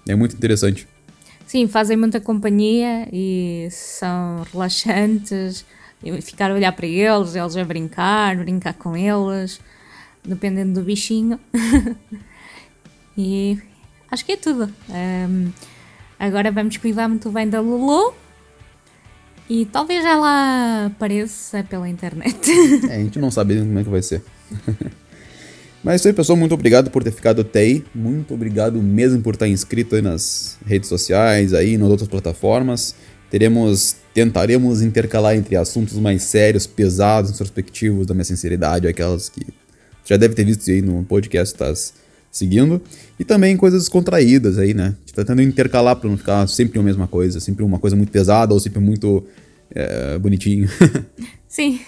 É 0.08 0.16
muito 0.16 0.36
interessante. 0.36 0.88
Sim, 1.48 1.68
fazem 1.68 1.98
muita 1.98 2.20
companhia 2.20 3.08
e 3.12 3.68
são 3.72 4.46
relaxantes. 4.54 5.66
E 6.06 6.22
Ficar 6.22 6.52
a 6.52 6.54
olhar 6.54 6.72
para 6.72 6.86
eles, 6.86 7.36
eles 7.36 7.58
a 7.58 7.64
brincar, 7.64 8.38
brincar 8.38 8.74
com 8.76 8.96
eles, 8.96 9.60
dependendo 10.24 10.80
do 10.80 10.86
bichinho. 10.86 11.40
e 13.18 13.58
acho 14.12 14.24
que 14.24 14.34
é 14.34 14.38
tudo. 14.38 14.72
Ahm, 14.88 15.52
agora 16.20 16.52
vamos 16.52 16.78
cuidar 16.78 17.08
muito 17.08 17.32
bem 17.32 17.50
da 17.50 17.60
Lulu. 17.60 18.14
E 19.50 19.66
talvez 19.66 20.06
ela 20.06 20.88
apareça 20.88 21.64
pela 21.64 21.90
internet. 21.90 22.52
É, 22.90 22.96
a 22.96 23.00
gente 23.00 23.20
não 23.20 23.32
sabe 23.32 23.58
como 23.58 23.80
é 23.80 23.84
que 23.84 23.90
vai 23.90 24.02
ser. 24.02 24.24
Mas 25.84 25.94
é 25.94 25.96
isso 25.98 26.08
aí, 26.08 26.14
pessoal. 26.14 26.38
Muito 26.38 26.54
obrigado 26.54 26.90
por 26.90 27.04
ter 27.04 27.12
ficado 27.12 27.42
até 27.42 27.60
aí. 27.60 27.86
Muito 27.94 28.34
obrigado 28.34 28.82
mesmo 28.82 29.22
por 29.22 29.36
estar 29.36 29.48
inscrito 29.48 29.96
aí 29.96 30.02
nas 30.02 30.58
redes 30.66 30.90
sociais, 30.90 31.54
aí 31.54 31.78
nas 31.78 31.90
outras 31.90 32.10
plataformas. 32.10 32.96
Teremos, 33.30 33.98
tentaremos 34.16 34.82
intercalar 34.82 35.36
entre 35.36 35.58
assuntos 35.58 35.98
mais 35.98 36.24
sérios, 36.24 36.66
pesados, 36.66 37.32
introspectivos, 37.32 38.08
da 38.08 38.14
minha 38.14 38.24
sinceridade, 38.24 38.88
aquelas 38.88 39.28
que 39.28 39.46
já 40.06 40.16
deve 40.16 40.34
ter 40.34 40.46
visto 40.46 40.72
aí 40.72 40.82
no 40.82 41.04
podcast, 41.04 41.54
estás 41.54 41.94
seguindo. 42.32 42.82
E 43.20 43.26
também 43.26 43.58
coisas 43.58 43.82
descontraídas 43.84 44.58
aí, 44.58 44.74
né? 44.74 44.86
A 44.86 45.00
gente 45.02 45.14
tá 45.14 45.22
tentando 45.22 45.42
intercalar 45.42 45.98
pra 45.98 46.10
não 46.10 46.18
ficar 46.18 46.48
sempre 46.48 46.80
a 46.80 46.84
mesma 46.84 47.08
coisa, 47.08 47.42
sempre 47.42 47.66
uma 47.66 47.78
coisa 47.78 47.98
muito 47.98 48.10
pesada 48.10 48.54
ou 48.54 48.60
sempre 48.60 48.80
muito 48.80 49.26
é, 49.70 50.18
bonitinho. 50.18 50.70
Sim. 51.50 51.82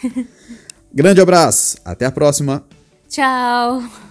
Grande 0.94 1.22
abraço, 1.22 1.78
até 1.86 2.06
a 2.06 2.12
próxima. 2.12 2.66
Tchau. 3.08 4.07